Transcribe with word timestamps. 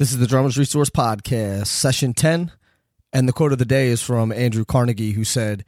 This 0.00 0.12
is 0.12 0.18
the 0.18 0.26
Drummers 0.26 0.56
Resource 0.56 0.88
Podcast, 0.88 1.66
session 1.66 2.14
10. 2.14 2.52
And 3.12 3.28
the 3.28 3.34
quote 3.34 3.52
of 3.52 3.58
the 3.58 3.66
day 3.66 3.88
is 3.88 4.00
from 4.00 4.32
Andrew 4.32 4.64
Carnegie, 4.64 5.12
who 5.12 5.24
said, 5.24 5.62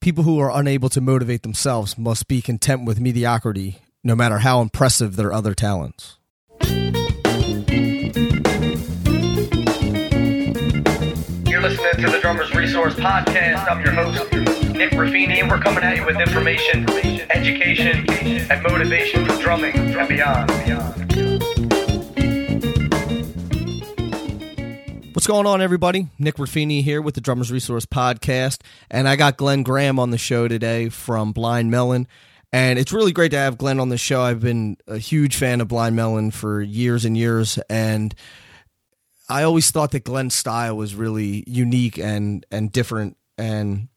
People 0.00 0.24
who 0.24 0.40
are 0.40 0.50
unable 0.50 0.88
to 0.88 1.00
motivate 1.00 1.44
themselves 1.44 1.96
must 1.96 2.26
be 2.26 2.42
content 2.42 2.84
with 2.84 2.98
mediocrity, 2.98 3.82
no 4.02 4.16
matter 4.16 4.38
how 4.38 4.60
impressive 4.60 5.14
their 5.14 5.32
other 5.32 5.54
talents. 5.54 6.18
You're 6.64 6.80
listening 11.62 11.94
to 11.94 12.10
the 12.10 12.18
Drummers 12.20 12.52
Resource 12.56 12.94
Podcast. 12.94 13.70
I'm 13.70 13.84
your 13.84 13.92
host, 13.92 14.32
Nick 14.74 14.90
Raffini, 14.94 15.40
and 15.40 15.48
we're 15.48 15.60
coming 15.60 15.84
at 15.84 15.96
you 15.96 16.04
with 16.04 16.20
information, 16.20 16.90
education, 17.30 18.04
and 18.50 18.62
motivation 18.64 19.24
for 19.26 19.40
drumming 19.40 19.76
and 19.76 20.08
beyond. 20.08 21.25
What's 25.26 25.34
going 25.34 25.46
on, 25.48 25.60
everybody? 25.60 26.06
Nick 26.20 26.36
Raffini 26.36 26.84
here 26.84 27.02
with 27.02 27.16
the 27.16 27.20
Drummers 27.20 27.50
Resource 27.50 27.84
Podcast, 27.84 28.60
and 28.88 29.08
I 29.08 29.16
got 29.16 29.36
Glenn 29.36 29.64
Graham 29.64 29.98
on 29.98 30.12
the 30.12 30.18
show 30.18 30.46
today 30.46 30.88
from 30.88 31.32
Blind 31.32 31.68
Melon. 31.68 32.06
And 32.52 32.78
it's 32.78 32.92
really 32.92 33.10
great 33.10 33.32
to 33.32 33.36
have 33.36 33.58
Glenn 33.58 33.80
on 33.80 33.88
the 33.88 33.98
show. 33.98 34.22
I've 34.22 34.38
been 34.38 34.76
a 34.86 34.98
huge 34.98 35.34
fan 35.34 35.60
of 35.60 35.66
Blind 35.66 35.96
Melon 35.96 36.30
for 36.30 36.62
years 36.62 37.04
and 37.04 37.16
years, 37.16 37.58
and 37.68 38.14
I 39.28 39.42
always 39.42 39.72
thought 39.72 39.90
that 39.90 40.04
Glenn's 40.04 40.36
style 40.36 40.76
was 40.76 40.94
really 40.94 41.42
unique 41.48 41.98
and 41.98 42.46
and 42.52 42.70
different, 42.70 43.16
and 43.36 43.88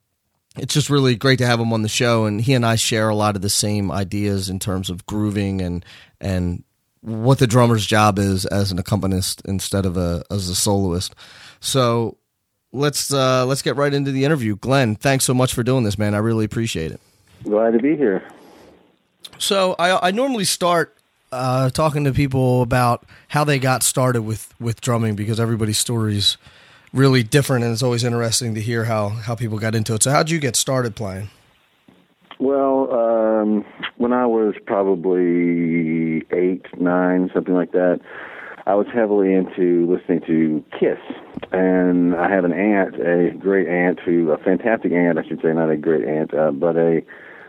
it's 0.58 0.74
just 0.74 0.90
really 0.90 1.16
great 1.16 1.38
to 1.38 1.46
have 1.46 1.60
him 1.60 1.74
on 1.74 1.84
the 1.84 1.90
show. 1.90 2.26
And 2.26 2.42
he 2.42 2.56
and 2.56 2.66
I 2.66 2.76
share 2.76 3.08
a 3.08 3.16
lot 3.16 3.36
of 3.36 3.44
the 3.44 3.52
same 3.52 3.92
ideas 3.92 4.50
in 4.50 4.58
terms 4.58 4.90
of 4.90 5.06
grooving 5.06 5.62
and 5.62 5.86
and 6.20 6.64
what 7.02 7.40
the 7.40 7.48
drummer's 7.48 7.86
job 7.86 8.20
is 8.20 8.46
as 8.46 8.72
an 8.72 8.80
accompanist 8.80 9.42
instead 9.46 9.86
of 9.86 9.98
a 9.98 10.24
as 10.30 10.50
a 10.50 10.56
soloist. 10.56 11.16
So 11.60 12.18
let's 12.72 13.14
uh, 13.14 13.46
let's 13.46 13.62
get 13.62 13.76
right 13.76 13.94
into 13.94 14.12
the 14.12 14.26
interview. 14.26 14.56
Glenn, 14.56 14.96
thanks 14.96 15.26
so 15.26 15.34
much 15.34 15.54
for 15.54 15.64
doing 15.64 15.84
this, 15.84 15.98
man. 15.98 16.14
I 16.14 16.20
really 16.20 16.46
appreciate 16.46 16.92
it. 16.92 17.00
Glad 17.44 17.72
to 17.74 17.80
be 17.80 17.96
here. 17.96 18.28
So 19.38 19.76
I, 19.80 20.10
I 20.10 20.12
normally 20.12 20.46
start 20.46 20.98
uh, 21.32 21.70
talking 21.70 22.04
to 22.04 22.12
people 22.12 22.62
about 22.62 23.06
how 23.30 23.44
they 23.44 23.60
got 23.60 23.84
started 23.84 24.24
with 24.24 24.54
with 24.60 24.82
drumming 24.82 25.16
because 25.16 25.40
everybody's 25.40 25.78
story 25.78 26.18
is 26.18 26.38
really 26.94 27.24
different, 27.24 27.64
and 27.64 27.74
it's 27.74 27.84
always 27.84 28.04
interesting 28.04 28.56
to 28.56 28.62
hear 28.62 28.86
how 28.86 29.10
how 29.10 29.36
people 29.36 29.58
got 29.58 29.76
into 29.76 29.94
it. 29.94 30.04
So 30.04 30.12
how'd 30.12 30.30
you 30.30 30.40
get 30.40 30.56
started 30.56 30.96
playing? 30.96 31.30
Well, 32.40 32.90
um, 32.94 33.66
when 33.98 34.14
I 34.14 34.26
was 34.26 34.56
probably 34.66 36.26
eight, 36.32 36.66
nine, 36.80 37.30
something 37.34 37.54
like 37.54 37.74
that, 37.74 38.00
I 38.66 38.76
was 38.76 38.88
heavily 38.94 39.34
into 39.34 39.86
listening 39.92 40.22
to 40.22 40.64
Kiss, 40.80 41.00
and 41.52 42.16
I 42.16 42.30
have 42.30 42.46
an 42.46 42.54
aunt, 42.54 42.96
a 42.96 43.32
great 43.38 43.68
aunt, 43.68 44.00
who 44.00 44.32
a 44.32 44.38
fantastic 44.38 44.94
aunt, 44.94 45.20
I 45.20 45.28
should 45.28 45.42
say, 45.42 45.52
not 45.52 45.70
a 45.70 45.76
great 45.76 46.08
aunt, 46.08 46.34
uh, 46.34 46.52
but 46.52 46.78
a 46.78 47.02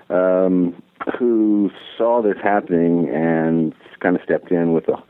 um, 0.09 0.83
who 1.17 1.71
saw 1.97 2.21
this 2.21 2.37
happening 2.43 3.09
and 3.11 3.73
kind 4.01 4.17
of 4.17 4.23
stepped 4.25 4.51
in 4.51 4.73
with 4.73 4.89
a, 4.89 5.01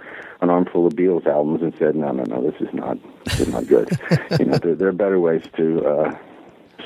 an 0.42 0.50
armful 0.50 0.87
of 0.87 0.92
Beatles 0.92 1.27
albums 1.27 1.62
and 1.62 1.72
said, 1.78 1.97
"No, 1.97 2.12
no, 2.12 2.25
no, 2.25 2.42
this 2.42 2.61
is 2.61 2.75
not, 2.75 2.98
this 3.25 3.41
is 3.41 3.48
not 3.48 3.67
good. 3.67 3.89
you 4.39 4.44
know, 4.44 4.59
there, 4.59 4.75
there 4.75 4.89
are 4.89 4.92
better 4.92 5.20
ways 5.20 5.42
to 5.56 5.87
uh, 5.87 6.19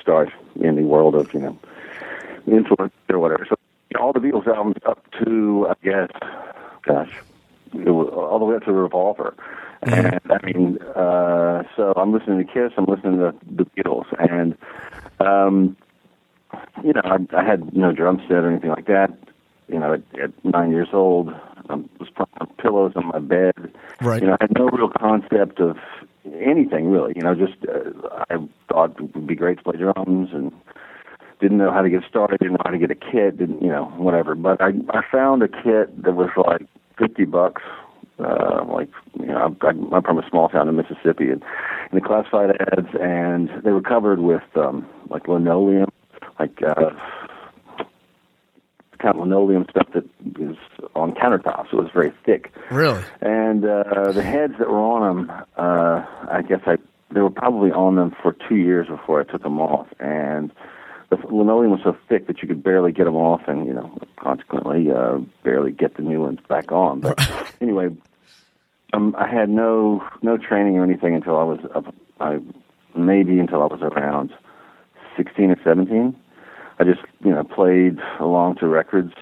start 0.00 0.30
in 0.56 0.76
the 0.76 0.82
world 0.82 1.16
of 1.16 1.32
you 1.34 1.40
know 1.40 1.58
influence 2.46 2.92
or 3.10 3.18
whatever." 3.18 3.46
So 3.48 3.56
you 3.90 3.98
know, 3.98 4.06
all 4.06 4.12
the 4.12 4.20
Beatles 4.20 4.46
albums 4.46 4.76
up 4.86 5.04
to 5.24 5.68
I 5.70 5.74
guess, 5.84 6.10
gosh, 6.82 7.12
it 7.74 7.90
was 7.90 8.08
all 8.12 8.38
the 8.38 8.44
way 8.44 8.56
up 8.56 8.62
to 8.64 8.72
the 8.72 8.78
Revolver. 8.78 9.34
And 9.82 10.20
I 10.30 10.46
mean, 10.46 10.78
uh, 10.96 11.62
so 11.76 11.92
I'm 11.96 12.12
listening 12.12 12.38
to 12.38 12.44
Kiss, 12.44 12.72
I'm 12.78 12.86
listening 12.86 13.18
to 13.18 13.34
the 13.50 13.64
Beatles, 13.64 14.06
and 14.18 14.56
um, 15.20 15.76
you 16.82 16.92
know, 16.92 17.02
I, 17.04 17.18
I 17.36 17.44
had 17.44 17.76
no 17.76 17.92
drum 17.92 18.22
set 18.26 18.38
or 18.38 18.50
anything 18.50 18.70
like 18.70 18.86
that. 18.86 19.10
You 19.68 19.78
know, 19.78 19.94
at, 19.94 20.02
at 20.20 20.44
nine 20.44 20.70
years 20.70 20.88
old, 20.92 21.30
I 21.68 21.74
was 21.74 22.08
playing 22.14 22.28
on 22.40 22.46
pillows 22.58 22.92
on 22.96 23.06
my 23.08 23.18
bed. 23.18 23.74
Right. 24.00 24.20
You 24.20 24.28
know, 24.28 24.36
I 24.40 24.44
had 24.44 24.58
no 24.58 24.68
real 24.68 24.90
concept 24.90 25.60
of 25.60 25.76
anything 26.24 26.90
really. 26.90 27.12
You 27.16 27.22
know, 27.22 27.34
just 27.34 27.54
uh, 27.66 28.24
I 28.30 28.36
thought 28.68 28.98
it 28.98 29.14
would 29.14 29.26
be 29.26 29.34
great 29.34 29.58
to 29.58 29.64
play 29.64 29.76
drums 29.76 30.30
and 30.32 30.52
didn't 31.40 31.58
know 31.58 31.72
how 31.72 31.82
to 31.82 31.90
get 31.90 32.02
started. 32.08 32.38
Didn't 32.40 32.54
know 32.54 32.62
how 32.64 32.70
to 32.70 32.78
get 32.78 32.90
a 32.90 32.94
kit. 32.94 33.38
Didn't 33.38 33.62
you 33.62 33.68
know 33.68 33.92
whatever. 33.96 34.34
But 34.34 34.60
I 34.60 34.70
I 34.90 35.02
found 35.10 35.42
a 35.42 35.48
kit 35.48 36.02
that 36.02 36.14
was 36.14 36.30
like 36.36 36.66
fifty 36.98 37.24
bucks. 37.24 37.62
Uh, 38.18 38.64
like 38.66 38.90
you 39.18 39.26
know, 39.26 39.56
I, 39.60 39.66
I'm 39.68 40.02
from 40.02 40.18
a 40.18 40.28
small 40.30 40.48
town 40.48 40.68
in 40.68 40.76
Mississippi, 40.76 41.30
and, 41.30 41.42
and 41.90 42.00
the 42.00 42.00
classified 42.00 42.50
ads, 42.50 42.88
and 43.00 43.50
they 43.64 43.72
were 43.72 43.82
covered 43.82 44.20
with 44.20 44.42
um, 44.56 44.88
like 45.10 45.26
linoleum 45.26 45.90
like 46.38 46.60
uh, 46.62 46.90
kind 48.98 49.16
of 49.16 49.20
linoleum 49.20 49.66
stuff 49.70 49.88
that 49.94 50.04
is 50.40 50.56
on 50.94 51.12
countertops. 51.12 51.72
It 51.72 51.76
was 51.76 51.90
very 51.92 52.12
thick. 52.24 52.52
Really? 52.70 53.02
And 53.20 53.64
uh, 53.64 54.12
the 54.12 54.22
heads 54.22 54.54
that 54.58 54.68
were 54.68 54.80
on 54.80 55.16
them, 55.28 55.30
uh, 55.56 56.04
I 56.30 56.42
guess 56.46 56.60
I 56.66 56.76
they 57.12 57.20
were 57.20 57.30
probably 57.30 57.70
on 57.70 57.96
them 57.96 58.14
for 58.22 58.34
two 58.48 58.56
years 58.56 58.88
before 58.88 59.20
I 59.20 59.24
took 59.24 59.42
them 59.42 59.60
off, 59.60 59.86
and 60.00 60.50
the 61.10 61.16
linoleum 61.30 61.70
was 61.70 61.80
so 61.84 61.96
thick 62.08 62.26
that 62.26 62.40
you 62.42 62.48
could 62.48 62.62
barely 62.62 62.92
get 62.92 63.04
them 63.04 63.16
off, 63.16 63.42
and 63.46 63.66
you 63.66 63.72
know, 63.74 63.96
consequently, 64.16 64.90
uh, 64.90 65.18
barely 65.42 65.70
get 65.72 65.96
the 65.96 66.02
new 66.02 66.20
ones 66.20 66.38
back 66.48 66.72
on. 66.72 67.00
But 67.00 67.18
anyway, 67.60 67.88
um, 68.92 69.14
I 69.18 69.26
had 69.28 69.48
no 69.48 70.02
no 70.22 70.36
training 70.38 70.76
or 70.76 70.84
anything 70.84 71.14
until 71.14 71.36
I 71.38 71.42
was 71.44 71.60
up, 71.74 71.94
I 72.20 72.38
maybe 72.96 73.38
until 73.38 73.62
I 73.62 73.66
was 73.66 73.80
around 73.82 74.32
sixteen 75.16 75.50
or 75.50 75.56
seventeen. 75.62 76.16
I 76.78 76.84
just 76.84 77.00
you 77.24 77.30
know 77.30 77.44
played 77.44 77.98
along 78.20 78.56
to 78.56 78.66
records, 78.66 79.14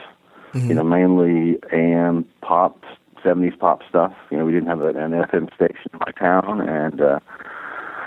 Mm-hmm. 0.53 0.69
you 0.69 0.75
know 0.75 0.85
mainly 0.85 1.59
AM 1.73 2.27
pop, 2.43 2.85
seventies 3.23 3.55
pop 3.59 3.81
stuff. 3.89 4.13
You 4.31 4.37
know 4.39 4.45
we 4.45 4.53
didn't 4.53 4.69
have 4.69 4.83
an 4.83 4.95
FM 4.95 5.55
station 5.55 5.91
in 5.95 5.99
my 5.99 6.13
town, 6.13 6.61
and 6.61 7.01
uh, 7.01 7.19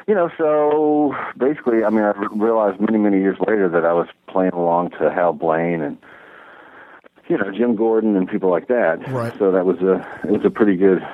you 0.08 0.14
know 0.16 0.30
so 0.38 1.16
basically, 1.38 1.84
I 1.84 1.90
mean 1.90 2.04
I 2.04 2.14
realized 2.32 2.80
many 2.80 2.98
many 2.98 3.20
years 3.20 3.38
later 3.48 3.70
that 3.70 3.86
I 3.86 3.94
was 3.94 4.08
playing 4.28 4.54
along 4.54 4.92
to 4.92 5.12
Hal 5.12 5.34
Blaine 5.34 5.82
and 5.82 5.98
you 7.28 7.38
know 7.38 7.52
Jim 7.52 7.76
Gordon 7.76 8.16
and 8.16 8.28
people 8.28 8.50
like 8.50 8.68
that. 8.68 9.08
Right. 9.12 9.34
So 9.38 9.52
that 9.52 9.66
was 9.66 9.80
a 9.82 10.06
it 10.24 10.32
was 10.32 10.46
a 10.46 10.50
pretty 10.50 10.76
good 10.76 11.06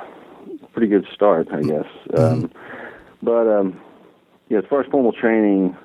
pretty 0.73 0.87
good 0.87 1.05
start, 1.13 1.47
I 1.51 1.61
guess. 1.61 1.87
Um, 2.17 2.51
but 3.21 3.47
um, 3.47 3.79
yeah, 4.49 4.59
as 4.59 4.65
far 4.69 4.81
as 4.81 4.89
formal 4.89 5.11
training 5.11 5.75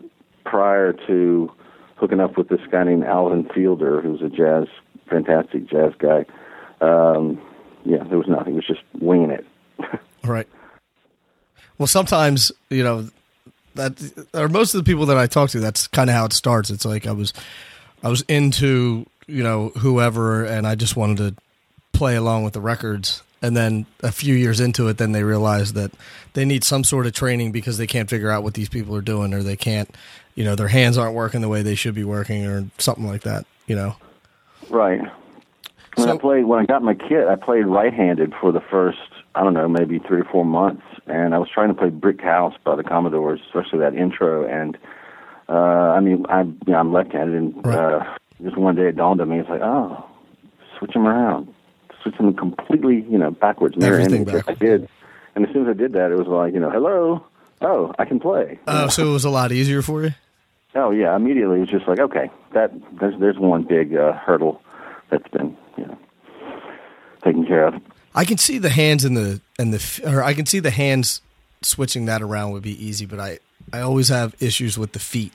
prior 0.44 0.92
to 1.06 1.52
hooking 1.96 2.20
up 2.20 2.36
with 2.36 2.48
this 2.48 2.60
guy 2.70 2.84
named 2.84 3.04
Alvin 3.04 3.48
Fielder, 3.54 4.00
who's 4.00 4.22
a 4.22 4.28
jazz, 4.28 4.66
fantastic 5.08 5.68
jazz 5.68 5.92
guy. 5.98 6.24
Um, 6.80 7.40
yeah, 7.84 8.02
there 8.04 8.18
was 8.18 8.28
nothing. 8.28 8.54
It 8.54 8.56
was 8.56 8.66
just 8.66 8.82
winging 9.00 9.30
it. 9.30 9.46
Right. 10.24 10.48
Well, 11.78 11.87
sometimes 11.87 12.53
you 12.70 12.82
know 12.82 13.09
that, 13.75 14.26
or 14.34 14.48
most 14.48 14.75
of 14.75 14.82
the 14.82 14.91
people 14.91 15.06
that 15.06 15.19
I 15.19 15.26
talk 15.26 15.50
to, 15.50 15.60
that's 15.60 15.87
kind 15.88 16.09
of 16.09 16.16
how 16.16 16.25
it 16.25 16.32
starts. 16.32 16.70
It's 16.70 16.84
like 16.84 17.06
I 17.06 17.12
was, 17.12 17.32
I 18.03 18.09
was 18.09 18.22
into 18.22 19.06
you 19.26 19.42
know 19.42 19.70
whoever, 19.78 20.44
and 20.44 20.66
I 20.66 20.75
just 20.75 20.97
wanted 20.97 21.19
to 21.19 21.34
play 21.92 22.16
along 22.16 22.44
with 22.44 22.54
the 22.54 22.60
records. 22.60 23.22
And 23.42 23.54
then 23.54 23.84
a 24.03 24.10
few 24.10 24.34
years 24.34 24.60
into 24.60 24.88
it, 24.88 24.97
then 24.97 25.12
they 25.12 25.22
realize 25.22 25.75
that 25.75 25.92
they 26.32 26.47
need 26.47 26.65
some 26.65 26.82
sort 26.84 27.06
of 27.06 27.12
training 27.12 27.53
because 27.53 27.76
they 27.76 27.86
can't 27.86 28.09
figure 28.09 28.31
out 28.31 28.42
what 28.42 28.54
these 28.54 28.70
people 28.70 28.97
are 28.97 29.03
doing, 29.03 29.34
or 29.34 29.42
they 29.42 29.56
can't, 29.56 29.94
you 30.34 30.42
know, 30.42 30.54
their 30.54 30.69
hands 30.69 30.97
aren't 30.97 31.15
working 31.15 31.42
the 31.42 31.48
way 31.48 31.60
they 31.60 31.75
should 31.75 31.94
be 31.94 32.03
working, 32.03 32.47
or 32.47 32.65
something 32.78 33.06
like 33.06 33.22
that. 33.22 33.44
You 33.66 33.76
know. 33.76 33.97
Right. 34.70 35.00
When 35.97 36.09
So- 36.09 36.15
I 36.15 36.19
played, 36.19 36.44
when 36.47 36.60
I 36.60 36.65
got 36.65 36.82
my 36.82 36.94
kit, 36.94 37.26
I 37.28 37.36
played 37.36 37.66
right-handed 37.66 38.34
for 38.41 38.53
the 38.53 38.60
first, 38.60 38.98
I 39.34 39.42
don't 39.42 39.54
know, 39.54 39.69
maybe 39.69 39.98
three 39.98 40.20
or 40.20 40.25
four 40.25 40.44
months, 40.44 40.82
and 41.06 41.34
I 41.34 41.38
was 41.38 41.48
trying 41.52 41.68
to 41.68 41.74
play 41.74 41.91
"Brick 41.91 42.20
House" 42.20 42.54
by 42.64 42.76
the 42.76 42.82
Commodores, 42.82 43.41
especially 43.47 43.78
that 43.80 43.94
intro. 43.94 44.44
And 44.47 44.76
uh, 45.48 45.53
I 45.53 46.00
mean, 46.00 46.26
I, 46.28 46.42
you 46.42 46.56
know, 46.68 46.76
I'm 46.78 46.92
left-handed, 46.92 47.34
and 47.34 47.66
Right. 47.66 47.78
uh, 47.78 48.14
just 48.42 48.56
one 48.56 48.74
day 48.76 48.88
it 48.88 48.97
dawned 48.97 49.20
on 49.20 49.28
me. 49.28 49.38
It's 49.41 49.48
like, 49.48 49.62
oh, 49.62 50.04
switch 50.78 50.92
them 50.92 51.06
around, 51.06 51.53
switch 52.03 52.16
them 52.16 52.34
completely, 52.34 53.04
you 53.08 53.18
know, 53.18 53.30
backwards. 53.30 53.76
Everything 53.80 54.26
image. 54.28 54.44
I 54.47 54.54
did, 54.54 54.88
and 55.34 55.47
as 55.47 55.53
soon 55.53 55.62
as 55.68 55.74
I 55.74 55.78
did 55.78 55.92
that, 55.92 56.10
it 56.10 56.16
was 56.18 56.26
like, 56.26 56.53
you 56.53 56.60
know, 56.60 56.70
hello, 56.70 57.24
oh, 57.62 57.94
I 57.98 58.04
can 58.04 58.20
play. 58.20 58.59
Oh, 58.66 58.88
so 58.88 59.09
it 59.09 59.12
was 59.12 59.24
a 59.24 59.30
lot 59.30 59.52
easier 59.52 59.82
for 59.82 60.02
you. 60.04 60.10
Oh 60.74 60.91
yeah, 60.91 61.16
immediately 61.16 61.56
it 61.56 61.60
was 61.60 61.68
just 61.70 61.88
like, 61.88 61.98
okay, 62.00 62.30
that 62.52 62.70
there's 63.00 63.18
there's 63.18 63.38
one 63.38 63.62
big 63.62 63.97
uh, 63.97 64.12
hurdle 64.12 64.60
that's 65.10 65.26
been 65.28 65.56
you 65.78 65.86
know 65.86 65.98
taken 67.24 67.47
care 67.47 67.66
of. 67.68 67.74
I 68.14 68.24
can 68.24 68.36
see 68.38 68.59
the 68.59 68.68
hands 68.70 69.04
and 69.04 69.16
the 69.16 69.41
and 69.58 69.72
the 69.72 70.00
or 70.04 70.22
I 70.22 70.34
can 70.34 70.47
see 70.47 70.58
the 70.60 70.70
hands 70.70 71.20
switching 71.62 72.06
that 72.06 72.22
around 72.22 72.53
would 72.53 72.62
be 72.62 72.84
easy, 72.84 73.06
but 73.06 73.18
I 73.20 73.38
I 73.72 73.80
always 73.80 74.08
have 74.08 74.34
issues 74.41 74.78
with 74.78 74.92
the 74.92 74.98
feet. 74.98 75.32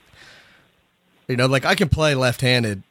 You 1.28 1.36
know, 1.38 1.46
like 1.48 1.66
I 1.66 1.76
can 1.76 1.90
play 1.90 2.14
left-handed 2.16 2.84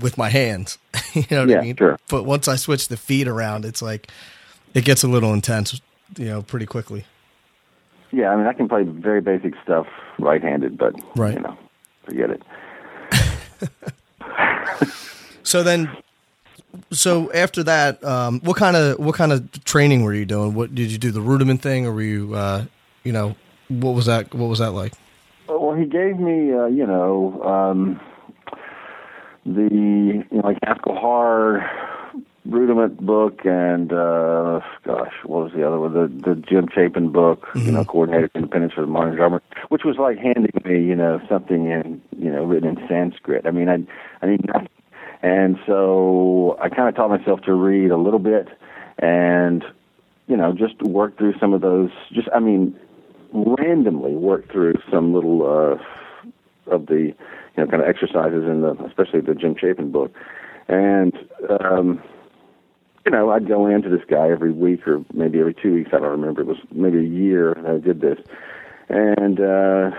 with 0.00 0.16
my 0.16 0.28
hands. 0.28 0.78
you 1.14 1.24
know 1.30 1.40
what 1.40 1.48
Yeah, 1.50 1.58
I 1.58 1.62
mean? 1.62 1.76
sure. 1.76 1.98
But 2.08 2.24
once 2.24 2.48
I 2.48 2.56
switch 2.56 2.88
the 2.88 2.96
feet 2.96 3.28
around, 3.28 3.64
it's 3.64 3.82
like 3.82 4.10
it 4.74 4.84
gets 4.84 5.02
a 5.04 5.08
little 5.08 5.32
intense. 5.32 5.80
You 6.16 6.26
know, 6.26 6.42
pretty 6.42 6.66
quickly. 6.66 7.04
yeah, 8.12 8.28
I 8.30 8.36
mean, 8.36 8.46
I 8.46 8.52
can 8.52 8.68
play 8.68 8.82
very 8.84 9.20
basic 9.20 9.54
stuff 9.64 9.86
right-handed, 10.18 10.78
but 10.78 10.94
Right. 11.16 11.34
you 11.34 11.40
know, 11.40 11.56
forget 12.04 12.30
it. 12.30 12.42
So 15.46 15.62
then, 15.62 15.90
so 16.90 17.32
after 17.32 17.62
that, 17.64 18.02
um, 18.04 18.40
what 18.40 18.56
kind 18.56 18.76
of 18.76 18.98
what 18.98 19.14
kind 19.14 19.32
of 19.32 19.64
training 19.64 20.02
were 20.02 20.14
you 20.14 20.24
doing? 20.24 20.54
What 20.54 20.74
did 20.74 20.90
you 20.90 20.98
do 20.98 21.10
the 21.10 21.20
rudiment 21.20 21.62
thing, 21.62 21.86
or 21.86 21.92
were 21.92 22.02
you, 22.02 22.34
uh, 22.34 22.64
you 23.02 23.12
know, 23.12 23.36
what 23.68 23.94
was 23.94 24.06
that? 24.06 24.34
What 24.34 24.48
was 24.48 24.58
that 24.58 24.72
like? 24.72 24.92
Well, 25.48 25.74
he 25.74 25.84
gave 25.84 26.18
me, 26.18 26.52
uh, 26.52 26.66
you 26.66 26.86
know, 26.86 27.42
um, 27.42 28.00
the 29.44 29.68
you 29.72 30.24
know, 30.30 30.42
like 30.42 30.58
Harr 30.86 31.70
rudiment 32.46 33.00
book, 33.04 33.40
and 33.44 33.92
uh, 33.92 34.60
gosh, 34.84 35.12
what 35.24 35.44
was 35.44 35.52
the 35.54 35.66
other 35.66 35.78
one? 35.78 35.92
The 35.92 36.08
the 36.30 36.34
Jim 36.36 36.68
Chapin 36.74 37.10
book, 37.10 37.46
you 37.54 37.72
know, 37.72 37.84
Coordinated 37.84 38.30
Independence 38.34 38.74
for 38.74 38.82
the 38.82 38.86
Modern 38.86 39.16
Drummer, 39.16 39.42
which 39.68 39.82
was 39.84 39.96
like 39.98 40.18
handing 40.18 40.52
me, 40.64 40.82
you 40.82 40.94
know, 40.94 41.20
something 41.28 41.70
in, 41.70 42.02
you 42.18 42.30
know, 42.30 42.44
written 42.44 42.76
in 42.76 42.88
Sanskrit. 42.88 43.46
I 43.46 43.50
mean, 43.50 43.68
I 43.68 43.78
I 44.22 44.30
need 44.30 44.46
nothing, 44.46 44.68
and 45.24 45.58
so 45.66 46.58
I 46.60 46.68
kind 46.68 46.86
of 46.86 46.94
taught 46.94 47.08
myself 47.08 47.40
to 47.46 47.54
read 47.54 47.90
a 47.90 47.96
little 47.96 48.18
bit, 48.18 48.46
and 48.98 49.64
you 50.26 50.36
know, 50.36 50.52
just 50.52 50.82
work 50.82 51.16
through 51.16 51.32
some 51.40 51.54
of 51.54 51.62
those. 51.62 51.88
Just, 52.12 52.28
I 52.34 52.40
mean, 52.40 52.78
randomly 53.32 54.12
work 54.12 54.52
through 54.52 54.74
some 54.92 55.14
little 55.14 55.42
uh, 55.42 56.70
of 56.70 56.86
the 56.86 57.14
you 57.14 57.56
know 57.56 57.66
kind 57.66 57.82
of 57.82 57.88
exercises 57.88 58.44
in 58.44 58.60
the 58.60 58.72
especially 58.84 59.22
the 59.22 59.34
Jim 59.34 59.56
Chapin 59.58 59.90
book, 59.90 60.12
and 60.68 61.14
um, 61.58 62.02
you 63.06 63.10
know 63.10 63.30
I'd 63.30 63.48
go 63.48 63.66
into 63.66 63.88
this 63.88 64.04
guy 64.06 64.28
every 64.28 64.52
week 64.52 64.86
or 64.86 65.02
maybe 65.14 65.40
every 65.40 65.54
two 65.54 65.72
weeks 65.72 65.90
I 65.94 66.00
don't 66.00 66.10
remember 66.10 66.42
it 66.42 66.48
was 66.48 66.58
maybe 66.70 66.98
a 66.98 67.08
year 67.08 67.54
that 67.62 67.66
I 67.66 67.78
did 67.78 68.02
this, 68.02 68.18
and 68.90 69.40
uh, 69.40 69.90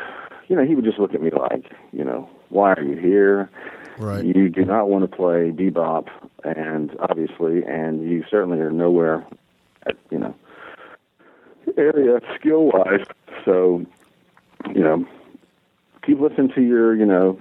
you 0.47 0.55
know 0.55 0.63
he 0.63 0.75
would 0.75 0.85
just 0.85 0.99
look 0.99 1.15
at 1.15 1.21
me 1.23 1.31
like 1.31 1.71
you 1.91 2.03
know 2.03 2.29
why 2.49 2.73
are 2.73 2.83
you 2.83 2.95
here? 2.95 3.49
Right. 3.97 4.25
You 4.25 4.49
do 4.49 4.65
not 4.65 4.89
want 4.89 5.09
to 5.09 5.15
play 5.15 5.51
bebop, 5.51 6.07
and 6.43 6.95
obviously, 6.99 7.63
and 7.63 8.03
you 8.09 8.23
certainly 8.29 8.59
are 8.59 8.71
nowhere, 8.71 9.25
at, 9.87 9.95
you 10.11 10.19
know, 10.19 10.35
area 11.77 12.19
skill 12.37 12.65
wise. 12.73 13.05
So, 13.45 13.85
you 14.73 14.81
know, 14.81 15.05
keep 16.05 16.19
listening 16.19 16.51
to 16.55 16.61
your, 16.61 16.95
you 16.95 17.05
know, 17.05 17.39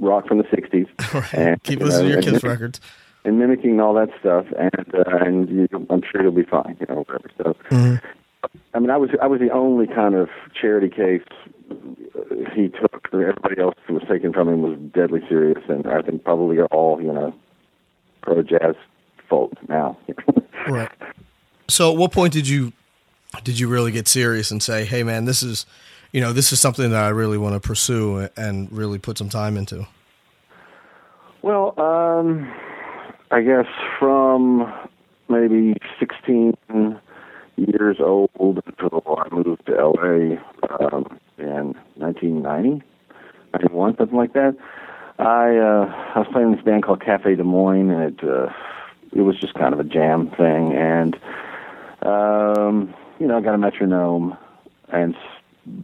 rock 0.00 0.26
from 0.28 0.38
the 0.38 0.44
'60s, 0.44 0.88
and 1.34 1.62
Keep 1.62 1.80
listening 1.80 2.08
to 2.08 2.22
your 2.22 2.22
Kiss 2.34 2.42
records. 2.44 2.80
and 3.24 3.38
mimicking 3.38 3.80
all 3.80 3.94
that 3.94 4.10
stuff, 4.20 4.46
and 4.58 4.94
uh, 4.94 5.16
and 5.24 5.48
you, 5.48 5.68
I'm 5.90 6.02
sure 6.10 6.22
you'll 6.22 6.32
be 6.32 6.42
fine, 6.44 6.76
you 6.80 6.86
know, 6.88 7.04
whatever. 7.06 7.30
So, 7.38 7.56
Mm-hmm. 7.70 8.06
I 8.74 8.78
mean, 8.78 8.90
I 8.90 8.96
was 8.96 9.10
I 9.20 9.26
was 9.26 9.40
the 9.40 9.50
only 9.50 9.86
kind 9.86 10.14
of 10.14 10.28
charity 10.60 10.88
case 10.88 11.22
uh, 11.70 11.74
he 12.54 12.68
took. 12.68 13.08
Everybody 13.12 13.60
else 13.60 13.76
who 13.86 13.94
was 13.94 14.02
taken 14.08 14.32
from 14.32 14.48
him 14.48 14.62
was 14.62 14.78
deadly 14.92 15.20
serious, 15.28 15.62
and 15.68 15.86
I 15.86 16.02
think 16.02 16.24
probably 16.24 16.58
are 16.58 16.66
all 16.66 17.00
you 17.00 17.12
know 17.12 17.34
pro 18.22 18.42
jazz 18.42 18.74
folk 19.28 19.52
now. 19.68 19.96
Right. 20.66 20.90
So, 21.68 21.92
at 21.92 21.98
what 21.98 22.10
point 22.10 22.32
did 22.32 22.48
you 22.48 22.72
did 23.42 23.58
you 23.58 23.68
really 23.68 23.92
get 23.92 24.08
serious 24.08 24.50
and 24.50 24.62
say, 24.62 24.86
"Hey, 24.86 25.02
man, 25.02 25.26
this 25.26 25.42
is, 25.42 25.66
you 26.10 26.22
know, 26.22 26.32
this 26.32 26.52
is 26.52 26.60
something 26.60 26.90
that 26.90 27.04
I 27.04 27.10
really 27.10 27.36
want 27.36 27.54
to 27.54 27.60
pursue 27.60 28.30
and 28.34 28.72
really 28.72 28.98
put 28.98 29.18
some 29.18 29.28
time 29.28 29.58
into"? 29.58 29.86
Well, 31.42 31.78
um, 31.78 32.50
I 33.30 33.42
guess 33.42 33.66
from 33.98 34.72
maybe 35.28 35.74
16 36.00 36.54
years 37.56 37.98
old 38.00 38.30
until 38.38 39.02
I 39.06 39.34
moved 39.34 39.66
to 39.66 39.72
LA 39.72 40.36
um, 40.80 41.18
in 41.38 41.74
1990, 41.96 42.82
91, 43.52 43.96
something 43.96 44.16
like 44.16 44.32
that. 44.32 44.56
I 45.18 45.56
uh, 45.56 46.12
I 46.14 46.18
was 46.18 46.28
playing 46.32 46.48
in 46.48 46.56
this 46.56 46.64
band 46.64 46.82
called 46.82 47.00
Cafe 47.00 47.36
Des 47.36 47.44
Moines, 47.44 47.90
and 47.90 48.02
it 48.02 48.24
uh, 48.24 48.52
it 49.12 49.20
was 49.20 49.38
just 49.38 49.54
kind 49.54 49.72
of 49.72 49.80
a 49.80 49.84
jam 49.84 50.30
thing. 50.30 50.72
And 50.72 51.16
um, 52.02 52.92
you 53.20 53.26
know, 53.26 53.38
I 53.38 53.40
got 53.40 53.54
a 53.54 53.58
metronome 53.58 54.36
and 54.92 55.14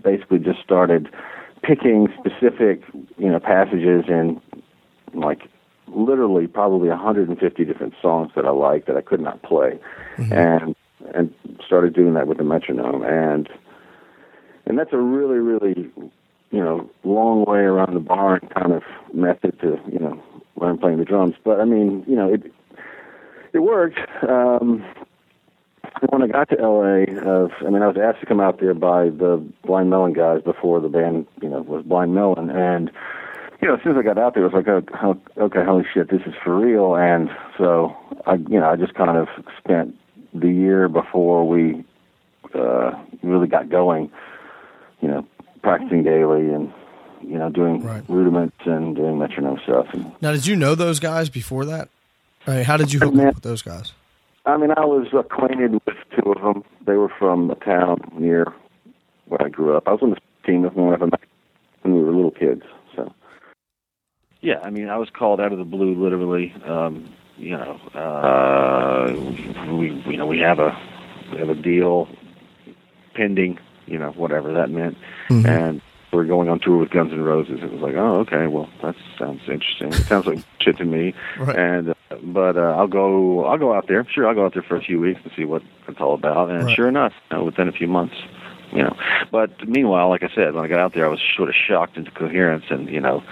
basically 0.02 0.40
just 0.40 0.60
started 0.60 1.08
picking 1.62 2.08
specific 2.18 2.82
you 3.18 3.28
know 3.28 3.38
passages 3.38 4.04
in 4.08 4.40
like 5.14 5.42
literally 5.86 6.46
probably 6.46 6.88
150 6.88 7.64
different 7.64 7.94
songs 8.02 8.30
that 8.34 8.44
I 8.44 8.50
liked 8.50 8.86
that 8.86 8.96
I 8.96 9.00
could 9.00 9.20
not 9.20 9.42
play, 9.42 9.78
and 10.18 10.74
and 11.14 11.34
started 11.64 11.94
doing 11.94 12.14
that 12.14 12.26
with 12.26 12.38
the 12.38 12.44
metronome, 12.44 13.02
and 13.02 13.48
and 14.66 14.78
that's 14.78 14.92
a 14.92 14.98
really 14.98 15.38
really 15.38 15.90
you 16.50 16.60
know 16.62 16.88
long 17.04 17.44
way 17.44 17.60
around 17.60 17.94
the 17.94 18.00
barn 18.00 18.40
kind 18.54 18.72
of 18.72 18.82
method 19.12 19.58
to 19.60 19.78
you 19.90 19.98
know 19.98 20.22
learn 20.56 20.78
playing 20.78 20.98
the 20.98 21.04
drums. 21.04 21.34
But 21.44 21.60
I 21.60 21.64
mean 21.64 22.04
you 22.06 22.16
know 22.16 22.32
it 22.32 22.52
it 23.52 23.60
worked. 23.60 23.98
Um, 24.28 24.84
when 26.08 26.22
I 26.22 26.28
got 26.28 26.48
to 26.50 26.56
LA, 26.56 27.04
uh, 27.20 27.48
I 27.66 27.70
mean, 27.70 27.82
I 27.82 27.88
was 27.88 27.96
asked 28.00 28.20
to 28.20 28.26
come 28.26 28.40
out 28.40 28.60
there 28.60 28.74
by 28.74 29.10
the 29.10 29.44
Blind 29.64 29.90
Melon 29.90 30.12
guys 30.12 30.40
before 30.40 30.80
the 30.80 30.88
band, 30.88 31.26
you 31.42 31.48
know, 31.48 31.60
was 31.62 31.84
Blind 31.84 32.14
Melon, 32.14 32.48
and 32.48 32.90
you 33.60 33.68
know, 33.68 33.74
as 33.74 33.82
soon 33.82 33.92
as 33.92 33.98
I 33.98 34.02
got 34.02 34.16
out 34.16 34.34
there, 34.34 34.44
it 34.44 34.52
was 34.52 34.64
like, 34.64 34.68
oh, 35.02 35.20
okay, 35.36 35.64
holy 35.64 35.84
shit, 35.92 36.10
this 36.10 36.22
is 36.26 36.34
for 36.42 36.58
real. 36.58 36.96
And 36.96 37.28
so 37.58 37.94
I, 38.26 38.34
you 38.34 38.58
know, 38.58 38.70
I 38.70 38.76
just 38.76 38.94
kind 38.94 39.16
of 39.16 39.28
spent 39.58 39.98
the 40.34 40.48
year 40.50 40.88
before 40.88 41.46
we 41.46 41.84
uh, 42.54 42.92
really 43.22 43.48
got 43.48 43.68
going, 43.68 44.10
you 45.00 45.08
know, 45.08 45.26
practicing 45.62 46.02
daily 46.02 46.48
and 46.52 46.72
you 47.22 47.38
know 47.38 47.50
doing 47.50 47.82
Right. 47.84 48.02
rudiments 48.08 48.56
and 48.64 48.96
doing 48.96 49.18
metronome 49.18 49.58
stuff. 49.64 49.86
And 49.92 50.12
Now, 50.20 50.32
did 50.32 50.46
you 50.46 50.56
know 50.56 50.74
those 50.74 51.00
guys 51.00 51.28
before 51.28 51.64
that? 51.66 51.88
I 52.46 52.56
mean, 52.56 52.64
how 52.64 52.76
did 52.76 52.92
you 52.92 52.98
hook 53.00 53.14
Man. 53.14 53.28
up 53.28 53.34
with 53.34 53.44
those 53.44 53.62
guys? 53.62 53.92
I 54.46 54.56
mean, 54.56 54.70
I 54.74 54.86
was 54.86 55.08
acquainted 55.12 55.72
with 55.72 55.96
two 56.16 56.32
of 56.32 56.40
them. 56.42 56.64
They 56.86 56.94
were 56.94 57.10
from 57.18 57.50
a 57.50 57.54
town 57.56 57.98
near 58.18 58.46
where 59.26 59.42
I 59.44 59.48
grew 59.50 59.76
up. 59.76 59.84
I 59.86 59.92
was 59.92 60.00
on 60.02 60.10
the 60.10 60.16
team 60.46 60.62
with 60.62 60.72
one 60.72 60.94
of 60.94 61.00
them 61.00 61.10
when 61.82 61.94
we 61.94 62.02
were 62.02 62.12
little 62.12 62.30
kids. 62.30 62.62
So 62.96 63.12
Yeah, 64.40 64.60
I 64.62 64.70
mean, 64.70 64.88
I 64.88 64.96
was 64.96 65.10
called 65.10 65.40
out 65.40 65.52
of 65.52 65.58
the 65.58 65.64
blue, 65.64 65.94
literally. 66.02 66.54
Um, 66.64 67.12
you 67.40 67.56
know, 67.56 67.80
uh, 67.94 69.12
we 69.74 69.90
you 70.06 70.16
know 70.16 70.26
we 70.26 70.38
have 70.40 70.58
a 70.58 70.76
we 71.32 71.38
have 71.38 71.48
a 71.48 71.54
deal 71.54 72.08
pending. 73.14 73.58
You 73.86 73.98
know, 73.98 74.10
whatever 74.12 74.52
that 74.52 74.70
meant, 74.70 74.96
Mhm. 75.30 75.48
and 75.48 75.80
we're 76.12 76.24
going 76.24 76.48
on 76.48 76.60
tour 76.60 76.76
with 76.76 76.90
Guns 76.90 77.12
N' 77.12 77.22
Roses. 77.22 77.60
It 77.62 77.72
was 77.72 77.80
like, 77.80 77.94
oh, 77.96 78.18
okay, 78.20 78.46
well, 78.46 78.68
that 78.82 78.94
sounds 79.18 79.40
interesting. 79.48 79.88
It 79.88 80.06
sounds 80.06 80.26
like 80.26 80.38
shit 80.60 80.76
to 80.78 80.84
me. 80.84 81.12
Right. 81.38 81.56
And 81.56 81.88
uh, 81.90 81.94
but 82.22 82.56
uh, 82.56 82.74
I'll 82.78 82.86
go 82.86 83.44
I'll 83.46 83.58
go 83.58 83.72
out 83.74 83.88
there. 83.88 84.06
Sure, 84.12 84.28
I'll 84.28 84.34
go 84.34 84.44
out 84.44 84.52
there 84.54 84.62
for 84.62 84.76
a 84.76 84.80
few 84.82 85.00
weeks 85.00 85.20
and 85.24 85.32
see 85.36 85.44
what 85.44 85.62
it's 85.88 86.00
all 86.00 86.14
about. 86.14 86.50
And 86.50 86.66
Right. 86.66 86.76
sure 86.76 86.86
enough, 86.88 87.12
you 87.32 87.38
know, 87.38 87.44
within 87.44 87.66
a 87.68 87.72
few 87.72 87.88
months, 87.88 88.14
you 88.72 88.82
know. 88.82 88.94
But 89.32 89.66
meanwhile, 89.68 90.08
like 90.08 90.22
I 90.22 90.28
said, 90.34 90.54
when 90.54 90.64
I 90.64 90.68
got 90.68 90.78
out 90.78 90.94
there, 90.94 91.06
I 91.06 91.08
was 91.08 91.20
sort 91.36 91.48
of 91.48 91.54
shocked 91.56 91.96
into 91.96 92.12
coherence, 92.12 92.66
and 92.70 92.88
you 92.88 93.00
know, 93.00 93.24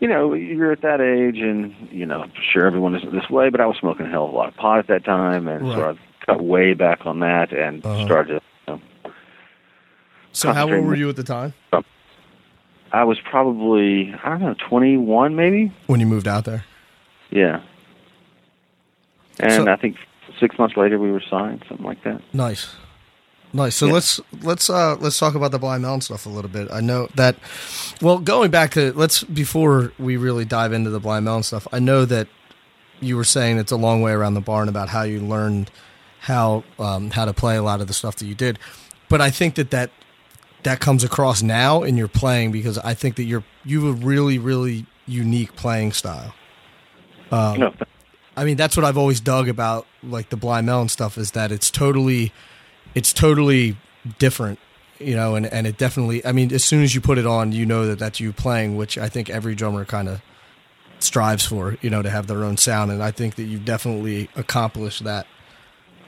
you 0.00 0.08
know, 0.08 0.32
you're 0.34 0.72
at 0.72 0.82
that 0.82 1.00
age, 1.00 1.38
and 1.38 1.74
you 1.90 2.06
know, 2.06 2.26
sure 2.52 2.66
everyone 2.66 2.94
isn't 2.94 3.12
this 3.12 3.28
way, 3.30 3.48
but 3.50 3.60
I 3.60 3.66
was 3.66 3.76
smoking 3.78 4.06
a 4.06 4.10
hell 4.10 4.26
of 4.26 4.32
a 4.32 4.36
lot 4.36 4.48
of 4.48 4.56
pot 4.56 4.78
at 4.78 4.86
that 4.88 5.04
time, 5.04 5.48
and 5.48 5.66
so 5.66 5.90
I 5.90 6.24
cut 6.26 6.42
way 6.42 6.74
back 6.74 7.06
on 7.06 7.20
that 7.20 7.52
and 7.52 7.84
Uh-huh. 7.84 8.04
started. 8.04 8.42
You 8.68 8.74
know, 8.74 8.80
So, 10.32 10.52
how 10.52 10.70
old 10.72 10.84
were 10.84 10.94
you 10.94 11.08
at 11.08 11.16
the 11.16 11.24
time 11.24 11.52
I 12.92 13.04
was 13.04 13.18
probably 13.20 14.14
I 14.24 14.30
don't 14.30 14.40
know, 14.40 14.54
21 14.68 15.34
maybe. 15.36 15.72
when 15.88 16.00
you 16.00 16.06
moved 16.06 16.28
out 16.28 16.44
there? 16.44 16.64
Yeah. 17.30 17.60
And 19.40 19.52
So- 19.52 19.68
I 19.70 19.76
think 19.76 19.96
six 20.40 20.58
months 20.58 20.76
later 20.76 20.98
we 20.98 21.10
were 21.12 21.20
signed, 21.20 21.64
something 21.68 21.84
like 21.86 22.02
that. 22.04 22.20
Nice, 22.32 22.76
nice. 23.52 23.76
So 23.76 23.86
Yeah. 23.86 23.92
let's 23.94 24.20
let's 24.42 24.70
uh 24.70 24.96
let's 24.96 25.18
talk 25.18 25.34
about 25.34 25.50
the 25.50 25.58
Blind 25.58 25.82
Melon 25.82 26.00
stuff 26.00 26.26
a 26.26 26.28
little 26.28 26.50
bit. 26.50 26.68
I 26.70 26.80
know 26.80 27.08
that. 27.16 27.36
Well, 28.00 28.18
going 28.18 28.50
back 28.50 28.70
to 28.72 28.92
let's 28.94 29.24
before 29.24 29.92
we 29.98 30.16
really 30.16 30.44
dive 30.44 30.72
into 30.72 30.90
the 30.90 31.00
Blind 31.00 31.24
Melon 31.24 31.42
stuff. 31.42 31.66
I 31.72 31.78
know 31.78 32.04
that 32.04 32.28
you 33.00 33.16
were 33.16 33.24
saying 33.24 33.58
it's 33.58 33.72
a 33.72 33.76
long 33.76 34.02
way 34.02 34.12
around 34.12 34.34
the 34.34 34.40
barn 34.40 34.68
about 34.68 34.88
how 34.88 35.02
you 35.02 35.20
learned 35.20 35.70
how 36.20 36.64
um, 36.78 37.10
how 37.10 37.24
to 37.24 37.32
play 37.32 37.56
a 37.56 37.62
lot 37.62 37.80
of 37.80 37.86
the 37.86 37.94
stuff 37.94 38.16
that 38.16 38.26
you 38.26 38.34
did, 38.34 38.58
but 39.08 39.20
I 39.20 39.30
think 39.30 39.54
that 39.54 39.70
that 39.70 39.90
that 40.64 40.80
comes 40.80 41.04
across 41.04 41.40
now 41.42 41.84
in 41.84 41.96
your 41.96 42.08
playing 42.08 42.50
because 42.50 42.76
I 42.78 42.94
think 42.94 43.14
that 43.16 43.22
you're 43.24 43.44
you 43.64 43.86
have 43.86 44.02
a 44.02 44.06
really 44.06 44.38
really 44.38 44.84
unique 45.06 45.54
playing 45.56 45.92
style. 45.92 46.34
Um, 47.30 47.60
no, 47.60 47.74
I 48.36 48.44
mean, 48.44 48.56
that's 48.56 48.76
what 48.76 48.84
I've 48.84 48.98
always 48.98 49.20
dug 49.20 49.48
about 49.48 49.86
like 50.02 50.30
the 50.30 50.36
Blind 50.36 50.66
Melon 50.66 50.88
stuff 50.88 51.16
is 51.18 51.32
that 51.32 51.52
it's 51.52 51.70
totally, 51.70 52.32
it's 52.94 53.12
totally 53.12 53.76
different, 54.18 54.58
you 54.98 55.14
know, 55.16 55.34
and, 55.34 55.46
and 55.46 55.66
it 55.66 55.76
definitely, 55.78 56.24
I 56.24 56.32
mean, 56.32 56.52
as 56.52 56.64
soon 56.64 56.82
as 56.82 56.94
you 56.94 57.00
put 57.00 57.18
it 57.18 57.26
on, 57.26 57.52
you 57.52 57.66
know 57.66 57.86
that 57.86 57.98
that's 57.98 58.20
you 58.20 58.32
playing, 58.32 58.76
which 58.76 58.98
I 58.98 59.08
think 59.08 59.30
every 59.30 59.54
drummer 59.54 59.84
kind 59.84 60.08
of 60.08 60.20
strives 60.98 61.44
for, 61.46 61.76
you 61.80 61.90
know, 61.90 62.02
to 62.02 62.10
have 62.10 62.26
their 62.26 62.44
own 62.44 62.56
sound. 62.56 62.90
And 62.90 63.02
I 63.02 63.10
think 63.10 63.36
that 63.36 63.44
you've 63.44 63.64
definitely 63.64 64.28
accomplished 64.36 65.04
that. 65.04 65.26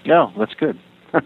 yeah 0.04 0.30
that's 0.38 0.54
good. 0.54 0.78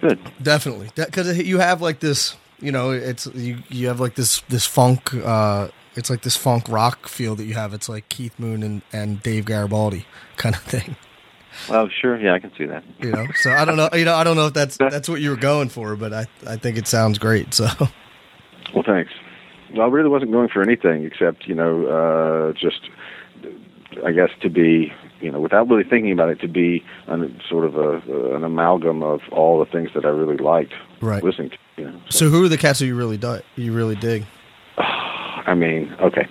Good. 0.00 0.18
Definitely, 0.42 0.90
because 0.94 1.38
you 1.38 1.58
have 1.58 1.80
like 1.80 2.00
this, 2.00 2.36
you 2.60 2.70
know, 2.70 2.90
it's 2.90 3.26
you 3.28 3.62
you 3.70 3.88
have 3.88 3.98
like 3.98 4.14
this 4.14 4.42
this 4.42 4.66
funk. 4.66 5.14
uh 5.14 5.68
It's 5.94 6.10
like 6.10 6.20
this 6.20 6.36
funk 6.36 6.68
rock 6.68 7.08
feel 7.08 7.34
that 7.36 7.44
you 7.44 7.54
have. 7.54 7.72
It's 7.72 7.88
like 7.88 8.06
Keith 8.10 8.38
Moon 8.38 8.62
and 8.62 8.82
and 8.92 9.22
Dave 9.22 9.46
Garibaldi 9.46 10.04
kind 10.36 10.54
of 10.54 10.60
thing. 10.74 10.96
Well, 11.68 11.88
sure, 11.88 12.18
yeah, 12.18 12.34
I 12.34 12.38
can 12.38 12.52
see 12.56 12.66
that. 12.66 12.84
You 13.00 13.12
know, 13.12 13.26
so 13.36 13.50
I 13.50 13.64
don't 13.64 13.76
know. 13.76 13.88
You 13.92 14.04
know, 14.04 14.14
I 14.14 14.24
don't 14.24 14.36
know 14.36 14.46
if 14.46 14.54
that's 14.54 14.76
that's 14.78 15.08
what 15.08 15.20
you 15.20 15.30
were 15.30 15.36
going 15.36 15.68
for, 15.68 15.96
but 15.96 16.12
I 16.12 16.26
I 16.46 16.56
think 16.56 16.76
it 16.76 16.86
sounds 16.86 17.18
great. 17.18 17.54
So, 17.54 17.68
well, 18.74 18.84
thanks. 18.84 19.12
Well, 19.74 19.86
I 19.86 19.90
really 19.90 20.08
wasn't 20.08 20.32
going 20.32 20.48
for 20.48 20.62
anything 20.62 21.04
except 21.04 21.46
you 21.46 21.54
know 21.54 21.86
uh 21.86 22.52
just 22.52 22.88
I 24.04 24.12
guess 24.12 24.30
to 24.42 24.50
be 24.50 24.92
you 25.20 25.30
know 25.30 25.40
without 25.40 25.68
really 25.68 25.84
thinking 25.84 26.12
about 26.12 26.28
it 26.28 26.40
to 26.40 26.48
be 26.48 26.84
an, 27.06 27.40
sort 27.48 27.64
of 27.64 27.76
a 27.76 28.34
an 28.34 28.44
amalgam 28.44 29.02
of 29.02 29.20
all 29.32 29.58
the 29.58 29.70
things 29.70 29.90
that 29.94 30.04
I 30.04 30.08
really 30.08 30.36
liked 30.36 30.74
right. 31.00 31.22
listening 31.22 31.50
to. 31.50 31.56
You 31.76 31.84
know, 31.90 32.00
so. 32.08 32.18
so 32.18 32.28
who 32.30 32.44
are 32.44 32.48
the 32.48 32.58
cats 32.58 32.78
that 32.78 32.86
you 32.86 32.96
really 32.96 33.18
do, 33.18 33.40
you 33.56 33.72
really 33.72 33.96
dig? 33.96 34.24
I 34.78 35.54
mean, 35.54 35.94
okay. 36.00 36.26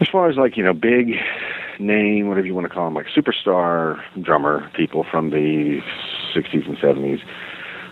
As 0.00 0.08
far 0.08 0.28
as 0.28 0.36
like 0.36 0.56
you 0.56 0.64
know, 0.64 0.72
big 0.72 1.14
name, 1.82 2.28
whatever 2.28 2.46
you 2.46 2.54
want 2.54 2.66
to 2.66 2.72
call 2.72 2.84
them, 2.84 2.94
like 2.94 3.06
superstar 3.06 4.00
drummer 4.22 4.70
people 4.74 5.04
from 5.10 5.30
the 5.30 5.80
'60s 6.34 6.66
and 6.66 6.76
'70s. 6.78 7.20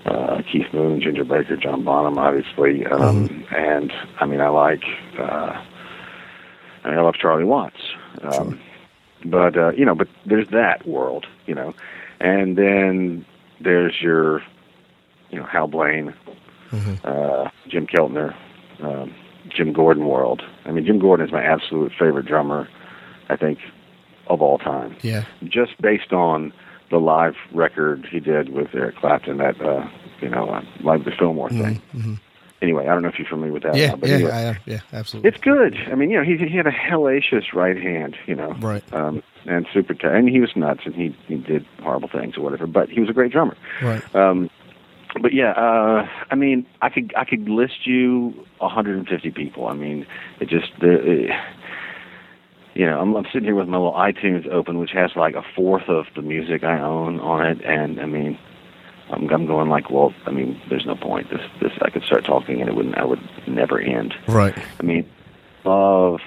Uh, 0.07 0.41
Keith 0.51 0.73
Moon, 0.73 1.01
Ginger 1.01 1.25
Baker, 1.25 1.57
John 1.57 1.85
Bonham, 1.85 2.17
obviously, 2.17 2.87
um, 2.87 3.29
mm-hmm. 3.29 3.55
and 3.55 3.93
I 4.19 4.27
mean, 4.27 4.41
I 4.41 4.49
like. 4.49 4.83
Uh, 5.19 5.63
I 6.83 6.89
mean, 6.89 6.99
I 6.99 7.03
love 7.03 7.15
Charlie 7.21 7.45
Watts. 7.45 7.77
Um, 8.23 8.59
but 9.25 9.57
uh, 9.57 9.73
you 9.73 9.85
know, 9.85 9.95
but 9.95 10.09
there's 10.27 10.49
that 10.51 10.87
world, 10.87 11.27
you 11.47 11.55
know, 11.55 11.75
and 12.21 12.57
then 12.57 13.25
there's 13.61 14.01
your, 14.01 14.43
you 15.31 15.39
know, 15.39 15.45
Hal 15.45 15.69
Blaine, 15.69 16.15
mm-hmm. 16.71 16.95
uh, 17.05 17.51
Jim 17.69 17.87
Keltner, 17.87 18.35
um, 18.83 19.15
Jim 19.49 19.73
Gordon 19.73 20.07
world. 20.07 20.43
I 20.65 20.73
mean, 20.73 20.87
Jim 20.87 20.99
Gordon 20.99 21.27
is 21.27 21.33
my 21.33 21.43
absolute 21.43 21.93
favorite 21.99 22.27
drummer, 22.27 22.69
I 23.29 23.37
think, 23.37 23.59
of 24.31 24.41
all 24.41 24.59
time. 24.59 24.97
Yeah. 25.03 25.25
Just 25.45 25.81
based 25.83 26.13
on 26.13 26.53
the 26.91 26.99
live 26.99 27.35
record 27.53 28.09
he 28.11 28.21
did 28.21 28.49
with 28.49 28.75
Eric 28.75 28.97
Clapton, 28.97 29.37
that 29.37 29.61
uh, 29.61 29.87
you 30.21 30.29
know, 30.29 30.49
uh, 30.49 30.63
live 30.83 31.05
the 31.05 31.13
Fillmore 31.13 31.51
thing. 31.51 31.77
Mm-hmm. 31.93 31.99
mm-hmm 31.99 32.15
anyway, 32.63 32.87
I 32.87 32.93
don't 32.93 33.03
know 33.03 33.09
if 33.09 33.19
you're 33.19 33.29
familiar 33.29 33.53
with 33.53 33.63
that. 33.63 33.77
Yeah, 33.77 33.97
but 33.97 34.09
yeah, 34.09 34.15
anyway, 34.17 34.31
I. 34.31 34.59
Yeah, 34.71 34.81
absolutely. 34.93 35.29
It's 35.29 35.41
good. 35.41 35.77
I 35.91 35.95
mean, 35.95 36.11
you 36.11 36.19
know, 36.19 36.25
he 36.25 36.37
he 36.37 36.57
had 36.57 36.67
a 36.67 36.73
hellacious 36.73 37.53
right 37.55 37.77
hand, 37.77 38.17
you 38.27 38.35
know, 38.35 38.53
right, 38.61 38.85
um, 38.93 39.23
and 39.47 39.67
super, 39.73 39.95
t- 39.95 40.07
and 40.07 40.29
he 40.29 40.41
was 40.41 40.51
nuts, 40.57 40.83
and 40.85 40.95
he 40.95 41.17
he 41.27 41.37
did 41.37 41.67
horrible 41.83 42.09
things 42.09 42.37
or 42.37 42.43
whatever, 42.43 42.67
but 42.67 42.89
he 42.89 43.01
was 43.01 43.09
a 43.09 43.13
great 43.13 43.33
drummer. 43.33 43.57
Right. 43.83 44.15
Um, 44.15 44.51
but 45.21 45.33
yeah, 45.33 45.53
uh, 45.53 46.07
I 46.31 46.35
mean, 46.35 46.67
I 46.83 46.89
could 46.89 47.13
I 47.17 47.25
could 47.25 47.49
list 47.49 47.87
you 47.87 48.35
150 48.59 49.31
people. 49.31 49.67
I 49.67 49.75
mean, 49.75 50.07
it 50.41 50.49
just 50.49 50.73
the. 50.81 50.93
It, 50.93 51.31
you 52.75 52.87
know, 52.87 53.00
I'm, 53.00 53.15
I'm 53.17 53.25
sitting 53.27 53.45
here 53.45 53.55
with 53.55 53.69
my 53.69 53.79
little 53.79 53.95
iTunes 53.95 54.49
open, 54.49 54.79
which 54.79 54.93
has 54.93 55.11
like 55.17 55.35
a 55.35 55.43
fourth 55.55 55.89
of 55.89 56.07
the 56.15 56.23
music 56.23 56.65
I 56.65 56.81
own 56.81 57.21
on 57.21 57.47
it, 57.47 57.65
and 57.65 58.00
I 58.00 58.07
mean, 58.07 58.39
I'm, 59.11 59.29
I'm 59.29 59.47
going 59.47 59.69
like, 59.69 59.91
well, 59.91 60.15
I 60.27 60.31
mean, 60.31 60.61
there's 60.69 60.87
no 60.87 60.95
point. 60.95 61.31
This, 61.31 61.41
this, 61.61 61.73
I 61.83 61.91
could 61.91 62.05
start 62.05 62.25
talking 62.25 62.61
and 62.61 62.69
it 62.69 62.75
wouldn't, 62.75 62.97
I 62.97 63.05
would 63.05 63.21
never 63.47 63.81
end. 63.81 64.15
Right. 64.29 64.57
I 64.79 64.83
mean, 64.83 65.09
of 65.65 66.21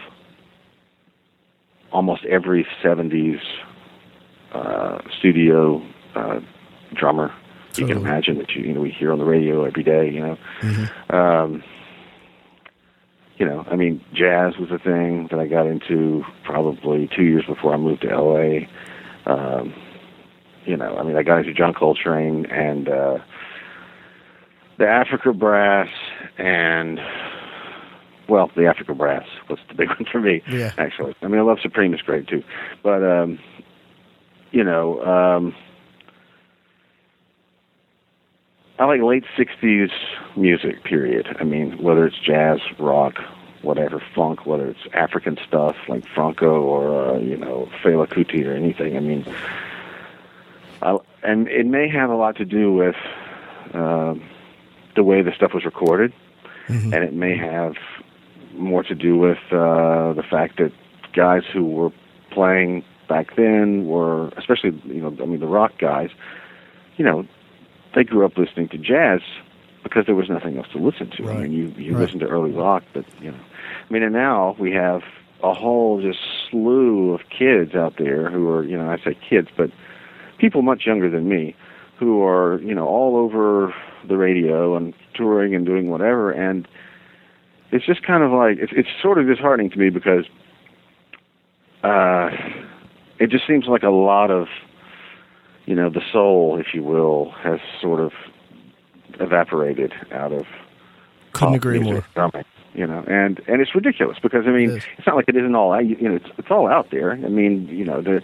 almost 1.91 2.25
every 2.25 2.67
'70s 2.83 3.39
uh, 4.51 4.99
studio 5.17 5.81
uh, 6.15 6.39
drummer 6.93 7.33
you 7.77 7.87
can 7.87 7.97
imagine 7.97 8.37
that 8.37 8.51
you, 8.51 8.63
you 8.63 8.73
know, 8.73 8.81
we 8.81 8.91
hear 8.91 9.11
on 9.11 9.19
the 9.19 9.25
radio 9.25 9.63
every 9.65 9.83
day. 9.83 10.09
You 10.09 10.21
know, 10.21 10.37
mm-hmm. 10.61 11.15
um, 11.15 11.63
you 13.43 13.49
know, 13.49 13.65
I 13.69 13.75
mean, 13.75 13.99
jazz 14.13 14.53
was 14.57 14.71
a 14.71 14.79
thing 14.79 15.27
that 15.29 15.37
I 15.37 15.47
got 15.47 15.67
into 15.67 16.23
probably 16.45 17.09
two 17.13 17.23
years 17.23 17.43
before 17.45 17.73
I 17.73 17.77
moved 17.77 18.03
to 18.03 18.07
LA. 18.07 18.67
Um, 19.25 19.73
you 20.65 20.77
know, 20.77 20.95
I 20.95 21.03
mean, 21.03 21.17
I 21.17 21.23
got 21.23 21.39
into 21.39 21.53
John 21.53 21.73
Coltrane 21.73 22.45
and 22.45 22.87
uh, 22.87 23.17
the 24.77 24.87
Africa 24.87 25.33
Brass 25.33 25.89
and 26.37 27.01
well, 28.29 28.49
the 28.55 28.65
Africa 28.65 28.93
Brass 28.93 29.27
was 29.49 29.59
the 29.67 29.75
big 29.75 29.89
one 29.99 30.05
for 30.09 30.21
me. 30.21 30.41
Yeah. 30.47 30.71
Actually, 30.77 31.13
I 31.21 31.27
mean, 31.27 31.39
I 31.39 31.43
love 31.43 31.57
Supreme 31.61 31.93
is 31.93 32.01
great 32.01 32.29
too, 32.29 32.43
but 32.81 33.03
um, 33.03 33.39
you 34.51 34.63
know, 34.63 35.03
um, 35.03 35.53
I 38.83 38.85
like 38.85 39.01
late 39.01 39.23
'60s 39.37 39.91
music. 40.35 40.83
Period. 40.83 41.37
I 41.39 41.45
mean, 41.45 41.81
whether 41.81 42.05
it's 42.05 42.19
jazz, 42.19 42.59
rock, 42.77 43.15
whatever, 43.61 44.03
funk, 44.13 44.45
whether 44.45 44.67
it's 44.67 44.85
African 44.93 45.37
stuff 45.47 45.77
like 45.87 46.05
Franco 46.05 46.61
or 46.61 47.15
uh, 47.15 47.17
you 47.19 47.37
know 47.37 47.69
Fela 47.81 48.07
Kuti 48.07 48.45
or 48.45 48.51
anything. 48.51 48.97
I 48.97 48.99
mean 48.99 49.25
uh, 50.83 50.97
and 51.23 51.47
it 51.47 51.65
may 51.65 51.87
have 51.87 52.09
a 52.09 52.15
lot 52.15 52.35
to 52.35 52.45
do 52.45 52.73
with 52.73 52.97
uh, 53.73 54.15
the 54.95 55.03
way 55.03 55.21
the 55.21 55.31
stuff 55.33 55.53
was 55.53 55.63
recorded, 55.63 56.13
mm-hmm. 56.67 56.93
and 56.93 57.05
it 57.05 57.13
may 57.13 57.37
have 57.37 57.75
more 58.53 58.83
to 58.83 58.93
do 58.93 59.17
with 59.17 59.39
uh, 59.51 60.11
the 60.11 60.23
fact 60.29 60.57
that 60.57 60.73
guys 61.13 61.43
who 61.53 61.65
were 61.65 61.89
playing 62.31 62.83
back 63.07 63.37
then 63.37 63.85
were, 63.85 64.27
especially 64.35 64.71
you 64.83 65.01
know, 65.01 65.15
I 65.21 65.25
mean 65.25 65.39
the 65.39 65.47
rock 65.47 65.77
guys, 65.77 66.09
you 66.97 67.05
know, 67.05 67.25
they 67.95 68.03
grew 68.03 68.25
up 68.25 68.37
listening 68.37 68.69
to 68.69 68.77
jazz 68.77 69.21
because 69.83 70.05
there 70.05 70.15
was 70.15 70.29
nothing 70.29 70.57
else 70.57 70.67
to 70.71 70.77
listen 70.77 71.09
to. 71.11 71.23
Right. 71.23 71.37
I 71.37 71.41
mean, 71.43 71.51
you 71.51 71.67
you 71.77 71.93
right. 71.93 72.01
listen 72.01 72.19
to 72.19 72.27
early 72.27 72.51
rock, 72.51 72.83
but 72.93 73.05
you 73.21 73.31
know, 73.31 73.39
I 73.89 73.93
mean, 73.93 74.03
and 74.03 74.13
now 74.13 74.55
we 74.59 74.71
have 74.71 75.01
a 75.43 75.53
whole 75.53 76.01
just 76.01 76.19
slew 76.49 77.13
of 77.13 77.21
kids 77.29 77.75
out 77.75 77.95
there 77.97 78.29
who 78.29 78.49
are, 78.49 78.63
you 78.63 78.77
know, 78.77 78.89
I 78.89 78.97
say 78.97 79.17
kids, 79.29 79.49
but 79.57 79.71
people 80.37 80.61
much 80.61 80.85
younger 80.85 81.09
than 81.09 81.27
me 81.27 81.55
who 81.97 82.23
are 82.23 82.59
you 82.61 82.75
know 82.75 82.87
all 82.87 83.15
over 83.15 83.73
the 84.07 84.17
radio 84.17 84.75
and 84.75 84.93
touring 85.13 85.55
and 85.55 85.65
doing 85.65 85.89
whatever 85.89 86.31
and 86.31 86.67
it's 87.71 87.85
just 87.85 88.03
kind 88.03 88.23
of 88.23 88.31
like 88.31 88.57
it's 88.59 88.73
it's 88.75 88.89
sort 89.01 89.17
of 89.17 89.27
disheartening 89.27 89.69
to 89.69 89.77
me 89.77 89.89
because 89.89 90.25
uh 91.83 92.29
it 93.19 93.29
just 93.29 93.47
seems 93.47 93.65
like 93.67 93.83
a 93.83 93.89
lot 93.89 94.31
of 94.31 94.47
you 95.65 95.75
know 95.75 95.89
the 95.89 96.01
soul 96.11 96.59
if 96.59 96.73
you 96.73 96.83
will 96.83 97.31
has 97.31 97.59
sort 97.81 97.99
of 97.99 98.11
evaporated 99.19 99.93
out 100.11 100.31
of 100.31 100.45
couldn't 101.33 101.55
agree 101.55 101.79
more 101.79 102.05
drumming, 102.13 102.45
you 102.73 102.85
know 102.85 103.03
and 103.07 103.41
and 103.47 103.61
it's 103.61 103.73
ridiculous 103.75 104.17
because 104.21 104.45
i 104.47 104.51
mean 104.51 104.71
it 104.71 104.85
it's 104.97 105.07
not 105.07 105.15
like 105.15 105.27
it 105.27 105.35
isn't 105.35 105.55
all 105.55 105.79
you 105.81 106.09
know 106.09 106.15
it's 106.15 106.29
it's 106.37 106.51
all 106.51 106.67
out 106.67 106.89
there 106.91 107.11
i 107.11 107.29
mean 107.29 107.67
you 107.67 107.85
know 107.85 108.01
the 108.01 108.21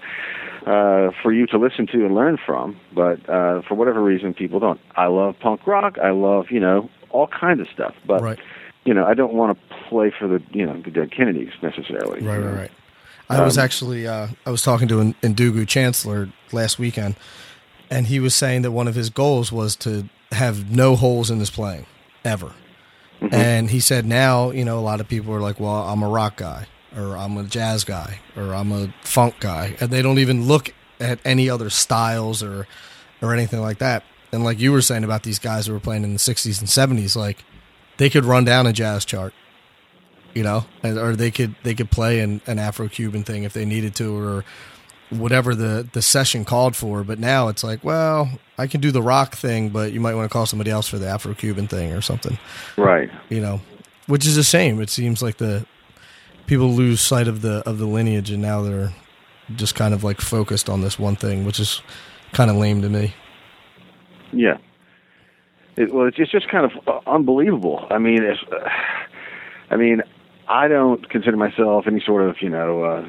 uh, 0.65 1.11
for 1.23 1.31
you 1.31 1.45
to 1.47 1.57
listen 1.57 1.87
to 1.87 2.05
and 2.05 2.15
learn 2.15 2.37
from. 2.43 2.79
But 2.93 3.27
uh, 3.29 3.61
for 3.67 3.75
whatever 3.75 4.01
reason, 4.01 4.33
people 4.33 4.59
don't. 4.59 4.79
I 4.95 5.07
love 5.07 5.35
punk 5.39 5.65
rock. 5.65 5.97
I 5.97 6.11
love 6.11 6.47
you 6.49 6.59
know 6.59 6.89
all 7.09 7.27
kinds 7.27 7.61
of 7.61 7.67
stuff. 7.73 7.95
But 8.05 8.21
right. 8.21 8.39
you 8.85 8.93
know, 8.93 9.05
I 9.05 9.13
don't 9.13 9.33
want 9.33 9.57
to 9.57 9.75
play 9.89 10.11
for 10.17 10.27
the 10.27 10.41
you 10.51 10.65
know 10.65 10.81
the 10.81 10.91
Dead 10.91 11.11
Kennedys 11.11 11.53
necessarily. 11.61 12.21
Right, 12.21 12.37
right, 12.37 12.55
right. 12.55 12.71
I 13.29 13.37
um, 13.37 13.45
was 13.45 13.57
actually 13.57 14.07
uh, 14.07 14.27
I 14.45 14.51
was 14.51 14.63
talking 14.63 14.87
to 14.87 15.13
Ndugu 15.21 15.67
Chancellor 15.67 16.29
last 16.51 16.79
weekend, 16.79 17.15
and 17.89 18.07
he 18.07 18.19
was 18.19 18.33
saying 18.35 18.63
that 18.63 18.71
one 18.71 18.87
of 18.87 18.95
his 18.95 19.09
goals 19.09 19.51
was 19.51 19.75
to 19.77 20.09
have 20.31 20.71
no 20.71 20.95
holes 20.95 21.29
in 21.29 21.39
his 21.39 21.49
playing 21.49 21.85
ever. 22.23 22.53
Mm-hmm. 23.21 23.35
And 23.35 23.69
he 23.69 23.79
said 23.79 24.05
now, 24.05 24.51
you 24.51 24.63
know, 24.63 24.79
a 24.79 24.81
lot 24.81 25.01
of 25.01 25.07
people 25.07 25.33
are 25.33 25.41
like, 25.41 25.59
"Well, 25.59 25.87
I'm 25.87 26.03
a 26.03 26.09
rock 26.09 26.37
guy." 26.37 26.67
or 26.95 27.15
I'm 27.17 27.37
a 27.37 27.43
jazz 27.43 27.83
guy 27.83 28.19
or 28.35 28.53
I'm 28.53 28.71
a 28.71 28.93
funk 29.03 29.35
guy, 29.39 29.75
and 29.79 29.91
they 29.91 30.01
don't 30.01 30.19
even 30.19 30.47
look 30.47 30.73
at 30.99 31.19
any 31.23 31.49
other 31.49 31.69
styles 31.69 32.43
or 32.43 32.67
or 33.21 33.33
anything 33.33 33.61
like 33.61 33.79
that. 33.79 34.03
And 34.31 34.43
like 34.43 34.59
you 34.59 34.71
were 34.71 34.81
saying 34.81 35.03
about 35.03 35.23
these 35.23 35.39
guys 35.39 35.67
who 35.67 35.73
were 35.73 35.79
playing 35.79 36.03
in 36.03 36.13
the 36.13 36.19
'60s 36.19 36.59
and 36.59 36.99
'70s, 36.99 37.15
like 37.15 37.43
they 37.97 38.09
could 38.09 38.25
run 38.25 38.45
down 38.45 38.67
a 38.67 38.73
jazz 38.73 39.05
chart, 39.05 39.33
you 40.33 40.43
know, 40.43 40.65
or 40.83 41.15
they 41.15 41.31
could 41.31 41.55
they 41.63 41.73
could 41.73 41.91
play 41.91 42.19
an, 42.19 42.41
an 42.47 42.59
Afro-Cuban 42.59 43.23
thing 43.23 43.43
if 43.43 43.53
they 43.53 43.65
needed 43.65 43.95
to, 43.95 44.17
or 44.17 44.45
whatever 45.09 45.55
the 45.55 45.87
the 45.91 46.01
session 46.01 46.45
called 46.45 46.75
for. 46.75 47.03
But 47.03 47.19
now 47.19 47.47
it's 47.47 47.63
like, 47.63 47.83
well, 47.83 48.29
I 48.57 48.67
can 48.67 48.81
do 48.81 48.91
the 48.91 49.01
rock 49.01 49.35
thing, 49.35 49.69
but 49.69 49.91
you 49.91 49.99
might 49.99 50.15
want 50.15 50.29
to 50.29 50.33
call 50.33 50.45
somebody 50.45 50.71
else 50.71 50.87
for 50.87 50.99
the 50.99 51.07
Afro-Cuban 51.07 51.67
thing 51.67 51.93
or 51.93 52.01
something, 52.01 52.37
right? 52.77 53.09
You 53.29 53.41
know, 53.41 53.61
which 54.07 54.25
is 54.25 54.37
a 54.37 54.43
shame. 54.43 54.81
It 54.81 54.89
seems 54.89 55.21
like 55.21 55.37
the 55.37 55.65
people 56.45 56.69
lose 56.69 57.01
sight 57.01 57.27
of 57.27 57.41
the 57.41 57.63
of 57.67 57.77
the 57.77 57.85
lineage, 57.85 58.31
and 58.31 58.41
now 58.41 58.61
they're 58.61 58.93
just 59.55 59.75
kind 59.75 59.93
of 59.93 60.03
like 60.03 60.21
focused 60.21 60.69
on 60.69 60.81
this 60.81 60.99
one 60.99 61.15
thing, 61.15 61.45
which 61.45 61.59
is 61.59 61.81
kind 62.33 62.51
of 62.51 62.55
lame 62.55 62.81
to 62.81 62.89
me. 62.89 63.13
Yeah. 64.31 64.57
It, 65.75 65.93
well, 65.93 66.07
it's 66.07 66.31
just 66.31 66.49
kind 66.49 66.65
of 66.65 66.71
uh, 66.87 66.99
unbelievable. 67.09 67.87
I 67.89 67.97
mean, 67.97 68.21
it's, 68.21 68.41
uh, 68.51 68.69
I 69.71 69.77
mean, 69.77 70.03
I 70.49 70.67
don't 70.67 71.07
consider 71.09 71.37
myself 71.37 71.85
any 71.87 72.01
sort 72.03 72.27
of 72.27 72.37
you 72.41 72.49
know 72.49 72.83
uh, 72.83 73.07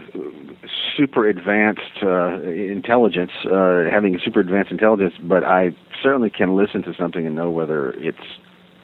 super 0.97 1.26
advanced 1.26 2.02
uh, 2.02 2.42
intelligence, 2.42 3.32
uh, 3.47 3.85
having 3.90 4.20
super 4.23 4.40
advanced 4.40 4.70
intelligence, 4.70 5.14
but 5.23 5.42
I 5.42 5.70
certainly 6.02 6.28
can 6.28 6.54
listen 6.54 6.82
to 6.82 6.94
something 6.94 7.26
and 7.26 7.35
know 7.35 7.50
whether 7.50 7.92
it's 7.92 8.18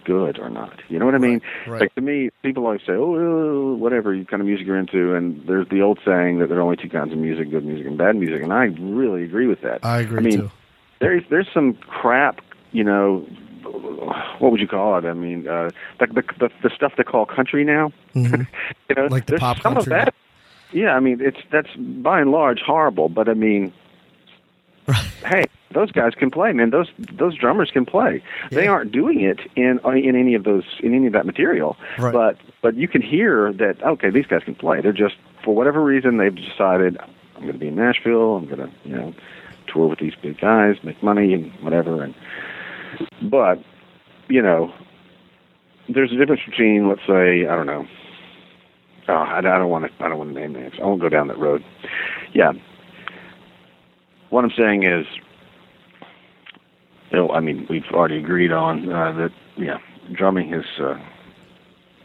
good 0.07 0.39
or 0.39 0.49
not. 0.49 0.81
You 0.89 0.99
know 0.99 1.05
what 1.05 1.15
I 1.15 1.19
mean? 1.19 1.43
right. 1.67 1.83
Like 1.83 1.95
to 1.97 2.01
me, 2.01 2.31
people 2.43 2.65
always 2.65 2.81
say, 2.87 2.93
"Oh, 2.93 3.75
whatever 3.75 4.15
you 4.15 4.25
kind 4.25 4.41
of 4.41 4.47
music 4.47 4.67
you're 4.67 4.79
into," 4.79 5.15
and 5.15 5.47
there's 5.47 5.69
the 5.69 5.83
old 5.83 5.99
saying 6.05 6.39
that 6.39 6.49
there 6.49 6.59
are 6.59 6.63
only 6.63 6.77
two 6.77 6.89
kinds 6.89 7.13
of 7.13 7.19
music: 7.19 7.51
good 7.51 7.65
music 7.65 7.87
and 7.87 7.99
bad 7.99 8.17
music, 8.17 8.43
and 8.43 8.55
I 8.55 8.65
really 8.81 9.25
agree 9.25 9.47
with 9.47 9.61
that. 9.63 9.85
I 9.85 9.99
agree 10.01 10.19
I 10.19 10.23
mean, 10.23 10.39
too. 10.39 10.51
there's 11.01 11.25
there's 11.29 11.49
some 11.53 11.75
crap, 11.75 12.41
you 12.73 12.85
know. 12.85 13.27
What 14.39 14.53
would 14.53 14.61
you 14.61 14.69
call 14.69 14.99
it? 14.99 15.05
I 15.05 15.13
mean, 15.13 15.47
uh, 15.49 15.71
the, 15.99 16.07
the 16.07 16.23
the 16.39 16.51
the 16.63 16.71
stuff 16.71 16.93
they 16.97 17.05
call 17.05 17.27
country 17.27 17.65
now. 17.65 17.93
Mhm. 18.15 18.47
you 18.89 18.95
know, 18.97 19.07
Like 19.07 19.27
the 19.27 19.39
pop 19.39 19.61
some 19.61 19.75
country. 19.75 19.93
of 19.93 20.07
that. 20.07 20.15
Yeah, 20.73 20.95
I 20.97 21.01
mean, 21.01 21.21
it's 21.21 21.39
that's 21.51 21.69
by 21.77 22.21
and 22.21 22.31
large 22.33 22.61
horrible, 22.61 23.09
but 23.09 23.29
I 23.29 23.35
mean, 23.35 23.73
hey, 25.25 25.45
those 25.73 25.91
guys 25.93 26.15
can 26.15 26.31
play, 26.31 26.53
man. 26.53 26.71
Those 26.71 26.89
those 27.13 27.37
drummers 27.37 27.71
can 27.71 27.85
play. 27.87 28.23
They 28.51 28.67
aren't 28.67 28.93
doing 28.93 29.21
it 29.21 29.41
in 29.57 29.79
in 29.85 30.17
any 30.17 30.35
of 30.35 30.45
those 30.45 30.65
in 30.81 30.95
any 30.95 31.07
of 31.07 31.13
that 31.13 31.27
material, 31.27 31.77
Right. 31.99 32.13
but 32.13 32.37
but 32.63 32.75
you 32.77 32.89
can 32.89 33.03
hear 33.03 33.53
that. 33.55 33.83
Okay, 33.83 34.11
these 34.11 34.27
guys 34.27 34.43
can 34.45 34.55
play. 34.55 34.81
They're 34.81 34.93
just 34.93 35.17
for 35.45 35.55
whatever 35.55 35.83
reason 35.83 36.17
they've 36.19 36.35
decided 36.35 36.99
I'm 37.37 37.43
going 37.43 37.53
to 37.55 37.59
be 37.59 37.69
in 37.69 37.77
Nashville. 37.77 38.37
I'm 38.37 38.47
going 38.47 38.59
to 38.59 38.71
you 38.85 38.97
know 38.97 39.15
tour 39.67 39.87
with 39.89 39.99
these 39.99 40.15
big 40.21 40.39
guys, 40.41 40.77
make 40.85 41.03
money 41.03 41.33
and 41.35 41.51
whatever. 41.63 42.03
And 42.03 42.15
but 43.23 43.63
you 44.29 44.43
know, 44.43 44.73
there's 45.89 46.13
a 46.13 46.17
difference 46.17 46.43
between 46.49 46.89
let's 46.89 47.07
say 47.07 47.47
I 47.47 47.55
don't 47.57 47.67
know. 47.67 47.87
Oh, 49.09 49.13
I, 49.15 49.39
I 49.39 49.41
don't 49.41 49.69
want 49.71 49.85
to. 49.87 50.05
I 50.05 50.09
don't 50.09 50.19
want 50.19 50.35
to 50.35 50.41
name 50.41 50.53
names. 50.53 50.75
I 50.81 50.85
won't 50.85 51.01
go 51.01 51.09
down 51.09 51.29
that 51.29 51.39
road. 51.39 51.65
Yeah. 52.33 52.53
What 54.31 54.45
I'm 54.45 54.51
saying 54.51 54.83
is, 54.83 55.07
you 57.11 57.19
know, 57.19 57.31
I 57.31 57.41
mean, 57.41 57.67
we've 57.71 57.85
already 57.93 58.19
agreed 58.19 58.53
on 58.53 58.91
uh, 58.93 59.13
that. 59.13 59.33
Yeah, 59.57 59.79
drumming 60.13 60.51
has 60.51 60.65
uh, 60.81 60.99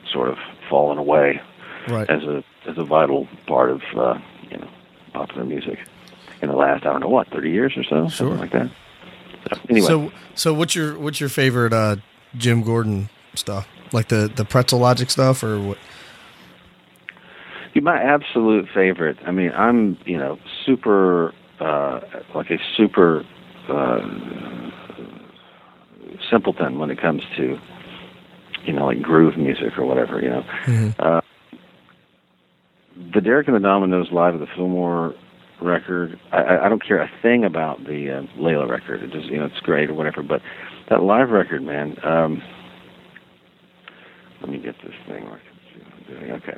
sort 0.09 0.29
of 0.29 0.37
fallen 0.69 0.97
away 0.97 1.41
Right. 1.89 2.07
as 2.09 2.23
a 2.23 2.43
as 2.67 2.77
a 2.77 2.83
vital 2.83 3.27
part 3.47 3.71
of 3.71 3.81
uh, 3.97 4.19
you 4.49 4.57
know 4.57 4.69
popular 5.13 5.43
music 5.43 5.79
in 6.43 6.49
the 6.49 6.55
last 6.55 6.85
I 6.85 6.91
don't 6.91 7.01
know 7.01 7.09
what 7.09 7.27
thirty 7.29 7.49
years 7.49 7.73
or 7.75 7.83
so, 7.83 8.07
Sure. 8.07 8.09
something 8.09 8.37
like 8.39 8.51
that. 8.51 8.69
So, 9.49 9.59
anyway, 9.69 9.87
So 9.87 10.11
so 10.35 10.53
what's 10.53 10.75
your 10.75 10.97
what's 10.99 11.19
your 11.19 11.29
favorite 11.29 11.73
uh, 11.73 11.97
Jim 12.37 12.61
Gordon 12.63 13.09
stuff? 13.35 13.67
Like 13.91 14.07
the 14.07 14.31
the 14.33 14.45
pretzel 14.45 14.79
logic 14.79 15.09
stuff 15.09 15.43
or 15.43 15.59
what? 15.59 15.77
my 17.81 17.97
absolute 17.97 18.67
favorite. 18.73 19.17
I 19.25 19.31
mean, 19.31 19.51
I'm 19.51 19.97
you 20.05 20.17
know 20.17 20.37
super 20.65 21.33
uh, 21.59 22.01
like 22.35 22.51
a 22.51 22.57
super 22.75 23.25
uh, 23.69 24.69
simpleton 26.29 26.77
when 26.79 26.89
it 26.91 26.99
comes 26.99 27.23
to 27.37 27.57
you 28.65 28.73
know 28.73 28.85
like 28.85 29.01
groove 29.01 29.37
music 29.37 29.77
or 29.77 29.85
whatever. 29.85 30.21
You 30.21 30.29
know, 30.29 30.45
Mhm. 30.65 30.95
uh, 30.99 31.21
the 33.13 33.21
Derek 33.21 33.47
and 33.47 33.55
the 33.55 33.61
Dominos 33.67 34.11
live 34.11 34.33
at 34.35 34.39
the 34.41 34.47
Fillmore 34.55 35.15
record. 35.61 36.19
I, 36.31 36.65
I 36.65 36.69
don't 36.69 36.85
care 36.85 37.01
a 37.01 37.09
thing 37.21 37.43
about 37.43 37.79
the 37.85 38.19
uh, 38.19 38.39
Layla 38.39 38.69
record. 38.69 39.03
It 39.03 39.11
just 39.11 39.27
you 39.27 39.39
know 39.39 39.45
it's 39.45 39.59
great 39.59 39.89
or 39.89 39.93
whatever. 39.93 40.23
But 40.23 40.41
that 40.89 41.03
live 41.03 41.29
record, 41.29 41.63
man. 41.63 41.95
Um, 42.03 42.41
let 44.41 44.49
me 44.49 44.57
get 44.57 44.75
this 44.83 44.95
thing 45.07 45.25
right. 45.25 45.41
Okay. 46.31 46.57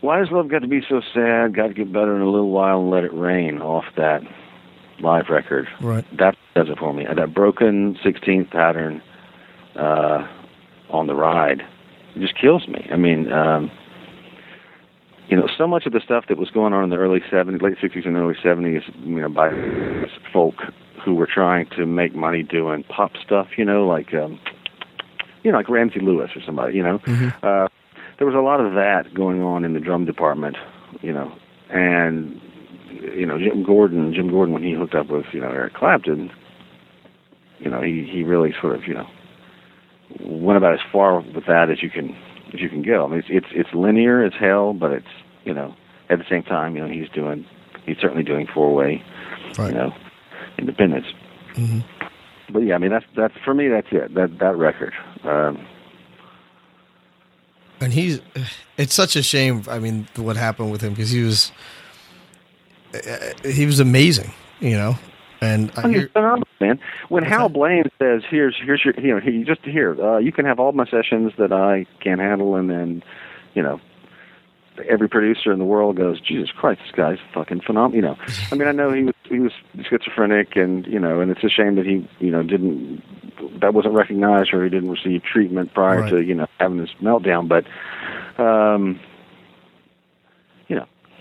Why 0.00 0.18
has 0.18 0.28
love 0.30 0.48
got 0.48 0.60
to 0.60 0.68
be 0.68 0.80
so 0.88 1.00
sad? 1.14 1.54
Got 1.54 1.68
to 1.68 1.74
get 1.74 1.92
better 1.92 2.16
in 2.16 2.22
a 2.22 2.30
little 2.30 2.50
while 2.50 2.80
and 2.80 2.90
let 2.90 3.04
it 3.04 3.12
rain 3.12 3.60
off 3.60 3.84
that 3.96 4.22
live 5.00 5.26
record. 5.28 5.68
Right. 5.80 6.04
That 6.18 6.36
does 6.54 6.68
it 6.68 6.78
for 6.78 6.92
me. 6.92 7.04
That 7.04 7.34
broken 7.34 7.96
16th 8.04 8.50
pattern 8.50 9.02
uh, 9.76 10.26
on 10.90 11.06
the 11.06 11.14
ride 11.14 11.62
it 12.14 12.20
just 12.20 12.38
kills 12.38 12.68
me. 12.68 12.86
I 12.92 12.96
mean, 12.96 13.32
um, 13.32 13.70
you 15.28 15.36
know, 15.36 15.48
so 15.56 15.66
much 15.66 15.86
of 15.86 15.92
the 15.92 16.00
stuff 16.04 16.24
that 16.28 16.38
was 16.38 16.50
going 16.50 16.72
on 16.72 16.84
in 16.84 16.90
the 16.90 16.96
early 16.96 17.20
70s, 17.20 17.62
late 17.62 17.78
60s 17.78 18.06
and 18.06 18.16
early 18.16 18.34
70s, 18.34 18.82
you 19.06 19.20
know, 19.20 19.28
by 19.28 19.50
folk 20.32 20.54
who 21.04 21.14
were 21.14 21.28
trying 21.32 21.66
to 21.76 21.86
make 21.86 22.14
money 22.14 22.42
doing 22.42 22.84
pop 22.84 23.12
stuff, 23.24 23.48
you 23.56 23.64
know, 23.64 23.86
like, 23.86 24.12
um, 24.14 24.38
you 25.42 25.50
know, 25.50 25.58
like 25.58 25.68
Ramsey 25.68 26.00
Lewis 26.00 26.30
or 26.36 26.42
somebody, 26.44 26.76
you 26.76 26.82
know. 26.82 26.98
Uh, 27.42 27.68
there 28.18 28.26
was 28.26 28.36
a 28.36 28.40
lot 28.40 28.60
of 28.60 28.74
that 28.74 29.12
going 29.14 29.42
on 29.42 29.64
in 29.64 29.72
the 29.72 29.80
drum 29.80 30.04
department, 30.04 30.56
you 31.00 31.12
know, 31.12 31.32
and 31.70 32.40
you 33.16 33.26
know 33.26 33.38
Jim 33.38 33.64
Gordon, 33.64 34.12
Jim 34.14 34.30
Gordon 34.30 34.54
when 34.54 34.62
he 34.62 34.74
hooked 34.74 34.94
up 34.94 35.08
with 35.08 35.24
you 35.32 35.40
know 35.40 35.48
Eric 35.48 35.74
Clapton, 35.74 36.30
you 37.58 37.70
know 37.70 37.80
he 37.82 38.08
he 38.10 38.22
really 38.22 38.54
sort 38.60 38.76
of 38.76 38.86
you 38.86 38.94
know 38.94 39.08
went 40.20 40.56
about 40.56 40.74
as 40.74 40.80
far 40.92 41.20
with 41.20 41.46
that 41.46 41.70
as 41.70 41.82
you 41.82 41.90
can 41.90 42.16
as 42.54 42.60
you 42.60 42.68
can 42.68 42.82
go. 42.82 43.04
I 43.04 43.08
mean 43.08 43.18
it's 43.20 43.28
it's, 43.30 43.46
it's 43.52 43.74
linear 43.74 44.24
as 44.24 44.32
hell, 44.38 44.72
but 44.72 44.92
it's 44.92 45.06
you 45.44 45.54
know 45.54 45.74
at 46.10 46.18
the 46.18 46.24
same 46.28 46.42
time 46.42 46.76
you 46.76 46.82
know 46.82 46.88
he's 46.92 47.08
doing 47.10 47.44
he's 47.86 47.96
certainly 47.98 48.22
doing 48.24 48.46
four 48.52 48.72
way 48.74 49.02
Right. 49.58 49.68
you 49.68 49.74
know 49.74 49.92
independence. 50.58 51.06
Mhm. 51.54 51.84
But 52.50 52.60
yeah, 52.60 52.74
I 52.74 52.78
mean 52.78 52.90
that's 52.90 53.06
that's 53.16 53.34
for 53.44 53.54
me 53.54 53.68
that's 53.68 53.88
it 53.92 54.14
that 54.14 54.38
that 54.38 54.56
record. 54.56 54.92
Um, 55.24 55.66
And 57.80 57.92
he's 57.92 58.20
it's 58.76 58.94
such 58.94 59.16
a 59.16 59.22
shame. 59.22 59.64
I 59.68 59.78
mean, 59.78 60.06
what 60.16 60.36
happened 60.36 60.70
with 60.70 60.80
him 60.82 60.90
because 60.94 61.10
he 61.10 61.22
was 61.22 61.50
uh, 62.94 63.48
he 63.48 63.66
was 63.66 63.80
amazing, 63.80 64.30
you 64.60 64.76
know. 64.76 64.96
And 65.42 65.72
I 65.76 65.82
Oh, 65.82 65.88
hear, 65.88 66.00
he's 66.02 66.10
phenomenal, 66.10 66.46
man. 66.60 66.78
When 67.08 67.24
Hal 67.24 67.48
that? 67.48 67.54
Blaine 67.54 67.84
says, 67.98 68.22
"Here's 68.30 68.56
here's 68.64 68.84
your 68.84 68.94
you 68.96 69.12
know 69.14 69.20
here, 69.20 69.42
just 69.44 69.62
here 69.64 70.00
uh, 70.00 70.18
you 70.18 70.30
can 70.32 70.44
have 70.44 70.60
all 70.60 70.70
my 70.72 70.86
sessions 70.86 71.32
that 71.36 71.52
I 71.52 71.84
can't 72.00 72.20
handle," 72.20 72.54
and 72.54 72.70
then 72.70 73.02
you 73.54 73.62
know 73.62 73.80
every 74.88 75.08
producer 75.08 75.52
in 75.52 75.58
the 75.58 75.64
world 75.64 75.96
goes, 75.96 76.20
"Jesus 76.20 76.50
Christ, 76.52 76.80
this 76.86 76.92
guy's 76.94 77.18
fucking 77.34 77.60
phenomenal." 77.62 77.96
You 77.96 78.02
know, 78.02 78.16
I 78.52 78.54
mean, 78.54 78.68
I 78.68 78.72
know 78.72 78.92
he 78.92 79.02
was 79.02 79.14
he 79.28 79.40
was 79.40 79.52
schizophrenic, 79.88 80.54
and 80.54 80.86
you 80.86 81.00
know, 81.00 81.20
and 81.20 81.30
it's 81.32 81.42
a 81.42 81.48
shame 81.48 81.74
that 81.74 81.86
he 81.86 82.08
you 82.20 82.30
know 82.30 82.44
didn't 82.44 83.02
that 83.60 83.74
wasn't 83.74 83.94
recognized 83.94 84.54
or 84.54 84.62
he 84.62 84.70
didn't 84.70 84.90
receive 84.90 85.24
treatment 85.24 85.74
prior 85.74 86.02
Right. 86.02 86.10
to 86.10 86.22
you 86.22 86.34
know 86.36 86.46
having 86.60 86.78
this 86.78 86.90
meltdown, 87.02 87.48
but. 87.48 87.64
um 88.42 89.00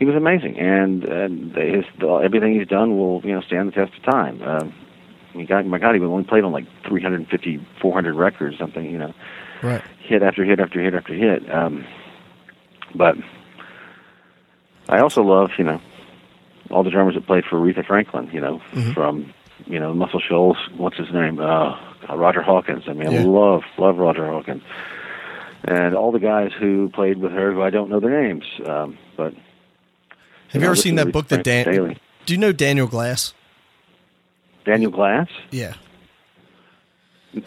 he 0.02 0.06
was 0.06 0.16
amazing, 0.16 0.58
and 0.58 1.04
and 1.04 1.56
his 1.56 1.86
everything 2.02 2.58
he's 2.58 2.68
done 2.68 2.98
will 2.98 3.22
you 3.24 3.36
know 3.36 3.42
stand 3.42 3.68
the 3.68 3.72
test 3.72 3.94
of 3.96 4.04
time. 4.12 4.42
Um, 4.42 4.74
my 5.36 5.44
God, 5.46 5.68
my 5.68 5.78
God, 5.78 5.94
he 5.94 6.02
only 6.02 6.24
played 6.24 6.44
on 6.44 6.52
like 6.52 6.66
350, 6.88 7.64
400 7.80 8.16
records, 8.16 8.58
something 8.58 8.84
you 8.84 8.98
know, 8.98 9.14
right. 9.62 9.84
hit 10.04 10.24
after 10.24 10.44
hit 10.44 10.60
after 10.60 10.82
hit 10.82 10.96
after 10.96 11.14
hit. 11.14 11.48
Um, 11.54 11.86
but 12.96 13.16
I 14.90 15.02
also 15.02 15.22
love 15.22 15.52
you 15.60 15.66
know 15.66 15.80
all 16.72 16.82
the 16.84 16.90
drummers 16.90 17.14
that 17.14 17.28
played 17.28 17.44
for 17.48 17.58
Aretha 17.58 17.86
Franklin. 17.86 18.28
You 18.34 18.42
know, 18.42 18.62
Mhm. 18.74 18.96
from 18.96 19.32
you 19.68 19.78
know 19.80 19.94
Muscle 19.94 20.20
Shoals. 20.20 20.58
What's 20.78 20.98
his 20.98 21.14
name? 21.14 21.40
Uh, 21.40 21.78
Roger 22.16 22.42
Hawkins. 22.42 22.86
I 22.88 22.94
mean, 22.94 23.12
Yeah. 23.12 23.20
I 23.20 23.24
love 23.26 23.62
love 23.78 24.00
Roger 24.00 24.26
Hawkins. 24.26 24.64
And 25.64 25.94
all 25.94 26.12
the 26.12 26.18
guys 26.20 26.50
who 26.60 26.90
played 26.90 27.20
with 27.20 27.34
her, 27.34 27.52
who 27.54 27.62
I 27.62 27.70
don't 27.70 27.88
know 27.92 28.00
their 28.00 28.20
names, 28.24 28.46
um, 28.66 28.98
but 29.16 29.36
Have 30.52 30.62
you 30.62 30.66
know, 30.66 30.68
ever 30.68 30.76
seen 30.76 30.96
that 30.96 31.12
book 31.12 31.30
that 31.30 31.44
Dan? 31.44 31.66
Daly. 31.66 31.98
Do 32.26 32.34
you 32.34 32.40
know 32.40 32.52
Daniel 32.52 32.88
Glass? 32.88 33.34
Daniel 34.66 34.92
Glass? 34.92 35.30
Yeah. 35.50 35.76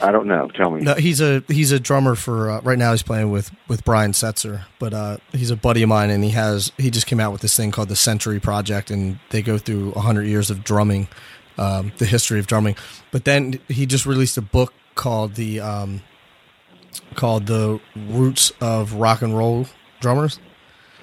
I 0.00 0.10
don't 0.10 0.26
know. 0.26 0.48
Tell 0.48 0.70
me. 0.70 0.80
No, 0.80 0.94
he's 0.94 1.20
a 1.20 1.44
he's 1.48 1.70
a 1.70 1.78
drummer 1.78 2.14
for 2.14 2.50
uh, 2.50 2.60
right 2.62 2.78
now. 2.78 2.92
He's 2.92 3.02
playing 3.02 3.30
with 3.30 3.50
with 3.68 3.84
Brian 3.84 4.12
Setzer, 4.12 4.64
but 4.78 4.94
uh, 4.94 5.18
he's 5.32 5.50
a 5.50 5.56
buddy 5.56 5.82
of 5.82 5.90
mine, 5.90 6.08
and 6.08 6.24
he 6.24 6.30
has 6.30 6.72
he 6.78 6.90
just 6.90 7.06
came 7.06 7.20
out 7.20 7.32
with 7.32 7.42
this 7.42 7.54
thing 7.54 7.70
called 7.70 7.90
the 7.90 7.96
Century 7.96 8.40
Project, 8.40 8.90
and 8.90 9.18
they 9.28 9.42
go 9.42 9.58
through 9.58 9.92
hundred 9.92 10.26
years 10.26 10.50
of 10.50 10.64
drumming, 10.64 11.08
um, 11.58 11.92
the 11.98 12.06
history 12.06 12.38
of 12.40 12.46
drumming. 12.46 12.76
But 13.10 13.26
then 13.26 13.60
he 13.68 13.84
just 13.84 14.06
released 14.06 14.38
a 14.38 14.42
book 14.42 14.72
called 14.94 15.34
the 15.34 15.60
um, 15.60 16.00
called 17.14 17.46
the 17.46 17.78
Roots 17.94 18.52
of 18.62 18.94
Rock 18.94 19.20
and 19.20 19.36
Roll 19.36 19.66
Drummers. 20.00 20.38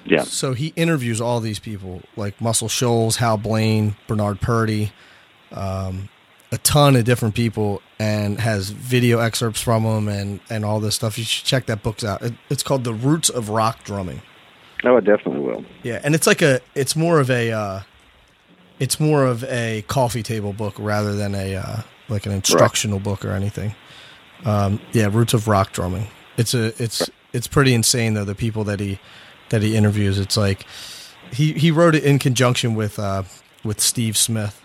Yeah. 0.04 0.22
So 0.22 0.52
he 0.54 0.72
interviews 0.76 1.20
all 1.20 1.40
these 1.40 1.58
people 1.58 2.02
like 2.16 2.40
Muscle 2.40 2.68
Shoals, 2.68 3.16
Hal 3.16 3.36
Blaine, 3.36 3.96
Bernard 4.06 4.40
Purdie, 4.40 4.92
um, 5.52 6.08
a 6.50 6.58
ton 6.58 6.96
of 6.96 7.04
different 7.04 7.34
people, 7.34 7.80
and 7.98 8.40
has 8.40 8.70
video 8.70 9.20
excerpts 9.20 9.60
from 9.60 9.84
them 9.84 10.08
and 10.08 10.40
and 10.50 10.64
all 10.64 10.80
this 10.80 10.94
stuff. 10.94 11.18
You 11.18 11.24
should 11.24 11.46
check 11.46 11.66
that 11.66 11.82
book 11.82 12.02
out. 12.04 12.22
It, 12.22 12.34
it's 12.50 12.62
called 12.62 12.84
The 12.84 12.94
Roots 12.94 13.28
of 13.28 13.48
Rock 13.48 13.84
Drumming. 13.84 14.22
No, 14.84 14.96
I 14.96 15.00
definitely 15.00 15.40
will. 15.40 15.64
Yeah, 15.82 16.00
and 16.02 16.14
it's 16.14 16.26
like 16.26 16.42
a 16.42 16.60
it's 16.74 16.96
more 16.96 17.20
of 17.20 17.30
a 17.30 17.52
uh, 17.52 17.80
it's 18.78 18.98
more 18.98 19.24
of 19.24 19.44
a 19.44 19.84
coffee 19.86 20.22
table 20.22 20.52
book 20.52 20.74
rather 20.78 21.14
than 21.14 21.34
a 21.34 21.56
uh, 21.56 21.76
like 22.08 22.26
an 22.26 22.32
instructional 22.32 22.98
book 22.98 23.24
or 23.24 23.30
anything. 23.30 23.74
Um, 24.44 24.80
yeah, 24.92 25.08
Roots 25.10 25.34
of 25.34 25.46
Rock 25.46 25.72
Drumming. 25.72 26.08
It's 26.36 26.54
a 26.54 26.72
it's 26.82 27.08
it's 27.32 27.46
pretty 27.46 27.74
insane 27.74 28.14
though 28.14 28.24
the 28.24 28.34
people 28.34 28.64
that 28.64 28.80
he 28.80 28.98
that 29.52 29.62
he 29.62 29.76
interviews. 29.76 30.18
It's 30.18 30.36
like 30.36 30.66
he 31.32 31.52
he 31.52 31.70
wrote 31.70 31.94
it 31.94 32.02
in 32.02 32.18
conjunction 32.18 32.74
with 32.74 32.98
uh, 32.98 33.22
with 33.64 33.80
Steve 33.80 34.16
Smith, 34.16 34.60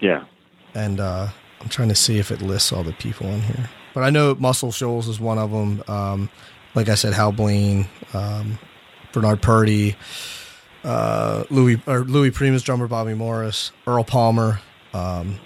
Yeah. 0.00 0.24
and 0.74 0.98
uh, 1.00 1.28
I'm 1.60 1.68
trying 1.68 1.88
to 1.90 1.94
see 1.94 2.18
if 2.18 2.30
it 2.32 2.42
lists 2.42 2.72
all 2.72 2.82
the 2.82 2.92
people 2.92 3.28
in 3.28 3.40
here. 3.42 3.70
But 3.94 4.02
I 4.02 4.10
know 4.10 4.34
Muscle 4.34 4.72
Shoals 4.72 5.06
is 5.08 5.20
one 5.20 5.38
of 5.38 5.50
them. 5.52 5.82
Um, 5.86 6.30
like 6.74 6.88
I 6.88 6.94
said, 6.96 7.12
Hal 7.12 7.30
Blaine, 7.32 7.86
um, 8.14 8.58
Bernard 9.12 9.40
Purdie, 9.42 9.94
uh, 10.84 11.44
Louis 11.50 11.80
or 11.86 12.00
Louis 12.00 12.30
Prima's 12.30 12.62
drummer 12.62 12.88
Bobby 12.88 13.14
Morris, 13.14 13.70
Earl 13.86 14.04
Palmer, 14.04 14.60
um, 14.94 15.38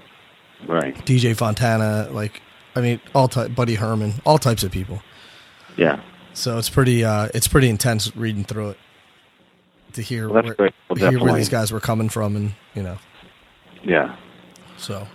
Right. 0.66 0.94
DJ 1.04 1.36
Fontana. 1.36 2.08
Like 2.10 2.40
I 2.74 2.80
mean, 2.80 3.00
all 3.14 3.28
type 3.28 3.54
Buddy 3.54 3.74
Harman, 3.74 4.14
all 4.24 4.38
types 4.38 4.62
of 4.62 4.70
people. 4.72 5.02
Yeah. 5.76 6.00
So 6.36 6.58
it's 6.58 6.68
pretty 6.68 7.02
uh, 7.02 7.28
it's 7.32 7.48
pretty 7.48 7.70
intense 7.70 8.14
reading 8.14 8.44
through 8.44 8.70
it 8.70 8.78
to 9.94 10.02
hear 10.02 10.28
Well, 10.28 10.42
where. 10.42 10.70
Well, 10.88 11.10
hear 11.10 11.18
where 11.18 11.32
these 11.32 11.48
guys 11.48 11.72
were 11.72 11.80
coming 11.80 12.10
from, 12.10 12.36
and 12.36 12.52
you 12.74 12.82
know. 12.82 12.98
Yeah. 13.82 14.16
So, 14.76 15.08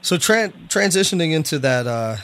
so 0.00 0.16
tran- 0.16 0.52
transitioning 0.68 1.32
into 1.32 1.58
that 1.58 1.88
uh, 1.88 2.16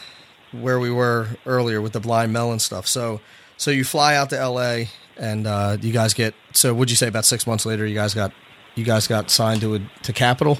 where 0.53 0.79
we 0.79 0.91
were 0.93 1.29
earlier 1.45 1.83
with 1.83 1.93
the 1.93 2.01
blind 2.01 2.33
melon 2.33 2.61
stuff. 2.61 2.87
So, 2.87 3.21
so 3.57 3.73
you 3.73 3.83
fly 3.83 4.15
out 4.15 4.31
to 4.31 4.39
L.A. 4.39 4.89
and 5.17 5.49
uh, 5.49 5.77
you 5.81 5.93
guys 5.93 6.15
get. 6.15 6.35
So, 6.53 6.73
would 6.73 6.91
you 6.91 6.97
say 6.97 7.09
about 7.09 7.25
six 7.25 7.49
months 7.49 7.67
later, 7.67 7.85
you 7.85 7.97
guys 7.97 8.15
got 8.15 8.33
you 8.77 8.85
guys 8.85 9.09
got 9.09 9.29
signed 9.29 9.61
to 9.63 9.75
a, 9.75 9.81
to 10.05 10.13
Capitol? 10.13 10.59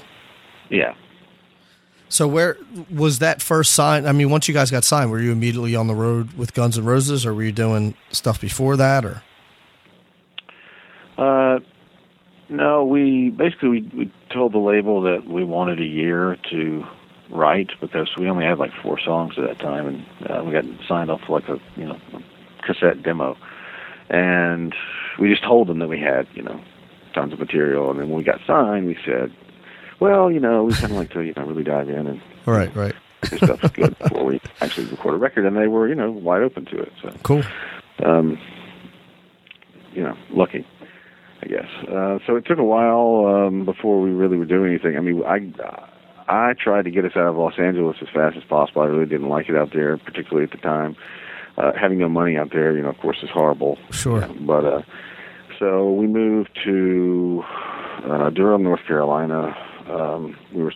Yeah. 0.69 0.93
So, 2.09 2.27
where 2.27 2.57
was 2.91 3.19
that 3.19 3.41
first 3.41 3.73
sign? 3.73 4.07
I 4.07 4.11
mean, 4.11 4.31
once 4.31 4.47
you 4.47 4.53
guys 4.53 4.71
got 4.71 4.83
signed, 4.83 5.11
were 5.11 5.19
you 5.19 5.31
immediately 5.31 5.75
on 5.75 5.87
the 5.87 5.93
road 5.93 6.33
with 6.33 6.55
Guns 6.55 6.77
N' 6.77 6.83
Roses, 6.85 7.25
or 7.25 7.33
were 7.35 7.43
you 7.43 7.51
doing 7.51 7.95
stuff 8.09 8.41
before 8.41 8.75
that, 8.77 9.05
or? 9.05 9.21
Uh, 11.17 11.59
no, 12.49 12.83
we 12.83 13.29
basically 13.29 13.69
we, 13.69 13.81
we 13.95 14.11
told 14.31 14.53
the 14.53 14.59
label 14.59 15.01
that 15.03 15.27
we 15.27 15.43
wanted 15.43 15.79
a 15.79 15.85
year 15.85 16.37
to 16.49 16.83
write 17.29 17.69
because 17.79 18.09
we 18.17 18.27
only 18.27 18.45
had 18.45 18.57
like 18.57 18.71
four 18.81 18.99
songs 18.99 19.35
at 19.37 19.47
that 19.47 19.59
time, 19.59 19.87
and 19.87 20.29
uh, 20.29 20.43
we 20.43 20.51
got 20.51 20.65
signed 20.87 21.11
off 21.11 21.29
like 21.29 21.47
a 21.47 21.59
you 21.75 21.85
know 21.85 21.99
cassette 22.63 23.03
demo, 23.03 23.37
and 24.09 24.73
we 25.19 25.29
just 25.29 25.43
told 25.43 25.67
them 25.67 25.77
that 25.79 25.87
we 25.89 25.99
had 25.99 26.27
you 26.33 26.41
know 26.41 26.59
tons 27.13 27.33
of 27.33 27.39
material, 27.39 27.91
and 27.91 27.99
then 27.99 28.09
when 28.09 28.17
we 28.17 28.23
got 28.23 28.39
signed, 28.47 28.87
we 28.87 28.97
said, 29.05 29.31
well, 29.99 30.31
you 30.31 30.39
know, 30.39 30.63
we 30.63 30.73
kind 30.73 30.91
of 30.91 30.97
like 30.97 31.11
to 31.11 31.21
you 31.21 31.33
know 31.35 31.45
really 31.45 31.63
dive 31.63 31.89
in 31.89 32.07
and 32.07 32.21
Right, 32.45 32.73
right, 32.75 32.95
do 33.23 33.37
stuff 33.37 33.73
good 33.73 33.97
before 33.99 34.25
we 34.25 34.41
actually 34.61 34.87
record 34.87 35.13
a 35.13 35.17
record, 35.17 35.45
and 35.45 35.55
they 35.55 35.67
were 35.67 35.87
you 35.87 35.95
know 35.95 36.11
wide 36.11 36.41
open 36.41 36.65
to 36.65 36.79
it. 36.79 36.91
So 37.01 37.13
cool. 37.23 37.43
um, 38.03 38.39
you 39.93 40.03
know, 40.03 40.15
lucky, 40.31 40.65
I 41.43 41.47
guess. 41.47 41.67
Uh, 41.87 42.19
so 42.25 42.35
it 42.35 42.45
took 42.45 42.57
a 42.59 42.63
while 42.63 43.25
um, 43.47 43.65
before 43.65 44.01
we 44.01 44.11
really 44.11 44.37
were 44.37 44.45
doing 44.45 44.71
anything. 44.73 44.97
I 44.97 45.01
mean, 45.01 45.23
I 45.23 45.51
I 46.27 46.53
tried 46.53 46.85
to 46.85 46.91
get 46.91 47.05
us 47.05 47.11
out 47.15 47.27
of 47.27 47.35
Los 47.35 47.57
Angeles 47.59 47.97
as 48.01 48.07
fast 48.13 48.37
as 48.37 48.43
possible. 48.43 48.81
I 48.83 48.85
really 48.85 49.05
didn't 49.07 49.29
like 49.29 49.49
it 49.49 49.55
out 49.55 49.71
there, 49.73 49.97
particularly 49.97 50.43
at 50.45 50.51
the 50.51 50.57
time. 50.57 50.95
Uh, 51.57 51.71
having 51.79 51.97
no 51.97 52.07
money 52.07 52.37
out 52.37 52.51
there, 52.53 52.75
you 52.75 52.81
know, 52.81 52.89
of 52.89 52.97
course, 52.99 53.17
is 53.21 53.29
horrible. 53.29 53.77
Sure. 53.91 54.25
But 54.39 54.63
uh, 54.65 54.81
so 55.59 55.91
we 55.91 56.07
moved 56.07 56.57
to 56.63 57.43
uh, 58.05 58.29
Durham, 58.29 58.63
North 58.63 58.85
Carolina. 58.87 59.55
Um, 59.89 60.37
we 60.53 60.63
were 60.63 60.73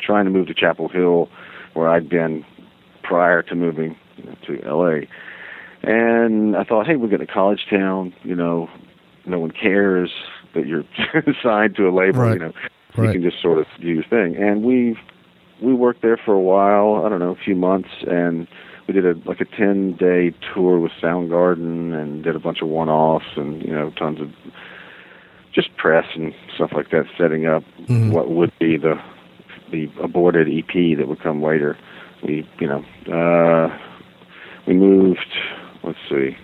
trying 0.00 0.24
to 0.24 0.30
move 0.30 0.46
to 0.48 0.54
Chapel 0.54 0.88
Hill, 0.88 1.28
where 1.74 1.88
I'd 1.88 2.08
been 2.08 2.44
prior 3.02 3.42
to 3.42 3.54
moving 3.54 3.96
you 4.16 4.24
know, 4.24 4.36
to 4.46 4.64
L.A. 4.64 5.08
And 5.82 6.56
I 6.56 6.64
thought, 6.64 6.86
hey, 6.86 6.96
we're 6.96 7.08
getting 7.08 7.28
a 7.28 7.32
college 7.32 7.66
town. 7.68 8.14
You 8.22 8.34
know, 8.34 8.68
no 9.26 9.38
one 9.38 9.50
cares 9.50 10.10
that 10.54 10.66
you're 10.66 10.84
signed 11.42 11.76
to 11.76 11.88
a 11.88 11.92
label. 11.92 12.20
Right. 12.20 12.34
You 12.34 12.38
know, 12.46 12.52
you 12.96 13.12
can 13.12 13.22
just 13.22 13.42
sort 13.42 13.58
of 13.58 13.66
do 13.80 13.88
your 13.88 14.04
thing. 14.04 14.36
And 14.36 14.62
we 14.62 14.96
we 15.62 15.74
worked 15.74 16.02
there 16.02 16.16
for 16.16 16.32
a 16.32 16.40
while. 16.40 17.04
I 17.04 17.08
don't 17.08 17.18
know, 17.18 17.30
a 17.30 17.44
few 17.44 17.54
months, 17.54 17.88
and 18.06 18.46
we 18.86 18.94
did 18.94 19.04
a 19.04 19.14
like 19.28 19.40
a 19.40 19.44
ten 19.44 19.96
day 19.96 20.34
tour 20.54 20.78
with 20.78 20.92
Soundgarden, 21.02 21.92
and 21.94 22.22
did 22.22 22.36
a 22.36 22.40
bunch 22.40 22.62
of 22.62 22.68
one 22.68 22.88
offs, 22.88 23.36
and 23.36 23.62
you 23.62 23.72
know, 23.72 23.90
tons 23.90 24.20
of 24.20 24.30
just 25.54 25.74
press 25.76 26.06
and 26.14 26.34
stuff 26.54 26.70
like 26.74 26.90
that, 26.90 27.04
setting 27.18 27.46
up 27.46 27.62
Mhm. 27.88 28.10
what 28.10 28.30
would 28.30 28.52
be 28.58 28.76
the 28.76 29.00
the 29.70 29.88
aborted 30.02 30.46
EP 30.48 30.94
that 30.96 31.08
would 31.08 31.20
come 31.20 31.42
later. 31.42 31.76
We, 32.22 32.46
you 32.60 32.66
know, 32.68 32.84
uh, 33.12 33.76
we 34.66 34.74
moved. 34.74 35.18
Let's 35.82 35.98
see. 36.08 36.36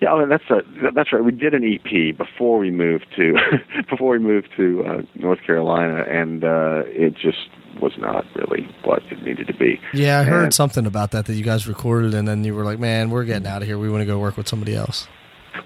Yeah, 0.00 0.24
that's 0.28 0.42
a, 0.50 0.62
that's 0.92 1.12
right. 1.12 1.22
We 1.22 1.30
did 1.30 1.54
an 1.54 1.62
EP 1.64 2.16
before 2.16 2.58
we 2.58 2.70
moved 2.72 3.06
to 3.16 3.36
before 3.90 4.10
we 4.10 4.18
moved 4.18 4.48
to 4.56 4.84
uh, 4.84 5.02
North 5.14 5.38
Carolina, 5.46 6.02
and 6.08 6.42
uh, 6.42 6.82
it 6.86 7.14
just 7.16 7.38
was 7.80 7.92
not 7.98 8.24
really 8.34 8.68
what 8.84 9.02
it 9.10 9.22
needed 9.22 9.46
to 9.46 9.54
be. 9.54 9.80
Yeah, 9.94 10.18
I 10.20 10.24
heard 10.24 10.44
And- 10.44 10.54
something 10.54 10.86
about 10.86 11.12
that 11.12 11.26
that 11.26 11.34
you 11.34 11.44
guys 11.44 11.68
recorded, 11.68 12.14
and 12.14 12.26
then 12.26 12.42
you 12.42 12.54
were 12.54 12.64
like, 12.64 12.80
"Man, 12.80 13.10
we're 13.10 13.24
getting 13.24 13.46
out 13.46 13.62
of 13.62 13.68
here. 13.68 13.78
We 13.78 13.88
want 13.90 14.02
to 14.02 14.06
go 14.06 14.18
work 14.18 14.36
with 14.36 14.48
somebody 14.48 14.74
else." 14.74 15.06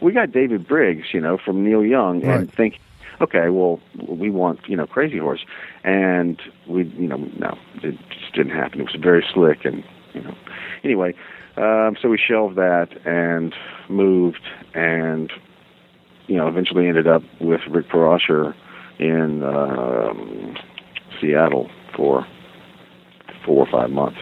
We 0.01 0.13
got 0.13 0.33
David 0.33 0.67
Briggs, 0.67 1.07
you 1.13 1.21
know, 1.21 1.39
from 1.39 1.65
Neil 1.65 1.85
Young, 1.85 2.23
and 2.25 2.53
think, 2.53 2.79
okay, 3.21 3.49
well, 3.51 3.81
we 4.09 4.31
want, 4.31 4.61
you 4.69 4.77
know, 4.77 4.87
Crazy 4.87 5.19
Horse, 5.19 5.45
and 5.85 6.41
we, 6.67 6.85
you 6.85 7.09
know, 7.09 7.17
no, 7.39 7.57
it 7.83 7.97
just 8.11 8.35
didn't 8.35 8.53
happen. 8.53 8.81
It 8.81 8.85
was 8.85 8.97
very 9.01 9.25
slick, 9.33 9.65
and 9.65 9.85
you 10.15 10.23
know, 10.23 10.35
anyway, 10.85 11.15
um, 11.57 11.97
so 12.01 12.09
we 12.09 12.19
shelved 12.19 12.57
that 12.57 12.89
and 13.07 13.55
moved, 13.89 14.43
and 14.75 15.33
you 16.27 16.37
know, 16.37 16.49
eventually 16.49 16.89
ended 16.89 17.07
up 17.07 17.23
with 17.41 17.61
Rick 17.71 17.89
Parashar 17.89 18.55
in 18.99 19.43
um, 19.43 20.57
Seattle 21.21 21.71
for 21.95 22.27
four 23.45 23.67
or 23.67 23.71
five 23.71 23.91
months 23.91 24.19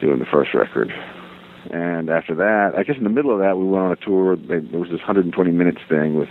doing 0.00 0.18
the 0.18 0.26
first 0.26 0.54
record. 0.54 0.92
And 1.72 2.10
after 2.10 2.34
that, 2.34 2.72
I 2.76 2.82
guess 2.82 2.96
in 2.96 3.04
the 3.04 3.10
middle 3.10 3.32
of 3.32 3.38
that, 3.40 3.56
we 3.56 3.64
went 3.64 3.84
on 3.84 3.92
a 3.92 3.96
tour. 3.96 4.36
There 4.36 4.60
was 4.78 4.90
this 4.90 5.00
120 5.00 5.50
minutes 5.50 5.80
thing 5.88 6.18
with 6.18 6.28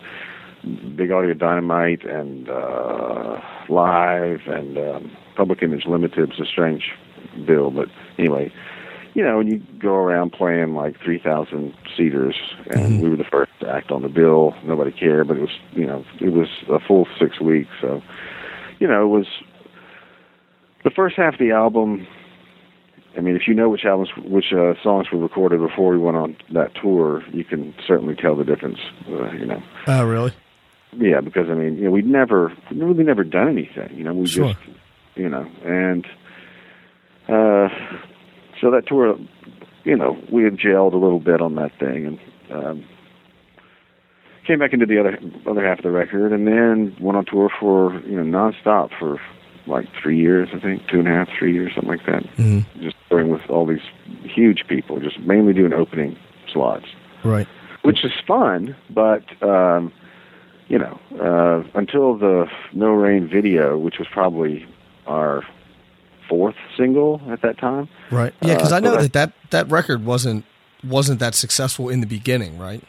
Big 0.96 1.12
Audio 1.12 1.34
Dynamite 1.34 2.04
and 2.06 2.50
uh, 2.50 3.40
Live 3.70 4.42
and 4.48 4.78
um, 4.78 5.12
Public 5.36 5.62
Image 5.62 5.86
Limited. 5.86 6.32
It's 6.32 6.40
a 6.40 6.46
strange 6.46 6.92
bill, 7.46 7.72
but 7.72 7.88
anyway, 8.18 8.52
you 9.14 9.24
know, 9.24 9.38
when 9.38 9.48
you 9.48 9.62
go 9.80 9.94
around 9.96 10.34
playing 10.34 10.76
like 10.76 11.00
3,000 11.04 11.74
seaters, 11.96 12.36
and 12.72 13.02
we 13.02 13.10
were 13.10 13.16
the 13.16 13.24
first 13.24 13.52
to 13.62 13.70
act 13.70 13.92
on 13.92 14.02
the 14.02 14.10
bill. 14.10 14.54
Nobody 14.64 14.92
cared, 14.92 15.28
but 15.28 15.38
it 15.38 15.42
was, 15.42 15.58
you 15.72 15.86
know, 15.86 16.04
it 16.20 16.30
was 16.30 16.48
a 16.70 16.80
full 16.80 17.08
six 17.20 17.40
weeks. 17.40 17.72
So, 17.80 18.02
you 18.80 18.88
know, 18.88 19.04
it 19.04 19.18
was 19.18 19.28
the 20.84 20.90
first 20.90 21.16
half 21.16 21.34
of 21.34 21.40
the 21.40 21.52
album 21.52 22.06
I 23.18 23.22
mean, 23.22 23.36
if 23.36 23.44
you 23.48 23.54
know 23.54 23.70
which 23.70 23.86
albums, 23.86 24.10
which 24.18 24.52
uh, 24.52 24.74
songs 24.84 25.08
were 25.12 25.20
recorded 25.20 25.60
before 25.62 25.92
we 25.92 25.98
went 25.98 26.18
on 26.18 26.36
that 26.54 26.72
tour, 26.82 27.24
you 27.32 27.44
can 27.46 27.74
certainly 27.88 28.16
tell 28.16 28.36
the 28.36 28.44
difference. 28.44 28.80
Uh, 29.08 29.32
you 29.32 29.46
know, 29.46 29.62
Oh, 29.88 30.06
really? 30.06 30.34
yeah, 30.98 31.22
because 31.22 31.48
I 31.50 31.54
mean, 31.54 31.78
you 31.78 31.86
know, 31.86 31.92
we'd 31.92 32.06
never, 32.06 32.52
we'd 32.72 32.82
really 32.84 33.04
never 33.04 33.24
done 33.24 33.48
anything. 33.48 33.98
You 33.98 34.04
know, 34.04 34.14
we 34.14 34.28
Sure. 34.28 34.54
just, 34.54 34.60
you 35.16 35.30
know, 35.30 35.48
and 35.64 36.06
uh, 37.30 37.70
so 38.62 38.70
that 38.72 38.84
tour, 38.88 39.18
you 39.86 39.96
know, 39.96 40.18
we 40.32 40.44
had 40.44 40.58
gelled 40.58 40.94
a 40.94 40.98
little 40.98 41.20
bit 41.20 41.42
on 41.42 41.56
that 41.56 41.72
thing, 41.80 42.06
and 42.06 42.20
um, 42.66 42.84
came 44.46 44.60
back 44.60 44.74
into 44.74 44.86
the 44.86 45.00
other 45.00 45.18
other 45.50 45.66
half 45.66 45.80
of 45.80 45.84
the 45.84 45.92
record, 45.92 46.32
and 46.34 46.46
then 46.48 46.96
went 47.00 47.18
on 47.18 47.26
tour 47.26 47.50
for 47.60 47.94
you 48.02 48.22
know 48.22 48.24
nonstop 48.24 48.90
for 49.00 49.20
like 49.68 49.88
three 50.02 50.18
years, 50.18 50.50
I 50.54 50.60
think, 50.60 50.88
two 50.88 51.00
and 51.00 51.08
a 51.08 51.12
half, 51.12 51.28
three 51.38 51.54
years, 51.54 51.72
something 51.76 51.90
like 51.90 52.06
that 52.06 52.26
hmm 52.36 52.60
just 52.82 52.96
touring 53.10 53.30
with 53.30 53.42
all 53.50 53.66
these 53.66 53.80
huge 54.24 54.64
people, 54.68 55.00
just 55.00 55.20
mainly 55.22 55.54
doing 55.54 55.74
opening 55.74 56.18
slots, 56.52 56.86
Right. 57.24 57.48
which 57.84 58.04
is 58.04 58.12
fun. 58.28 58.76
But 58.90 59.24
um, 59.44 59.92
you 60.68 60.78
know, 60.80 61.00
uh, 61.22 61.64
until 61.80 62.18
the 62.18 62.48
No 62.74 62.90
Rain 62.90 63.28
video, 63.28 63.78
which 63.78 63.98
was 64.00 64.08
probably 64.12 64.66
our 65.08 65.44
fourth 66.28 66.56
single 66.76 67.22
at 67.30 67.42
that 67.44 67.58
time. 67.60 67.88
Right. 68.12 68.34
Yeah, 68.42 68.56
because 68.56 68.72
Uh, 68.72 68.78
I 68.78 68.80
know 68.80 68.98
that, 68.98 69.14
that 69.14 69.34
that 69.52 69.70
record 69.70 70.04
wasn't 70.06 70.44
wasn't 70.84 71.20
that 71.20 71.36
successful 71.36 71.90
in 71.90 72.00
the 72.02 72.08
beginning, 72.08 72.58
right? 72.60 72.84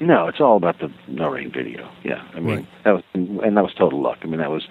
No, 0.00 0.28
it's 0.28 0.40
all 0.40 0.56
about 0.56 0.78
the 0.78 0.90
No 1.08 1.28
Rain 1.30 1.50
video. 1.50 1.88
Yeah, 2.04 2.22
I 2.34 2.40
mean 2.40 2.56
Right. 2.56 2.66
that 2.84 2.92
was, 2.92 3.02
and 3.14 3.56
that 3.56 3.62
was 3.64 3.72
total 3.74 4.02
luck. 4.02 4.18
I 4.22 4.26
mean 4.26 4.40
that 4.40 4.50
was, 4.50 4.64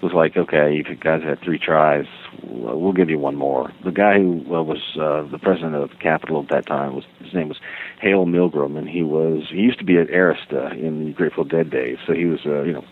it 0.00 0.02
was 0.04 0.12
like 0.12 0.36
okay, 0.36 0.76
if 0.78 0.88
you 0.88 0.94
guys 0.94 1.22
had 1.22 1.40
three 1.40 1.58
tries, 1.58 2.06
we'll 2.44 2.78
we'll 2.80 2.92
give 2.92 3.10
you 3.10 3.18
one 3.18 3.34
more. 3.34 3.72
The 3.84 3.90
guy 3.90 4.18
who 4.18 4.32
was 4.46 4.96
uh, 5.00 5.22
the 5.30 5.38
president 5.38 5.74
of 5.74 5.90
Capitol 6.00 6.42
at 6.42 6.48
that 6.50 6.66
time 6.66 6.94
was 6.94 7.04
his 7.20 7.34
name 7.34 7.48
was 7.48 7.58
Hale 8.00 8.24
Milgrim, 8.24 8.78
and 8.78 8.88
he 8.88 9.02
was 9.02 9.48
he 9.50 9.58
used 9.58 9.78
to 9.80 9.84
be 9.84 9.98
at 9.98 10.08
Arista 10.08 10.72
in 10.78 11.06
the 11.06 11.12
Grateful 11.12 11.44
Dead 11.44 11.70
days. 11.70 11.98
So 12.06 12.12
he 12.12 12.26
was 12.26 12.40
uh, 12.46 12.62
you 12.62 12.72
know, 12.72 12.84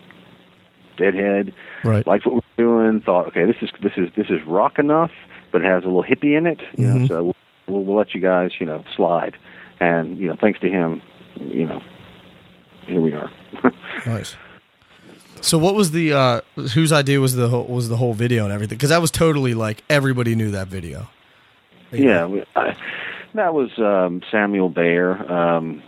Deadhead, 0.97 1.53
Right. 1.85 2.05
liked 2.07 2.25
what 2.25 2.43
we 2.57 2.65
were 2.65 2.81
doing. 2.81 3.01
Thought 3.01 3.27
okay, 3.27 3.45
this 3.45 3.57
is 3.61 3.69
this 3.81 3.93
is 3.97 4.09
this 4.17 4.27
is 4.29 4.43
rock 4.45 4.77
enough, 4.77 5.11
but 5.53 5.61
it 5.61 5.65
has 5.65 5.83
a 5.83 5.87
little 5.87 6.03
hippie 6.03 6.37
in 6.37 6.47
it. 6.47 6.59
You 6.77 6.85
Mhm. 6.87 6.99
know, 7.01 7.07
so 7.07 7.33
we'll, 7.67 7.83
we'll 7.85 7.95
let 7.95 8.13
you 8.13 8.19
guys, 8.19 8.51
you 8.59 8.65
know, 8.65 8.83
slide. 8.95 9.37
And 9.79 10.17
you 10.17 10.27
know, 10.27 10.35
thanks 10.35 10.59
to 10.61 10.69
him, 10.69 11.01
you 11.39 11.65
know, 11.65 11.81
here 12.85 13.01
we 13.01 13.13
are. 13.13 13.31
Nice. 14.05 14.35
So 15.41 15.57
what 15.57 15.75
was 15.75 15.91
the 15.91 16.13
uh 16.13 16.41
whose 16.73 16.93
idea 16.93 17.19
was 17.19 17.35
the 17.35 17.49
whole, 17.49 17.65
was 17.65 17.89
the 17.89 17.97
whole 17.97 18.13
video 18.13 18.43
and 18.45 18.53
everything? 18.53 18.77
Because 18.77 18.89
that 18.89 19.01
was 19.01 19.11
totally 19.11 19.53
like 19.53 19.83
everybody 19.89 20.35
knew 20.35 20.51
that 20.51 20.67
video. 20.67 21.09
Yeah, 21.91 22.25
we, 22.25 22.43
I, 22.55 22.75
that 23.33 23.53
was 23.53 23.69
um, 23.79 24.21
Samuel 24.31 24.69
Bayer. 24.69 25.15
Um, 25.31 25.81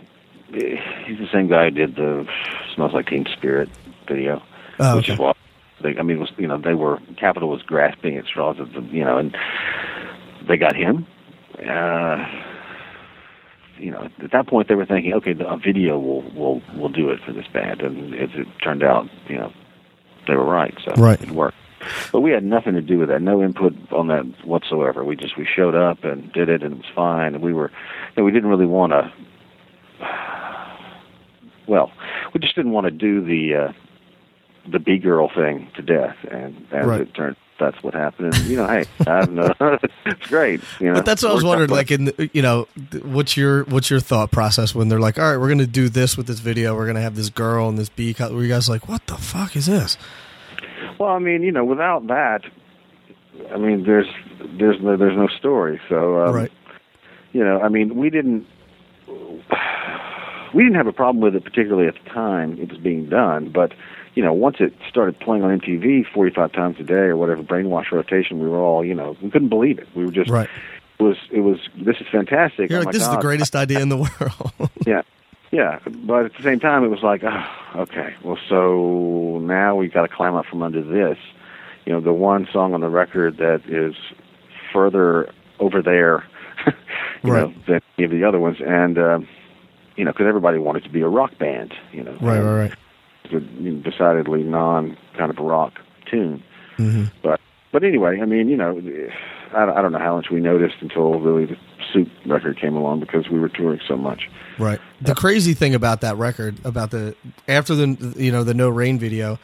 he's 0.52 1.18
the 1.18 1.28
same 1.32 1.48
guy 1.48 1.64
who 1.64 1.70
did 1.70 1.96
the 1.96 2.26
"Smells 2.74 2.92
Like 2.92 3.08
Teen 3.08 3.26
Spirit" 3.36 3.68
video, 4.08 4.42
Oh, 4.78 4.96
which 4.96 5.08
is 5.08 5.18
what 5.18 5.36
they, 5.82 5.96
I 5.96 6.02
mean, 6.02 6.20
was 6.20 6.30
you 6.36 6.46
know 6.46 6.58
they 6.58 6.74
were 6.74 6.98
Capitol 7.18 7.48
was 7.48 7.62
grasping 7.62 8.16
at 8.16 8.26
straws 8.26 8.58
of 8.58 8.72
the 8.72 8.80
you 8.82 9.04
know, 9.04 9.18
and 9.18 9.36
they 10.48 10.56
got 10.56 10.74
him. 10.74 11.06
Uh, 11.58 12.24
you 13.80 13.90
know, 13.90 14.08
at 14.22 14.30
that 14.32 14.46
point 14.46 14.68
they 14.68 14.74
were 14.74 14.86
thinking, 14.86 15.12
okay, 15.14 15.34
a 15.38 15.56
video 15.56 15.98
will 15.98 16.22
will 16.32 16.62
will 16.76 16.88
do 16.88 17.10
it 17.10 17.20
for 17.24 17.32
this 17.32 17.46
band, 17.52 17.80
and 17.80 18.14
as 18.14 18.30
it 18.34 18.46
turned 18.62 18.82
out, 18.82 19.06
you 19.28 19.36
know, 19.36 19.52
they 20.28 20.34
were 20.34 20.44
right. 20.44 20.74
So 20.84 20.92
Right. 20.96 21.20
it 21.20 21.30
worked. 21.30 21.56
But 22.12 22.20
we 22.20 22.30
had 22.30 22.44
nothing 22.44 22.74
to 22.74 22.82
do 22.82 22.98
with 22.98 23.08
that. 23.08 23.22
No 23.22 23.42
input 23.42 23.74
on 23.90 24.08
that 24.08 24.24
whatsoever. 24.44 25.02
We 25.02 25.16
just 25.16 25.36
we 25.38 25.46
showed 25.46 25.74
up 25.74 26.04
and 26.04 26.30
did 26.32 26.48
it, 26.50 26.62
and 26.62 26.74
it 26.74 26.76
was 26.76 26.86
fine. 26.94 27.34
And 27.34 27.42
we 27.42 27.54
were, 27.54 27.70
you 27.70 28.14
know, 28.22 28.24
we 28.24 28.32
didn't 28.32 28.50
really 28.50 28.66
want 28.66 28.92
to. 28.92 29.10
Well, 31.66 31.90
we 32.34 32.40
just 32.40 32.54
didn't 32.56 32.72
want 32.72 32.84
to 32.86 32.90
do 32.90 33.24
the 33.24 33.54
uh, 33.68 33.72
the 34.70 34.78
B 34.78 34.98
girl 34.98 35.30
thing 35.34 35.68
to 35.76 35.82
death, 35.82 36.16
and 36.30 36.66
as 36.72 36.86
Right. 36.86 37.00
it 37.02 37.14
turned, 37.14 37.36
that's 37.60 37.80
what 37.82 37.94
happened. 37.94 38.34
And 38.34 38.44
you 38.46 38.56
know, 38.56 38.66
hey, 38.66 38.84
I 39.06 39.16
have 39.18 39.30
no, 39.30 39.54
it's 40.06 40.26
great. 40.26 40.60
You 40.80 40.88
know, 40.88 40.94
But 40.94 41.04
that's 41.04 41.22
what 41.22 41.30
I 41.30 41.34
was 41.34 41.44
wondering. 41.44 41.70
Like, 41.70 41.90
in 41.90 42.06
the, 42.06 42.30
you 42.32 42.42
know, 42.42 42.66
what's 43.02 43.36
your 43.36 43.64
what's 43.64 43.90
your 43.90 44.00
thought 44.00 44.32
process 44.32 44.74
when 44.74 44.88
they're 44.88 44.98
like, 44.98 45.18
"All 45.18 45.30
right, 45.30 45.36
we're 45.36 45.48
going 45.48 45.58
to 45.58 45.66
do 45.66 45.88
this 45.88 46.16
with 46.16 46.26
this 46.26 46.40
video. 46.40 46.74
We're 46.74 46.86
going 46.86 46.96
to 46.96 47.02
have 47.02 47.14
this 47.14 47.28
girl 47.28 47.68
and 47.68 47.78
this 47.78 47.88
bee." 47.88 48.14
co-" 48.14 48.32
Were 48.34 48.42
you 48.42 48.48
guys 48.48 48.68
like, 48.68 48.88
"What 48.88 49.06
the 49.06 49.16
fuck 49.16 49.54
is 49.54 49.66
this?" 49.66 49.96
Well, 50.98 51.10
I 51.10 51.18
mean, 51.18 51.42
you 51.42 51.52
know, 51.52 51.64
without 51.64 52.06
that, 52.08 52.42
I 53.52 53.58
mean, 53.58 53.84
there's 53.84 54.08
there's 54.58 54.80
no, 54.82 54.96
there's 54.96 55.16
no 55.16 55.28
story. 55.28 55.80
So, 55.88 56.26
um, 56.26 56.34
right. 56.34 56.52
you 57.32 57.44
know, 57.44 57.60
I 57.60 57.68
mean, 57.68 57.96
we 57.96 58.10
didn't 58.10 58.46
we 60.54 60.62
didn't 60.62 60.76
have 60.76 60.86
a 60.86 60.92
problem 60.92 61.22
with 61.22 61.34
it 61.34 61.44
particularly 61.44 61.88
at 61.88 61.94
the 62.02 62.10
time 62.10 62.58
it 62.60 62.68
was 62.70 62.78
being 62.78 63.08
done, 63.08 63.50
but 63.50 63.72
you 64.14 64.22
know, 64.22 64.32
once 64.32 64.56
it 64.60 64.72
started 64.88 65.18
playing 65.20 65.44
on 65.44 65.60
MTV 65.60 66.04
45 66.12 66.52
times 66.52 66.76
a 66.80 66.82
day 66.82 66.94
or 66.94 67.16
whatever 67.16 67.42
brainwash 67.42 67.90
rotation, 67.92 68.40
we 68.40 68.48
were 68.48 68.58
all, 68.58 68.84
you 68.84 68.94
know, 68.94 69.16
we 69.22 69.30
couldn't 69.30 69.48
believe 69.48 69.78
it. 69.78 69.88
We 69.94 70.04
were 70.04 70.12
just 70.12 70.30
Right. 70.30 70.48
it 70.98 71.02
was 71.02 71.16
it 71.30 71.40
was 71.40 71.58
this 71.76 71.96
is 72.00 72.06
fantastic. 72.10 72.70
You're 72.70 72.80
oh 72.80 72.84
like, 72.84 72.92
"This 72.92 73.02
is 73.02 73.08
the 73.08 73.18
greatest 73.18 73.54
idea 73.54 73.80
in 73.80 73.88
the 73.88 73.96
world." 73.96 74.70
Yeah. 74.86 75.02
Yeah, 75.52 75.80
but 75.84 76.26
at 76.26 76.36
the 76.36 76.44
same 76.44 76.60
time, 76.60 76.84
it 76.84 76.88
was 76.90 77.02
like, 77.02 77.24
oh, 77.24 77.44
okay, 77.74 78.14
well, 78.22 78.38
so 78.48 79.40
now 79.42 79.74
we've 79.74 79.92
got 79.92 80.02
to 80.02 80.08
climb 80.08 80.36
up 80.36 80.46
from 80.46 80.62
under 80.62 80.80
this. 80.80 81.18
You 81.84 81.92
know, 81.92 82.00
the 82.00 82.12
one 82.12 82.46
song 82.52 82.72
on 82.72 82.80
the 82.80 82.88
record 82.88 83.38
that 83.38 83.62
is 83.66 83.96
further 84.72 85.28
over 85.58 85.82
there, 85.82 86.24
you 87.24 87.32
know, 87.32 87.52
than 87.66 87.80
any 87.98 88.04
of 88.04 88.12
the 88.12 88.22
other 88.22 88.38
ones, 88.38 88.58
and 88.64 88.96
um, 88.96 89.28
you 89.96 90.04
know, 90.04 90.12
because 90.12 90.26
everybody 90.28 90.58
wanted 90.58 90.84
to 90.84 90.90
be 90.90 91.00
a 91.00 91.08
rock 91.08 91.36
band, 91.36 91.74
you 91.90 92.04
know, 92.04 92.12
right. 92.20 92.38
Right. 92.38 92.68
Right. 92.68 92.72
A 93.32 93.40
decidedly 93.40 94.42
non 94.42 94.96
kind 95.16 95.30
of 95.30 95.38
rock 95.38 95.74
tune. 96.10 96.42
hmm 96.76 97.04
But 97.22 97.40
but 97.72 97.84
anyway, 97.84 98.20
I 98.20 98.24
mean, 98.24 98.48
you 98.48 98.56
know, 98.56 98.70
I, 99.54 99.64
don't- 99.66 99.76
I 99.78 99.82
don't 99.82 99.92
know 99.92 99.98
how 99.98 100.16
much 100.16 100.30
we 100.30 100.40
noticed 100.40 100.76
until 100.80 101.20
really 101.20 101.46
the 101.46 101.56
Soup 101.92 102.08
record 102.26 102.56
came 102.60 102.76
along 102.76 103.00
because 103.00 103.28
we 103.28 103.38
were 103.40 103.48
touring 103.48 103.80
so 103.88 103.96
much. 103.96 104.28
Right. 104.58 104.78
The 105.00 105.14
crazy 105.14 105.54
thing 105.54 105.74
about 105.74 106.02
that 106.02 106.16
record, 106.16 106.58
about 106.64 106.90
the 106.92 107.16
after 107.48 107.74
the 107.74 108.14
you 108.16 108.30
know 108.30 108.44
the 108.44 108.54
No 108.54 108.68
Rain 108.68 108.98
video, 108.98 109.38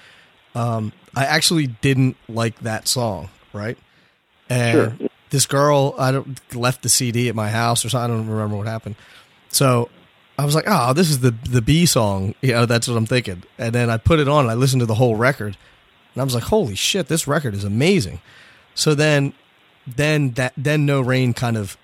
um, 0.55 0.93
I 1.17 1.25
actually 1.25 1.67
didn't 1.67 2.17
like 2.29 2.59
that 2.61 2.87
song. 2.89 3.31
Right. 3.53 3.77
And 4.49 4.97
Sure. 4.99 5.09
this 5.31 5.47
girl, 5.47 5.95
I 5.99 6.13
don't 6.13 6.39
left 6.55 6.83
the 6.83 6.89
CD 6.89 7.29
at 7.29 7.35
my 7.35 7.51
house 7.51 7.85
or 7.85 7.89
something. 7.89 8.13
I 8.13 8.17
don't 8.17 8.29
remember 8.29 8.57
what 8.57 8.67
happened. 8.69 8.95
So 9.49 9.89
I 10.39 10.45
was 10.45 10.55
like, 10.55 10.65
oh, 10.67 10.93
this 10.93 11.09
is 11.11 11.21
the 11.21 11.31
the 11.31 11.63
B 11.63 11.87
song. 11.87 12.35
You 12.41 12.53
know, 12.53 12.67
that's 12.67 12.89
what 12.89 12.97
I'm 12.97 13.07
thinking. 13.07 13.43
And 13.59 13.75
then 13.75 13.89
I 13.91 13.97
put 13.97 14.19
it 14.19 14.29
on. 14.29 14.41
and 14.45 14.51
I 14.51 14.55
listened 14.55 14.81
to 14.81 14.87
the 14.87 14.95
whole 14.95 15.17
record, 15.17 15.57
and 16.15 16.21
I 16.21 16.25
was 16.25 16.35
like, 16.35 16.45
holy 16.45 16.75
shit, 16.75 17.09
this 17.09 17.27
record 17.27 17.55
is 17.55 17.65
amazing. 17.65 18.21
So 18.75 18.95
then, 18.95 19.33
then 19.87 20.33
that 20.33 20.53
then 20.57 20.85
No 20.85 21.01
Rain 21.01 21.33
kind 21.33 21.57
of 21.57 21.77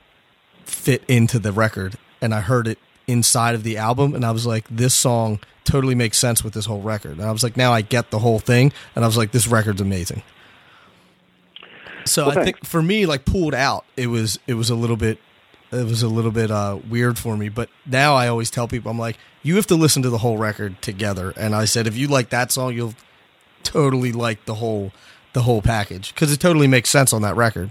fit 0.65 1.03
into 1.09 1.39
the 1.39 1.53
record, 1.53 1.97
and 2.21 2.35
I 2.35 2.41
heard 2.41 2.69
it 2.69 2.79
inside 3.07 3.55
of 3.55 3.63
the 3.63 3.77
album, 3.79 4.15
and 4.15 4.25
I 4.25 4.31
was 4.31 4.47
like, 4.47 4.67
this 4.69 4.95
song 4.95 5.41
totally 5.65 5.95
makes 5.95 6.19
sense 6.19 6.45
with 6.45 6.55
this 6.55 6.67
whole 6.67 6.83
record. 6.83 7.13
And 7.13 7.23
I 7.23 7.33
was 7.33 7.43
like, 7.43 7.57
now 7.57 7.73
I 7.73 7.81
get 7.81 8.11
the 8.11 8.19
whole 8.19 8.39
thing, 8.39 8.73
and 8.95 9.05
I 9.05 9.09
was 9.09 9.17
like, 9.17 9.33
this 9.33 9.47
record's 9.47 9.81
amazing. 9.81 10.23
So 12.05 12.27
Well, 12.29 12.39
I 12.39 12.45
think 12.45 12.65
for 12.67 12.83
me, 12.83 13.07
like 13.07 13.25
pulled 13.25 13.55
out, 13.55 13.85
it 13.97 14.09
was 14.09 14.39
it 14.47 14.55
was 14.55 14.71
a 14.71 14.75
little 14.75 14.97
bit 14.97 15.19
it 15.73 15.85
was 15.85 16.03
a 16.03 16.09
little 16.09 16.31
bit 16.31 16.51
uh, 16.51 16.79
weird 16.89 17.19
for 17.19 17.37
me. 17.37 17.49
But 17.49 17.69
now 17.87 18.15
I 18.15 18.29
always 18.29 18.51
tell 18.51 18.69
people, 18.69 18.91
I'm 18.91 18.99
like, 18.99 19.17
you 19.43 19.57
have 19.57 19.67
to 19.69 19.75
listen 19.75 20.03
to 20.03 20.11
the 20.11 20.19
whole 20.19 20.39
record 20.39 20.81
together. 20.83 21.33
And 21.37 21.55
I 21.55 21.65
said, 21.65 21.87
if 21.87 21.97
you 21.97 22.09
like 22.09 22.29
that 22.31 22.53
song, 22.53 22.75
you'll 22.75 22.95
totally 23.63 24.13
like 24.13 24.45
the 24.45 24.55
whole 24.55 24.93
the 25.33 25.43
whole 25.43 25.63
package 25.63 26.13
because 26.15 26.31
it 26.33 26.39
totally 26.41 26.67
makes 26.67 26.91
sense 26.91 27.13
on 27.13 27.23
that 27.23 27.37
record. 27.37 27.71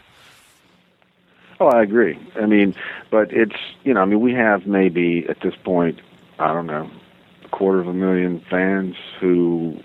Oh, 1.60 1.68
I 1.68 1.84
agree. 1.84 2.18
I 2.42 2.48
mean, 2.48 2.74
but 3.12 3.32
it's 3.32 3.56
you 3.84 3.94
know, 3.94 4.02
I 4.02 4.06
mean, 4.06 4.20
we 4.20 4.34
have 4.34 4.66
maybe 4.66 5.26
at 5.30 5.42
this 5.42 5.54
point, 5.64 6.00
I 6.40 6.54
don't 6.54 6.66
know, 6.66 6.90
a 7.46 7.50
quarter 7.50 7.80
of 7.80 7.88
a 7.88 7.94
million 7.94 8.44
fans 8.50 8.96
who 9.20 9.78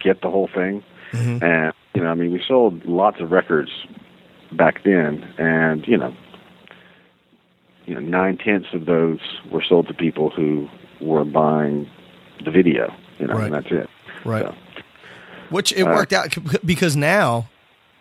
get 0.00 0.22
the 0.22 0.30
whole 0.30 0.48
thing, 0.48 0.82
Mhm. 1.12 1.42
and 1.42 1.72
you 1.94 2.02
know, 2.02 2.08
I 2.10 2.14
mean, 2.14 2.32
we 2.32 2.42
sold 2.46 2.84
lots 2.86 3.20
of 3.20 3.30
records 3.30 3.70
back 4.52 4.84
then, 4.84 5.22
and 5.38 5.86
you 5.86 5.98
know, 5.98 6.14
you 7.86 7.94
know, 7.94 8.00
nine 8.00 8.36
tenths 8.36 8.68
of 8.72 8.86
those 8.86 9.20
were 9.50 9.62
sold 9.62 9.88
to 9.88 9.94
people 9.94 10.30
who 10.30 10.68
were 11.00 11.24
buying 11.24 11.88
the 12.44 12.50
video, 12.50 12.92
you 13.18 13.26
know, 13.26 13.34
Right. 13.34 13.44
and 13.46 13.54
that's 13.54 13.70
it. 13.70 13.88
Right. 14.24 14.44
So, 14.44 14.54
Which 15.50 15.72
it 15.72 15.82
Uh, 15.82 15.94
worked 15.94 16.12
out 16.12 16.34
because 16.64 16.96
now 16.96 17.48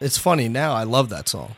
it's 0.02 0.18
funny. 0.18 0.50
Now 0.50 0.74
I 0.74 0.84
love 0.84 1.10
that 1.10 1.30
song. 1.30 1.56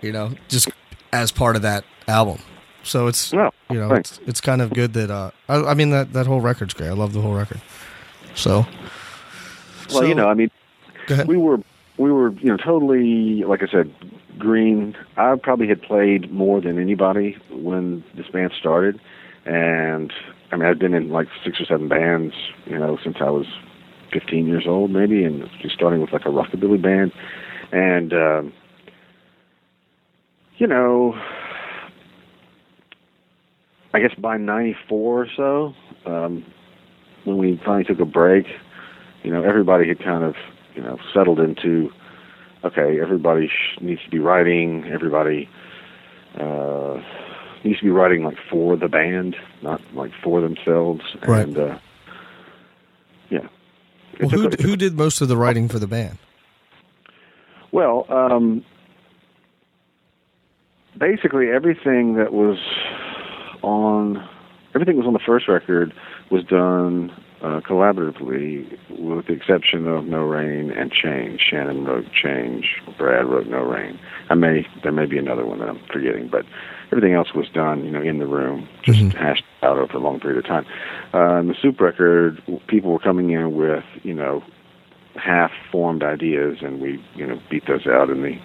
You 0.00 0.12
know, 0.12 0.32
just 0.48 0.68
as 1.12 1.30
part 1.32 1.56
of 1.56 1.62
that 1.62 1.84
album. 2.08 2.38
So 2.84 3.06
it's 3.06 3.32
Well, 3.32 3.52
you 3.70 3.78
know 3.78 3.88
thanks. 3.88 4.18
it's, 4.18 4.28
it's 4.28 4.40
kind 4.40 4.60
of 4.60 4.72
good 4.72 4.92
that 4.94 5.10
uh 5.10 5.30
I, 5.48 5.56
I 5.70 5.74
mean 5.74 5.90
that 5.90 6.12
that 6.12 6.26
whole 6.26 6.40
record's 6.40 6.74
great. 6.74 6.88
I 6.88 6.92
love 6.92 7.12
the 7.12 7.20
whole 7.20 7.34
record. 7.34 7.60
So 8.34 8.60
well, 8.60 8.66
so- 9.88 10.02
you 10.02 10.14
know, 10.14 10.28
I 10.28 10.34
mean, 10.34 10.50
we 11.26 11.36
were 11.36 11.58
we 11.98 12.10
were 12.10 12.30
you 12.34 12.48
know 12.50 12.56
totally 12.56 13.44
like 13.44 13.62
I 13.62 13.66
said 13.66 13.92
green. 14.38 14.96
I 15.16 15.34
probably 15.40 15.68
had 15.68 15.82
played 15.82 16.32
more 16.32 16.60
than 16.60 16.78
anybody 16.78 17.36
when 17.50 18.04
this 18.16 18.26
band 18.28 18.52
started, 18.58 19.00
and 19.44 20.12
I 20.50 20.56
mean 20.56 20.66
I'd 20.66 20.78
been 20.78 20.94
in 20.94 21.10
like 21.10 21.28
six 21.44 21.60
or 21.60 21.64
seven 21.64 21.88
bands 21.88 22.34
you 22.66 22.78
know 22.78 22.98
since 23.02 23.16
I 23.20 23.30
was 23.30 23.46
15 24.12 24.46
years 24.46 24.64
old 24.66 24.90
maybe, 24.90 25.24
and 25.24 25.48
just 25.60 25.74
starting 25.74 26.00
with 26.00 26.12
like 26.12 26.26
a 26.26 26.28
rockabilly 26.28 26.80
band, 26.80 27.12
and 27.72 28.12
um, 28.12 28.52
you 30.58 30.66
know. 30.66 31.14
I 33.94 34.00
guess 34.00 34.14
by 34.18 34.38
'94 34.38 35.22
or 35.22 35.26
so, 35.36 35.74
um, 36.06 36.46
when 37.24 37.36
we 37.36 37.60
finally 37.64 37.84
took 37.84 38.00
a 38.00 38.06
break, 38.06 38.46
you 39.22 39.30
know, 39.30 39.42
everybody 39.42 39.88
had 39.88 39.98
kind 39.98 40.24
of, 40.24 40.34
you 40.74 40.82
know, 40.82 40.98
settled 41.14 41.40
into, 41.40 41.90
okay, 42.64 43.00
everybody 43.00 43.48
sh- 43.48 43.80
needs 43.80 44.02
to 44.04 44.10
be 44.10 44.18
writing, 44.18 44.84
everybody 44.86 45.48
uh, 46.38 47.00
needs 47.64 47.78
to 47.78 47.84
be 47.84 47.90
writing 47.90 48.24
like 48.24 48.36
for 48.50 48.76
the 48.76 48.88
band, 48.88 49.36
not 49.62 49.80
like 49.94 50.12
for 50.22 50.40
themselves. 50.40 51.02
Right. 51.26 51.46
And, 51.46 51.58
uh, 51.58 51.78
yeah. 53.30 53.46
Well, 54.20 54.30
who 54.30 54.48
a- 54.48 54.62
who 54.62 54.76
did 54.76 54.94
most 54.96 55.20
of 55.20 55.28
the 55.28 55.36
writing 55.36 55.68
for 55.68 55.78
the 55.78 55.86
band? 55.86 56.18
well, 57.72 58.04
um, 58.10 58.62
basically 60.98 61.48
everything 61.48 62.14
that 62.16 62.32
was 62.32 62.58
on, 63.62 64.28
everything 64.74 64.96
that 64.96 65.02
was 65.02 65.06
on 65.06 65.14
the 65.14 65.18
first 65.24 65.48
record 65.48 65.92
was 66.30 66.44
done 66.44 67.10
uh, 67.42 67.60
collaboratively, 67.60 68.78
with 68.98 69.26
the 69.26 69.32
exception 69.32 69.88
of 69.88 70.04
No 70.06 70.22
Rain 70.22 70.70
and 70.70 70.92
Change. 70.92 71.40
Shannon 71.40 71.84
wrote 71.84 72.06
Change. 72.12 72.80
Brad 72.98 73.26
wrote 73.26 73.46
No 73.48 73.62
Rain. 73.62 73.98
I 74.30 74.34
may 74.34 74.66
there 74.82 74.92
may 74.92 75.06
be 75.06 75.18
another 75.18 75.44
one 75.44 75.58
that 75.58 75.68
I'm 75.68 75.80
forgetting, 75.92 76.28
but 76.28 76.44
everything 76.92 77.14
else 77.14 77.34
was 77.34 77.48
done, 77.48 77.84
you 77.84 77.90
know, 77.90 78.02
in 78.02 78.18
the 78.18 78.26
room, 78.26 78.68
just 78.82 79.00
Mhm. 79.00 79.14
hashed 79.14 79.44
out 79.62 79.78
over 79.78 79.96
a 79.96 80.00
long 80.00 80.20
period 80.20 80.38
of 80.38 80.44
time. 80.44 80.66
Uh, 81.12 81.38
and 81.38 81.50
the 81.50 81.54
Soup 81.54 81.80
record, 81.80 82.40
people 82.68 82.92
were 82.92 82.98
coming 82.98 83.30
in 83.30 83.56
with, 83.56 83.84
you 84.02 84.14
know, 84.14 84.42
half-formed 85.16 86.02
ideas, 86.02 86.58
and 86.62 86.80
we, 86.80 87.02
you 87.16 87.26
know, 87.26 87.38
beat 87.50 87.66
those 87.66 87.86
out 87.86 88.08
in 88.08 88.22
the 88.22 88.38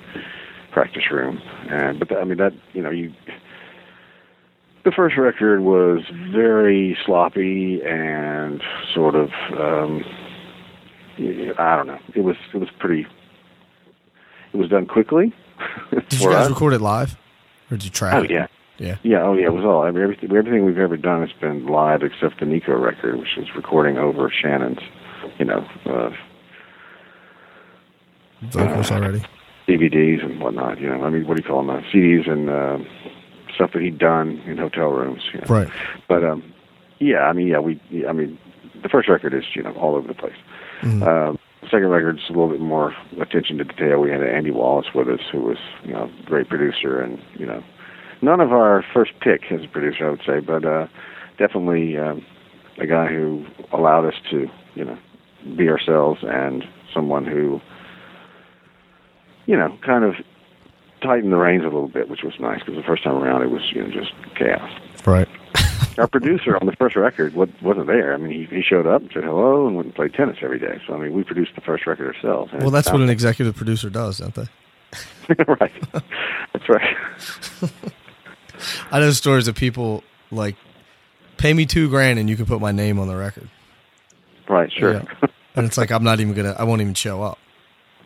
practice 0.71 1.11
room. 1.11 1.41
And 1.69 1.99
but 1.99 2.11
I 2.15 2.23
mean 2.23 2.37
that 2.37 2.53
you 2.73 2.81
know 2.81 2.89
you 2.89 3.11
the 4.87 4.95
first 4.95 5.17
record 5.17 5.61
was 5.61 5.99
very 6.31 6.97
sloppy 7.05 7.81
and 7.85 8.61
sort 8.93 9.15
of 9.15 9.29
um, 9.59 10.03
I 11.59 11.75
don't 11.75 11.87
know. 11.87 11.99
It 12.15 12.21
was 12.21 12.37
it 12.53 12.57
was 12.57 12.69
pretty. 12.79 13.05
It 14.53 14.57
was 14.57 14.69
done 14.69 14.85
quickly. 14.87 15.33
Did 15.91 16.21
you 16.21 16.29
guys 16.29 16.45
us. 16.45 16.49
record 16.51 16.73
it 16.73 16.79
live, 16.81 17.17
or 17.69 17.75
did 17.77 17.83
you 17.83 17.89
track 17.89 18.13
Oh 18.13 18.23
it? 18.23 18.31
yeah, 18.31 18.47
Yeah. 18.77 18.97
yeah. 19.03 19.23
Oh 19.23 19.33
yeah. 19.33 19.47
It 19.47 19.53
was 19.53 19.65
all 19.65 19.81
I 19.83 19.91
mean, 19.91 20.03
everything. 20.03 20.31
Everything 20.35 20.63
we've 20.65 20.77
ever 20.77 20.95
done 20.95 21.19
has 21.27 21.31
been 21.41 21.65
live, 21.67 22.01
except 22.03 22.39
the 22.39 22.45
Nico 22.45 22.77
record, 22.77 23.17
which 23.19 23.35
was 23.37 23.47
recording 23.55 23.97
over 23.97 24.31
Shannon's, 24.31 24.79
you 25.37 25.45
know, 25.45 25.67
uh, 25.85 26.11
Vocals 28.41 28.91
already. 28.91 29.21
DVDs 29.67 30.23
and 30.23 30.39
whatnot. 30.39 30.79
You 30.79 30.87
know, 30.89 31.03
I 31.03 31.09
mean, 31.09 31.27
what 31.27 31.35
do 31.35 31.43
you 31.43 31.47
call 31.49 31.65
them? 31.65 31.69
Uh, 31.71 31.81
CDs 31.93 32.29
and 32.29 32.49
uh, 32.49 32.77
stuff 33.57 33.71
that 33.73 33.81
he'd 33.81 33.97
done 33.97 34.41
in 34.45 34.57
hotel 34.57 34.89
rooms. 34.89 35.23
You 35.33 35.41
know? 35.41 35.47
Right. 35.47 35.67
But 36.07 36.23
um, 36.23 36.53
yeah, 36.99 37.21
I 37.23 37.33
mean, 37.33 37.47
yeah, 37.47 37.59
we. 37.59 37.81
I 38.07 38.13
mean, 38.13 38.37
the 38.81 38.89
first 38.89 39.09
record 39.09 39.33
is 39.33 39.43
you 39.53 39.63
know 39.63 39.73
all 39.73 39.95
over 39.95 40.07
the 40.07 40.13
place. 40.13 40.37
Mhm. 40.81 41.05
Um, 41.05 41.39
second 41.63 41.89
record's 41.89 42.21
a 42.29 42.31
little 42.31 42.49
bit 42.49 42.61
more 42.61 42.95
attention 43.19 43.57
to 43.57 43.63
detail. 43.63 43.99
We 43.99 44.11
had 44.11 44.23
Andy 44.23 44.51
Wallace 44.51 44.87
with 44.93 45.07
us, 45.09 45.19
who 45.31 45.41
was 45.41 45.57
you 45.83 45.93
know 45.93 46.09
great 46.25 46.49
producer, 46.49 47.01
and 47.01 47.19
you 47.35 47.45
know, 47.45 47.63
none 48.21 48.39
of 48.39 48.51
our 48.51 48.85
first 48.93 49.11
pick 49.19 49.51
as 49.51 49.63
a 49.63 49.67
producer, 49.67 50.07
I 50.07 50.11
would 50.11 50.21
say, 50.25 50.39
but 50.39 50.65
uh, 50.65 50.87
definitely 51.37 51.97
um, 51.97 52.25
a 52.79 52.85
guy 52.85 53.07
who 53.07 53.45
allowed 53.71 54.05
us 54.05 54.15
to 54.31 54.47
you 54.75 54.85
know 54.85 54.97
be 55.57 55.69
ourselves 55.69 56.21
and 56.23 56.63
someone 56.93 57.25
who 57.25 57.59
you 59.45 59.57
know 59.57 59.77
kind 59.85 60.03
of 60.03 60.15
tightened 61.01 61.31
the 61.31 61.37
reins 61.37 61.63
a 61.63 61.65
little 61.65 61.87
bit, 61.87 62.09
which 62.09 62.23
was 62.23 62.33
nice 62.39 62.59
because 62.59 62.75
the 62.75 62.83
first 62.83 63.03
time 63.03 63.15
around 63.15 63.43
it 63.43 63.51
was 63.51 63.61
you 63.73 63.83
know 63.83 63.89
just 63.91 64.11
chaos 64.35 64.69
Right. 65.05 65.27
our 65.97 66.07
producer 66.07 66.57
on 66.57 66.67
the 66.67 66.75
first 66.75 66.95
record 66.95 67.33
wasn't 67.33 67.87
there. 67.87 68.13
I 68.13 68.17
mean, 68.17 68.31
he, 68.31 68.55
he 68.55 68.61
showed 68.61 68.85
up, 68.85 69.01
and 69.01 69.11
said 69.13 69.23
hello, 69.23 69.67
and 69.67 69.75
went 69.75 69.87
and 69.87 69.95
played 69.95 70.13
tennis 70.13 70.37
every 70.41 70.59
day. 70.59 70.81
So 70.85 70.93
I 70.93 70.97
mean, 70.97 71.13
we 71.13 71.23
produced 71.23 71.55
the 71.55 71.61
first 71.61 71.87
record 71.87 72.13
ourselves. 72.13 72.51
Well, 72.53 72.71
that's 72.71 72.91
what 72.91 73.01
an 73.01 73.09
executive 73.09 73.55
producer 73.55 73.89
does, 73.89 74.17
don't 74.17 74.35
they? 74.35 74.47
right. 75.47 75.71
That's 76.53 76.69
right. 76.69 76.97
I 78.91 78.99
know 78.99 79.11
stories 79.11 79.47
of 79.47 79.55
people 79.55 80.03
like, 80.31 80.55
pay 81.37 81.53
me 81.53 81.65
two 81.65 81.89
grand 81.89 82.19
and 82.19 82.29
you 82.29 82.35
can 82.35 82.45
put 82.45 82.59
my 82.59 82.71
name 82.71 82.99
on 82.99 83.07
the 83.07 83.15
record. 83.15 83.49
Right. 84.49 84.71
Sure. 84.71 84.93
Yeah. 84.93 85.27
And 85.55 85.65
it's 85.65 85.77
like 85.77 85.91
I'm 85.91 86.03
not 86.03 86.19
even 86.19 86.33
gonna. 86.33 86.55
I 86.57 86.63
won't 86.65 86.81
even 86.81 86.93
show 86.93 87.23
up. 87.23 87.39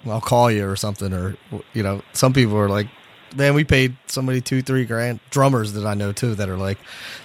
I'll 0.05 0.21
call 0.21 0.49
you 0.51 0.67
or 0.67 0.75
something, 0.75 1.13
or 1.13 1.35
you 1.73 1.83
know, 1.83 2.01
some 2.13 2.33
people 2.33 2.57
are 2.57 2.69
like, 2.69 2.87
"Man, 3.35 3.53
we 3.53 3.63
paid 3.63 3.95
somebody 4.07 4.41
two, 4.41 4.61
three 4.61 4.85
grand." 4.85 5.19
Drummers 5.29 5.73
that 5.73 5.85
I 5.85 5.93
know 5.93 6.11
too 6.11 6.35
that 6.35 6.49
are 6.49 6.57
like, 6.57 6.77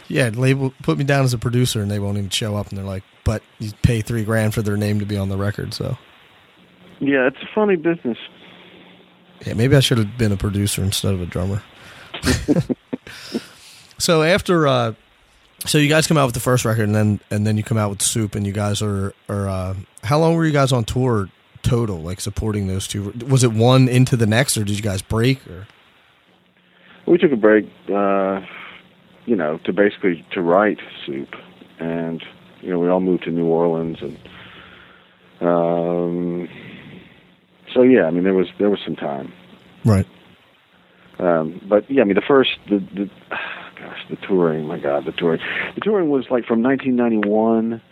"Yeah, 0.09 0.31
label 0.35 0.73
put 0.83 0.99
me 0.99 1.05
down 1.05 1.25
as 1.25 1.33
a 1.35 1.39
producer," 1.39 1.81
and 1.81 1.91
they 1.91 1.99
won't 1.99 2.19
even 2.19 2.31
show 2.31 2.57
up, 2.57 2.69
and 2.69 2.77
they're 2.79 2.85
like, 2.85 3.03
"But 3.25 3.43
you 3.59 3.73
pay 3.83 4.01
three 4.03 4.25
grand 4.25 4.53
for 4.55 4.63
their 4.63 4.77
name 4.77 4.99
to 5.01 5.07
be 5.07 5.17
on 5.17 5.29
the 5.29 5.37
record." 5.37 5.73
So 5.75 5.97
Yeah, 7.01 7.27
it's 7.27 7.39
a 7.43 7.49
funny 7.55 7.77
business. 7.77 8.19
yeah, 9.47 9.55
maybe 9.55 9.77
I 9.77 9.81
should 9.81 9.99
have 9.99 10.17
been 10.19 10.33
a 10.33 10.37
producer 10.37 10.83
instead 10.83 11.13
of 11.15 11.21
a 11.21 11.27
drummer. 11.27 11.63
so 13.99 14.23
after, 14.23 14.67
uh, 14.67 14.93
so 15.65 15.79
you 15.79 15.89
guys 15.89 16.07
come 16.07 16.17
out 16.17 16.27
with 16.27 16.35
the 16.35 16.41
first 16.41 16.65
record, 16.65 16.85
and 16.85 16.95
then 16.95 17.21
and 17.31 17.47
then 17.47 17.57
you 17.57 17.63
come 17.63 17.79
out 17.79 17.91
with 17.91 18.03
Soup, 18.03 18.35
and 18.35 18.47
you 18.47 18.53
guys 18.53 18.83
are 18.83 19.13
are 19.29 19.49
uh, 19.49 19.75
how 20.05 20.19
long 20.19 20.35
were 20.37 20.45
you 20.47 20.53
guys 20.53 20.73
on 20.73 20.85
tour 20.85 21.29
total, 21.67 22.01
like 22.01 22.21
supporting 22.21 22.67
those 22.67 22.87
two? 22.87 23.13
Was 23.29 23.45
it 23.45 23.53
one 23.53 23.89
into 23.89 24.17
the 24.17 24.27
next, 24.27 24.57
or 24.57 24.65
did 24.65 24.77
you 24.77 24.83
guys 24.83 25.03
break? 25.03 25.47
Or 25.47 25.67
We 27.07 27.19
took 27.19 27.33
a 27.33 27.37
break, 27.37 27.67
uh, 27.93 28.41
you 29.25 29.37
know, 29.37 29.59
to 29.65 29.73
basically 29.73 30.25
to 30.33 30.43
write 30.43 30.79
Soup, 31.05 31.29
and 31.79 32.23
you 32.61 32.71
know, 32.71 32.79
we 32.79 32.89
all 32.89 33.01
moved 33.01 33.25
to 33.25 33.31
New 33.31 33.47
Orleans, 33.47 33.99
and 34.01 34.19
um, 35.41 36.49
so 37.75 37.83
yeah, 37.83 38.05
I 38.05 38.11
mean, 38.11 38.25
there 38.25 38.35
was 38.35 38.49
there 38.59 38.71
was 38.71 38.81
some 38.85 38.97
time. 38.97 39.33
right, 39.85 40.07
Um, 41.19 41.61
but 41.69 41.91
yeah, 41.91 42.03
I 42.03 42.05
mean, 42.05 42.15
the 42.15 42.23
first, 42.27 42.51
the, 42.69 42.79
the 42.79 43.11
gosh, 43.31 43.99
the 44.09 44.17
touring, 44.27 44.67
my 44.67 44.79
God, 44.79 45.05
the 45.05 45.13
touring. 45.13 45.41
The 45.75 45.81
touring 45.81 46.09
was 46.09 46.25
like 46.31 46.47
from 46.47 46.63
1991 46.63 47.83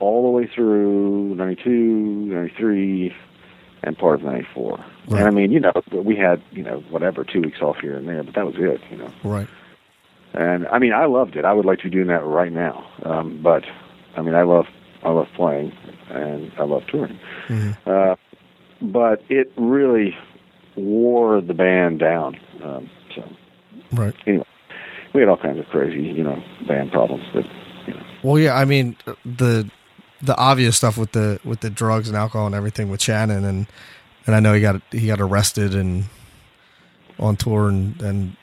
all 0.00 0.22
the 0.22 0.30
way 0.30 0.46
through 0.54 1.34
92, 1.34 1.70
93, 1.70 3.14
and 3.82 3.96
part 3.98 4.16
of 4.16 4.22
94. 4.22 4.76
Right. 5.08 5.18
And 5.20 5.26
I 5.26 5.30
mean, 5.30 5.50
you 5.52 5.60
know, 5.60 5.72
we 5.92 6.16
had, 6.16 6.42
you 6.52 6.62
know, 6.62 6.80
whatever, 6.90 7.24
two 7.24 7.40
weeks 7.40 7.60
off 7.62 7.76
here 7.80 7.96
and 7.96 8.08
there, 8.08 8.22
but 8.22 8.34
that 8.34 8.44
was 8.46 8.54
it, 8.58 8.80
you 8.90 8.96
know. 8.98 9.10
right, 9.24 9.48
And 10.34 10.66
I 10.68 10.78
mean, 10.78 10.92
I 10.92 11.06
loved 11.06 11.36
it. 11.36 11.44
I 11.44 11.52
would 11.52 11.64
like 11.64 11.78
to 11.80 11.84
be 11.84 11.90
doing 11.90 12.08
that 12.08 12.24
right 12.24 12.52
now. 12.52 12.86
Um, 13.04 13.40
but 13.42 13.64
I 14.16 14.22
mean, 14.22 14.34
I 14.34 14.42
love, 14.42 14.66
I 15.02 15.10
love 15.10 15.26
playing 15.36 15.72
and 16.10 16.52
I 16.58 16.64
love 16.64 16.82
touring. 16.90 17.18
Mhm. 17.48 17.76
Uh, 17.86 18.16
but 18.82 19.22
it 19.28 19.52
really 19.56 20.16
wore 20.76 21.40
the 21.40 21.54
band 21.54 21.98
down. 22.00 22.38
Um, 22.62 22.90
so 23.14 23.24
right. 23.92 24.14
anyway, 24.26 24.44
we 25.14 25.20
had 25.20 25.28
all 25.28 25.36
kinds 25.36 25.58
of 25.58 25.66
crazy, 25.66 26.02
you 26.02 26.22
know, 26.22 26.42
band 26.66 26.92
problems. 26.92 27.24
But 27.34 27.44
Well, 28.22 28.38
yeah, 28.38 28.54
I 28.54 28.64
mean 28.64 28.96
the 29.24 29.68
the 30.22 30.36
obvious 30.36 30.76
stuff 30.76 30.96
with 30.98 31.12
the 31.12 31.40
with 31.44 31.60
the 31.60 31.70
drugs 31.70 32.08
and 32.08 32.16
alcohol 32.16 32.46
and 32.46 32.54
everything 32.54 32.90
with 32.90 33.02
Shannon, 33.02 33.44
and 33.44 33.66
and 34.26 34.34
I 34.34 34.40
know 34.40 34.52
he 34.52 34.60
got 34.60 34.82
he 34.90 35.06
got 35.06 35.20
arrested 35.20 35.74
and 35.74 36.04
on 37.18 37.36
tour 37.36 37.68
and 37.68 38.00
and 38.02 38.36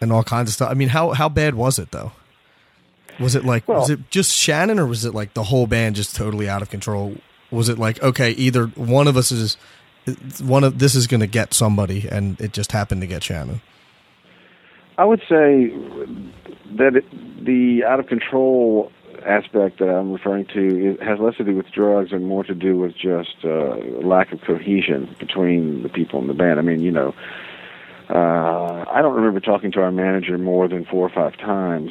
and 0.00 0.12
all 0.12 0.22
kinds 0.22 0.50
of 0.50 0.54
stuff. 0.54 0.70
I 0.70 0.74
mean, 0.74 0.88
how 0.88 1.10
how 1.10 1.28
bad 1.28 1.54
was 1.54 1.78
it 1.78 1.90
though? 1.90 2.12
Was 3.20 3.34
it 3.34 3.44
like 3.44 3.66
was 3.66 3.90
it 3.90 4.10
just 4.10 4.32
Shannon 4.32 4.78
or 4.78 4.86
was 4.86 5.04
it 5.04 5.14
like 5.14 5.34
the 5.34 5.44
whole 5.44 5.66
band 5.66 5.96
just 5.96 6.14
totally 6.14 6.48
out 6.48 6.62
of 6.62 6.70
control? 6.70 7.16
Was 7.50 7.68
it 7.68 7.78
like 7.78 8.02
okay, 8.02 8.30
either 8.30 8.66
one 8.68 9.08
of 9.08 9.16
us 9.16 9.32
is 9.32 9.56
one 10.40 10.64
of 10.64 10.78
this 10.78 10.94
is 10.94 11.06
going 11.06 11.20
to 11.20 11.26
get 11.26 11.52
somebody, 11.52 12.08
and 12.08 12.40
it 12.40 12.52
just 12.52 12.72
happened 12.72 13.00
to 13.00 13.06
get 13.06 13.24
Shannon? 13.24 13.60
I 14.96 15.04
would 15.04 15.20
say 15.28 15.72
that 16.76 16.96
it, 16.96 17.44
the 17.44 17.84
out 17.84 18.00
of 18.00 18.06
control 18.06 18.92
aspect 19.26 19.78
that 19.78 19.88
I'm 19.88 20.12
referring 20.12 20.46
to 20.54 20.92
it 20.92 21.02
has 21.02 21.18
less 21.18 21.36
to 21.36 21.44
do 21.44 21.54
with 21.54 21.70
drugs 21.70 22.12
and 22.12 22.26
more 22.26 22.44
to 22.44 22.54
do 22.54 22.76
with 22.76 22.94
just 22.94 23.36
uh, 23.44 23.76
lack 24.02 24.32
of 24.32 24.40
cohesion 24.42 25.14
between 25.18 25.82
the 25.82 25.88
people 25.88 26.20
in 26.20 26.26
the 26.26 26.34
band. 26.34 26.58
I 26.58 26.62
mean, 26.62 26.80
you 26.80 26.90
know, 26.90 27.14
uh, 28.10 28.84
I 28.90 29.02
don't 29.02 29.14
remember 29.14 29.40
talking 29.40 29.72
to 29.72 29.80
our 29.80 29.90
manager 29.92 30.38
more 30.38 30.68
than 30.68 30.84
four 30.84 31.06
or 31.06 31.10
five 31.10 31.36
times 31.38 31.90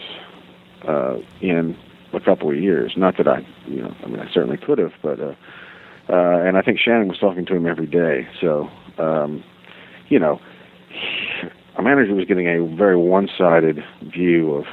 uh, 0.87 1.17
in 1.41 1.77
a 2.13 2.19
couple 2.19 2.49
of 2.49 2.57
years. 2.57 2.93
Not 2.97 3.17
that 3.17 3.27
I, 3.27 3.45
you 3.67 3.81
know, 3.81 3.95
I 4.03 4.07
mean, 4.07 4.19
I 4.19 4.31
certainly 4.31 4.57
could 4.57 4.79
have, 4.79 4.93
but 5.01 5.19
uh, 5.19 5.35
uh, 6.09 6.41
and 6.41 6.57
I 6.57 6.61
think 6.61 6.79
Shannon 6.79 7.07
was 7.07 7.19
talking 7.19 7.45
to 7.45 7.55
him 7.55 7.67
every 7.67 7.85
day. 7.85 8.27
So, 8.39 8.69
um, 8.97 9.43
you 10.09 10.19
know, 10.19 10.39
our 11.75 11.83
manager 11.83 12.15
was 12.15 12.25
getting 12.25 12.47
a 12.47 12.65
very 12.75 12.97
one-sided 12.97 13.83
view 14.01 14.53
of 14.53 14.65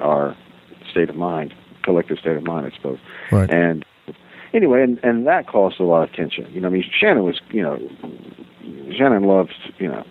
our 0.00 0.36
state 0.94 1.10
of 1.10 1.16
mind, 1.16 1.52
collective 1.82 2.18
state 2.18 2.36
of 2.36 2.44
mind, 2.44 2.70
I 2.72 2.76
suppose. 2.76 2.98
Right. 3.32 3.50
And 3.50 3.84
anyway, 4.52 4.82
and 4.82 5.00
and 5.02 5.26
that 5.26 5.46
caused 5.48 5.80
a 5.80 5.84
lot 5.84 6.08
of 6.08 6.14
tension. 6.14 6.46
You 6.52 6.60
know, 6.60 6.68
I 6.68 6.70
mean, 6.70 6.84
Shannon 7.00 7.24
was, 7.24 7.40
you 7.50 7.62
know, 7.62 7.78
Shannon 8.96 9.24
loved, 9.24 9.54
you 9.78 9.88
know, 9.88 10.04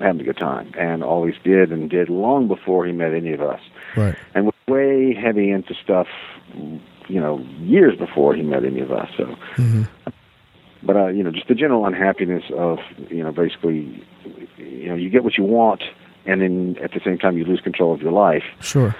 having 0.00 0.20
a 0.22 0.24
good 0.24 0.38
time, 0.38 0.72
and 0.78 1.04
always 1.04 1.34
did, 1.44 1.70
and 1.70 1.90
did 1.90 2.08
long 2.08 2.48
before 2.48 2.86
he 2.86 2.92
met 2.92 3.12
any 3.14 3.32
of 3.32 3.42
us, 3.42 3.60
Right. 3.96 4.16
and 4.34 4.46
was 4.46 4.54
way 4.66 5.12
heavy 5.14 5.50
into 5.50 5.74
stuff, 5.74 6.06
you 7.08 7.20
know, 7.20 7.38
years 7.58 7.98
before 7.98 8.34
he 8.34 8.42
met 8.42 8.64
any 8.64 8.80
of 8.80 8.90
us. 8.90 9.10
So, 9.16 9.24
hmm 9.56 9.82
but 10.82 10.96
uh, 10.96 11.08
you 11.08 11.22
know, 11.22 11.30
just 11.30 11.46
the 11.46 11.54
general 11.54 11.84
unhappiness 11.84 12.44
of, 12.56 12.78
you 13.10 13.22
know, 13.22 13.30
basically, 13.32 14.02
you 14.56 14.88
know, 14.88 14.94
you 14.94 15.10
get 15.10 15.22
what 15.22 15.36
you 15.36 15.44
want, 15.44 15.82
and 16.24 16.40
then 16.40 16.76
at 16.82 16.92
the 16.92 17.00
same 17.04 17.18
time 17.18 17.36
you 17.36 17.44
lose 17.44 17.60
control 17.60 17.92
of 17.92 18.00
your 18.00 18.12
life 18.12 18.44
Sure. 18.62 18.94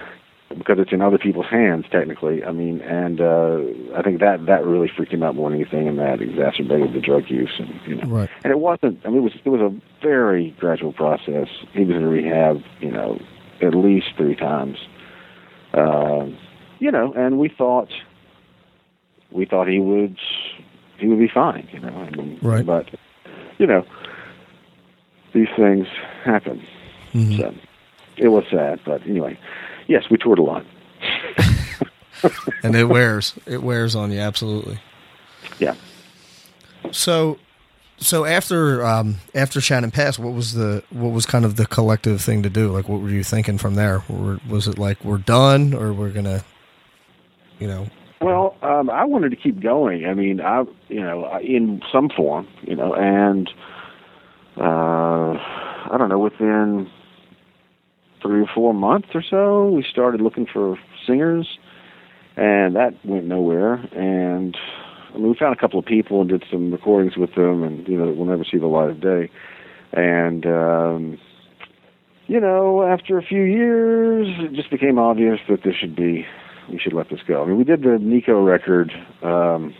Because 0.57 0.77
it's 0.79 0.91
in 0.91 1.01
other 1.01 1.17
people's 1.17 1.47
hands 1.49 1.85
technically. 1.91 2.43
I 2.43 2.51
mean, 2.51 2.81
and 2.81 3.19
uh, 3.21 3.59
I 3.95 4.01
think 4.01 4.19
that 4.19 4.45
that 4.45 4.65
really 4.65 4.87
freaked 4.95 5.13
him 5.13 5.23
out 5.23 5.35
more 5.35 5.49
than 5.49 5.59
anything, 5.59 5.87
and 5.87 5.97
that 5.99 6.21
exacerbated 6.21 6.93
the 6.93 6.99
drug 7.01 7.29
use. 7.29 7.51
And 7.59 7.69
you 7.87 7.95
know, 7.95 8.03
Right. 8.07 8.29
and 8.43 8.51
it 8.51 8.59
wasn't. 8.59 8.99
I 9.05 9.09
mean, 9.09 9.17
it 9.19 9.21
was 9.23 9.33
it 9.45 9.49
was 9.49 9.61
a 9.61 9.73
very 10.01 10.51
gradual 10.59 10.93
process. 10.93 11.47
He 11.73 11.83
was 11.85 11.95
in 11.95 12.05
rehab, 12.05 12.61
you 12.79 12.91
know, 12.91 13.19
at 13.61 13.73
least 13.75 14.07
three 14.17 14.35
times. 14.35 14.77
Uh, 15.73 16.27
you 16.79 16.91
know, 16.91 17.13
and 17.13 17.37
we 17.39 17.49
thought 17.49 17.89
we 19.31 19.45
thought 19.45 19.67
he 19.67 19.79
would 19.79 20.17
he 20.97 21.07
would 21.07 21.19
be 21.19 21.27
fine. 21.29 21.67
You 21.71 21.79
know, 21.79 21.89
I 21.89 22.09
mean, 22.15 22.39
Right. 22.41 22.65
But 22.65 22.89
you 23.57 23.67
know, 23.67 23.85
these 25.33 25.47
things 25.55 25.87
happen. 26.23 26.61
Mhm. 27.13 27.37
So 27.37 27.53
it 28.17 28.27
was 28.29 28.43
sad, 28.51 28.79
but 28.85 29.01
anyway, 29.07 29.37
yes, 29.91 30.03
we 30.09 30.17
toured 30.17 30.39
a 30.39 30.43
lot. 30.43 30.65
and 32.63 32.75
it 32.75 32.85
wears 32.85 33.33
it 33.45 33.61
wears 33.63 33.95
on 33.95 34.11
you 34.11 34.19
absolutely 34.19 34.79
Yeah. 35.59 35.73
so 36.91 37.39
so 37.97 38.25
after 38.25 38.83
um, 38.85 39.17
after 39.35 39.61
Shannon 39.61 39.91
passed, 39.91 40.17
what 40.17 40.33
was 40.33 40.53
the 40.53 40.83
what 40.89 41.11
was 41.11 41.25
kind 41.27 41.45
of 41.45 41.55
the 41.55 41.67
collective 41.67 42.19
thing 42.19 42.41
to 42.43 42.49
do? 42.49 42.71
Like, 42.71 42.89
what 42.89 42.99
were 42.99 43.09
you 43.11 43.23
thinking 43.23 43.59
from 43.59 43.75
there? 43.75 44.03
Or 44.09 44.39
was 44.49 44.67
it 44.67 44.79
like 44.79 45.03
we're 45.05 45.19
done, 45.19 45.75
or 45.75 45.93
we're 45.93 46.09
gonna, 46.09 46.43
you 47.59 47.67
know? 47.67 47.87
Well, 48.19 48.55
um, 48.63 48.89
I 48.89 49.05
wanted 49.05 49.29
to 49.29 49.35
keep 49.35 49.59
going. 49.61 50.05
I 50.05 50.15
mean, 50.15 50.41
I 50.41 50.63
you 50.89 50.99
know 51.01 51.37
in 51.43 51.81
some 51.91 52.09
form, 52.09 52.47
you 52.63 52.75
know, 52.75 52.95
and 52.95 53.47
uh, 54.57 55.37
I 55.37 55.95
don't 55.99 56.09
know 56.09 56.19
within 56.19 56.89
three 58.21 58.41
or 58.41 58.49
four 58.53 58.73
months 58.73 59.09
or 59.13 59.23
so, 59.27 59.69
we 59.69 59.83
started 59.89 60.21
looking 60.21 60.45
for 60.45 60.77
singers, 61.05 61.57
and 62.35 62.75
that 62.75 62.93
went 63.03 63.25
nowhere. 63.25 63.75
And 63.93 64.55
I 65.13 65.17
mean, 65.17 65.29
we 65.29 65.35
found 65.35 65.55
a 65.55 65.59
couple 65.59 65.79
of 65.79 65.85
people 65.85 66.21
and 66.21 66.29
did 66.29 66.43
some 66.49 66.71
recordings 66.71 67.17
with 67.17 67.35
them, 67.35 67.63
and 67.63 67.87
you 67.87 67.97
know, 67.97 68.11
we'll 68.11 68.27
never 68.27 68.43
see 68.43 68.57
the 68.57 68.67
light 68.67 68.89
of 68.89 69.01
day. 69.01 69.29
And 69.93 70.45
um, 70.45 71.19
you 72.27 72.39
know, 72.39 72.83
after 72.83 73.17
a 73.17 73.23
few 73.23 73.41
years, 73.41 74.27
it 74.39 74.53
just 74.53 74.71
became 74.71 74.97
obvious 74.97 75.39
that 75.49 75.63
this 75.63 75.75
should 75.75 75.95
be 75.95 76.25
we 76.71 76.79
should 76.79 76.93
let 76.93 77.09
this 77.09 77.19
go. 77.27 77.43
I 77.43 77.47
mean, 77.47 77.57
we 77.57 77.63
did 77.63 77.81
the 77.81 77.97
Nico 77.99 78.41
record. 78.41 78.91
Um, 79.21 79.73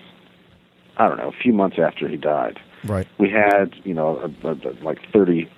I 0.98 1.08
don't 1.08 1.18
know, 1.18 1.30
a 1.30 1.44
few 1.44 1.54
months 1.54 1.78
after 1.82 2.08
he 2.08 2.18
died. 2.18 2.60
Right. 2.84 3.08
We 3.18 3.30
had, 3.30 3.74
you 3.84 3.94
know, 3.94 4.18
a, 4.18 4.48
a, 4.48 4.52
a, 4.52 4.74
like 4.84 5.00
30 5.14 5.50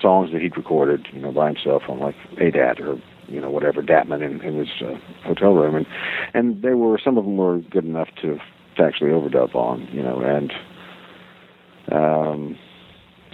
songs 0.00 0.32
that 0.32 0.42
he'd 0.42 0.56
recorded, 0.56 1.06
you 1.12 1.20
know, 1.20 1.32
by 1.32 1.48
himself 1.48 1.82
on 1.88 2.00
like 2.00 2.16
ADAT 2.38 2.80
or 2.80 3.00
you 3.28 3.40
know 3.40 3.50
whatever 3.50 3.82
Datman 3.82 4.22
in, 4.22 4.40
in 4.42 4.58
his 4.58 4.68
uh, 4.80 4.94
hotel 5.24 5.52
room, 5.52 5.74
and 5.74 5.86
and 6.34 6.62
they 6.62 6.74
were 6.74 6.98
some 7.02 7.18
of 7.18 7.24
them 7.24 7.36
were 7.36 7.58
good 7.58 7.84
enough 7.84 8.08
to 8.22 8.38
to 8.76 8.82
actually 8.82 9.10
overdub 9.10 9.54
on, 9.54 9.88
you 9.92 10.02
know, 10.02 10.20
and 10.20 10.52
um, 11.92 12.58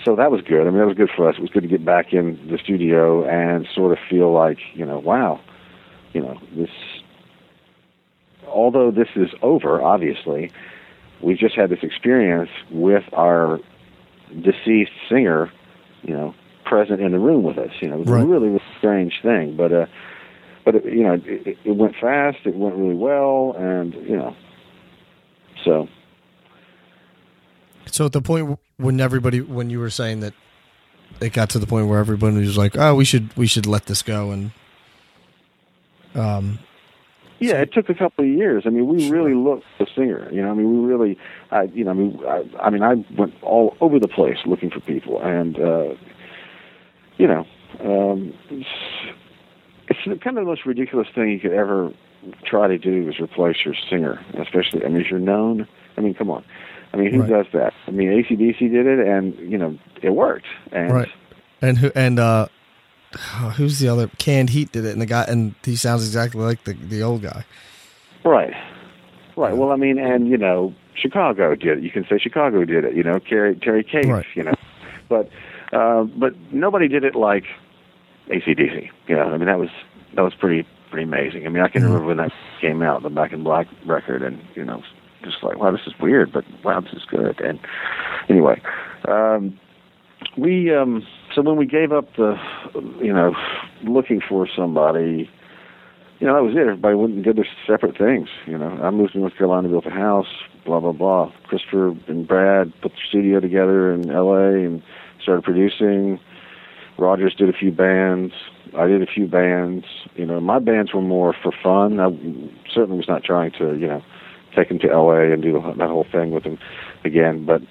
so 0.04 0.16
that 0.16 0.30
was 0.30 0.40
good. 0.42 0.62
I 0.62 0.70
mean, 0.70 0.78
that 0.78 0.86
was 0.86 0.96
good 0.96 1.10
for 1.14 1.28
us. 1.28 1.36
It 1.36 1.42
was 1.42 1.50
good 1.50 1.62
to 1.62 1.68
get 1.68 1.84
back 1.84 2.12
in 2.12 2.38
the 2.50 2.58
studio 2.58 3.24
and 3.24 3.66
sort 3.74 3.92
of 3.92 3.98
feel 4.10 4.32
like, 4.32 4.58
you 4.74 4.84
know, 4.84 4.98
wow, 4.98 5.40
you 6.12 6.20
know, 6.20 6.40
this. 6.56 6.70
Although 8.46 8.90
this 8.90 9.08
is 9.16 9.30
over, 9.40 9.80
obviously, 9.80 10.50
we 11.22 11.34
just 11.34 11.54
had 11.54 11.70
this 11.70 11.78
experience 11.82 12.50
with 12.70 13.04
our 13.12 13.60
deceased 14.42 14.92
singer, 15.08 15.50
you 16.02 16.12
know, 16.12 16.34
present 16.64 17.00
in 17.00 17.12
the 17.12 17.18
room 17.18 17.42
with 17.42 17.58
us. 17.58 17.70
You 17.80 17.88
know, 17.88 17.96
it 17.96 18.00
was 18.00 18.08
Right. 18.08 18.22
a 18.22 18.26
really, 18.26 18.48
really 18.48 18.62
strange 18.78 19.14
thing, 19.22 19.56
but 19.56 19.72
uh, 19.72 19.86
but 20.64 20.76
it, 20.76 20.84
you 20.84 21.02
know, 21.02 21.14
it, 21.24 21.58
it 21.64 21.76
went 21.76 21.94
fast. 22.00 22.38
It 22.44 22.54
went 22.54 22.76
really 22.76 22.94
well, 22.94 23.54
and 23.58 23.94
you 23.94 24.16
know, 24.16 24.34
so 25.64 25.88
So 27.86 28.06
at 28.06 28.12
the 28.12 28.22
point 28.22 28.58
when 28.78 29.00
everybody, 29.00 29.40
when 29.40 29.70
you 29.70 29.78
were 29.80 29.90
saying 29.90 30.20
that, 30.20 30.34
it 31.20 31.32
got 31.32 31.50
to 31.50 31.58
the 31.58 31.66
point 31.66 31.88
where 31.88 31.98
everybody 31.98 32.36
was 32.38 32.56
like, 32.56 32.76
"Oh, 32.76 32.94
we 32.94 33.04
should 33.04 33.36
we 33.36 33.46
should 33.46 33.66
let 33.66 33.86
this 33.86 34.02
go," 34.02 34.30
and 34.30 34.50
um, 36.14 36.58
Yeah, 37.38 37.54
it 37.60 37.72
took 37.72 37.88
a 37.90 37.94
couple 37.94 38.24
of 38.24 38.30
years. 38.30 38.62
I 38.66 38.70
mean, 38.70 38.86
we 38.86 39.10
really 39.10 39.34
looked 39.34 39.64
for 39.76 39.86
singer. 39.94 40.28
You 40.32 40.42
know, 40.42 40.50
I 40.50 40.54
mean, 40.54 40.82
we 40.82 40.88
really, 40.88 41.18
I, 41.50 41.62
you 41.64 41.84
know, 41.84 41.90
I 41.90 41.94
mean, 41.94 42.20
I, 42.26 42.44
I 42.60 42.70
mean, 42.70 42.82
I 42.82 42.94
went 43.18 43.34
all 43.42 43.76
over 43.80 43.98
the 43.98 44.08
place 44.08 44.38
looking 44.46 44.70
for 44.70 44.80
people, 44.80 45.20
and 45.22 45.58
uh, 45.58 45.94
you 47.18 47.26
know, 47.26 47.46
um, 47.80 48.32
it's, 48.50 48.68
it's 49.88 50.22
kind 50.22 50.38
of 50.38 50.44
the 50.44 50.48
most 50.50 50.66
ridiculous 50.66 51.08
thing 51.14 51.30
you 51.30 51.40
could 51.40 51.52
ever 51.52 51.92
try 52.44 52.68
to 52.68 52.78
do 52.78 53.08
is 53.08 53.18
replace 53.20 53.56
your 53.64 53.74
singer, 53.90 54.24
especially. 54.38 54.84
I 54.84 54.88
mean, 54.88 55.00
if 55.02 55.10
you're 55.10 55.18
known. 55.20 55.66
I 55.96 56.00
mean, 56.00 56.14
come 56.14 56.30
on. 56.30 56.44
I 56.92 56.96
mean, 56.96 57.12
who 57.12 57.20
Right. 57.20 57.30
does 57.30 57.46
that? 57.52 57.72
I 57.86 57.90
mean, 57.90 58.08
ACDC 58.08 58.58
did 58.70 58.86
it, 58.86 59.06
and 59.06 59.34
you 59.38 59.58
know, 59.58 59.78
it 60.02 60.10
worked. 60.10 60.46
And 60.72 60.92
right, 60.92 61.08
and 61.60 61.78
who 61.78 61.90
and 61.94 62.18
uh, 62.18 62.48
who's 63.56 63.78
the 63.78 63.88
other? 63.88 64.08
Canned 64.18 64.50
Heat 64.50 64.72
did 64.72 64.84
it, 64.84 64.92
and 64.92 65.00
the 65.00 65.06
guy, 65.06 65.24
and 65.28 65.54
he 65.64 65.76
sounds 65.76 66.04
exactly 66.04 66.42
like 66.42 66.64
the 66.64 66.74
the 66.74 67.02
old 67.02 67.22
guy. 67.22 67.44
Right. 68.24 68.52
Right. 69.36 69.56
Well, 69.56 69.72
I 69.72 69.76
mean, 69.76 69.98
and 69.98 70.28
you 70.28 70.36
know, 70.36 70.74
Chicago 70.94 71.54
did 71.54 71.78
it. 71.78 71.84
You 71.84 71.90
can 71.90 72.04
say 72.08 72.18
Chicago 72.18 72.64
did 72.64 72.84
it. 72.84 72.94
You 72.94 73.02
know, 73.02 73.18
Terry 73.18 73.56
Terry 73.56 73.82
Kath. 73.84 74.04
Right. 74.06 74.26
You 74.34 74.44
know, 74.44 74.54
but 75.08 75.28
uh, 75.72 76.04
but 76.04 76.34
nobody 76.52 76.88
did 76.88 77.04
it 77.04 77.14
like 77.14 77.44
ACDC. 78.28 78.90
You 79.08 79.16
know, 79.16 79.22
I 79.22 79.36
mean, 79.38 79.46
that 79.46 79.58
was 79.58 79.70
that 80.14 80.22
was 80.22 80.34
pretty 80.34 80.66
pretty 80.90 81.04
amazing. 81.04 81.46
I 81.46 81.48
mean, 81.48 81.62
I 81.62 81.68
can 81.68 81.82
Mhm. 81.82 81.86
remember 81.86 82.06
when 82.08 82.16
that 82.18 82.32
came 82.60 82.82
out, 82.82 83.02
the 83.02 83.10
Back 83.10 83.32
in 83.32 83.42
Black 83.42 83.66
record, 83.86 84.22
and 84.22 84.38
you 84.54 84.64
know, 84.64 84.82
just 85.24 85.42
like, 85.42 85.58
wow, 85.58 85.70
this 85.70 85.86
is 85.86 85.98
weird, 86.00 86.32
but 86.32 86.44
wow, 86.64 86.80
this 86.80 86.92
is 86.92 87.04
good. 87.06 87.40
And 87.40 87.58
anyway, 88.28 88.60
um, 89.06 89.58
we 90.36 90.74
um, 90.74 91.06
so 91.34 91.42
when 91.42 91.56
we 91.56 91.66
gave 91.66 91.92
up 91.92 92.14
the, 92.16 92.38
you 93.00 93.12
know, 93.12 93.34
looking 93.82 94.20
for 94.20 94.46
somebody 94.54 95.30
you 96.20 96.28
know, 96.28 96.34
that 96.36 96.44
was 96.44 96.54
it. 96.54 96.60
Everybody 96.60 96.94
went 96.94 97.14
and 97.14 97.24
did 97.24 97.34
their 97.34 97.48
separate 97.66 97.98
things. 97.98 98.28
You 98.46 98.56
know, 98.56 98.68
I 98.80 98.90
moved 98.90 99.14
to 99.14 99.18
North 99.18 99.36
Carolina, 99.36 99.68
built 99.68 99.86
a 99.86 99.90
house, 99.90 100.28
blah 100.64 100.78
blah 100.78 100.92
blah. 100.92 101.32
Christopher 101.48 101.96
and 102.06 102.28
Brad 102.28 102.72
put 102.80 102.92
the 102.92 102.98
studio 103.08 103.40
together 103.40 103.92
in 103.92 104.08
L.A. 104.08 104.64
and 104.64 104.82
started 105.22 105.44
producing. 105.44 106.18
Rogers 106.98 107.34
did 107.36 107.48
a 107.48 107.52
few 107.52 107.70
bands. 107.70 108.34
I 108.76 108.86
did 108.86 109.02
a 109.02 109.06
few 109.06 109.26
bands. 109.26 109.84
You 110.14 110.26
know, 110.26 110.40
my 110.40 110.58
bands 110.58 110.92
were 110.92 111.02
more 111.02 111.34
for 111.42 111.52
fun. 111.62 112.00
I 112.00 112.08
certainly 112.72 112.98
was 112.98 113.08
not 113.08 113.24
trying 113.24 113.52
to, 113.58 113.74
you 113.76 113.86
know, 113.86 114.02
take 114.56 114.68
them 114.68 114.78
to 114.80 114.90
L.A. 114.90 115.32
and 115.32 115.42
do 115.42 115.52
that 115.52 115.88
whole 115.88 116.06
thing 116.10 116.30
with 116.30 116.44
them 116.44 116.58
again. 117.04 117.46
But 117.46 117.62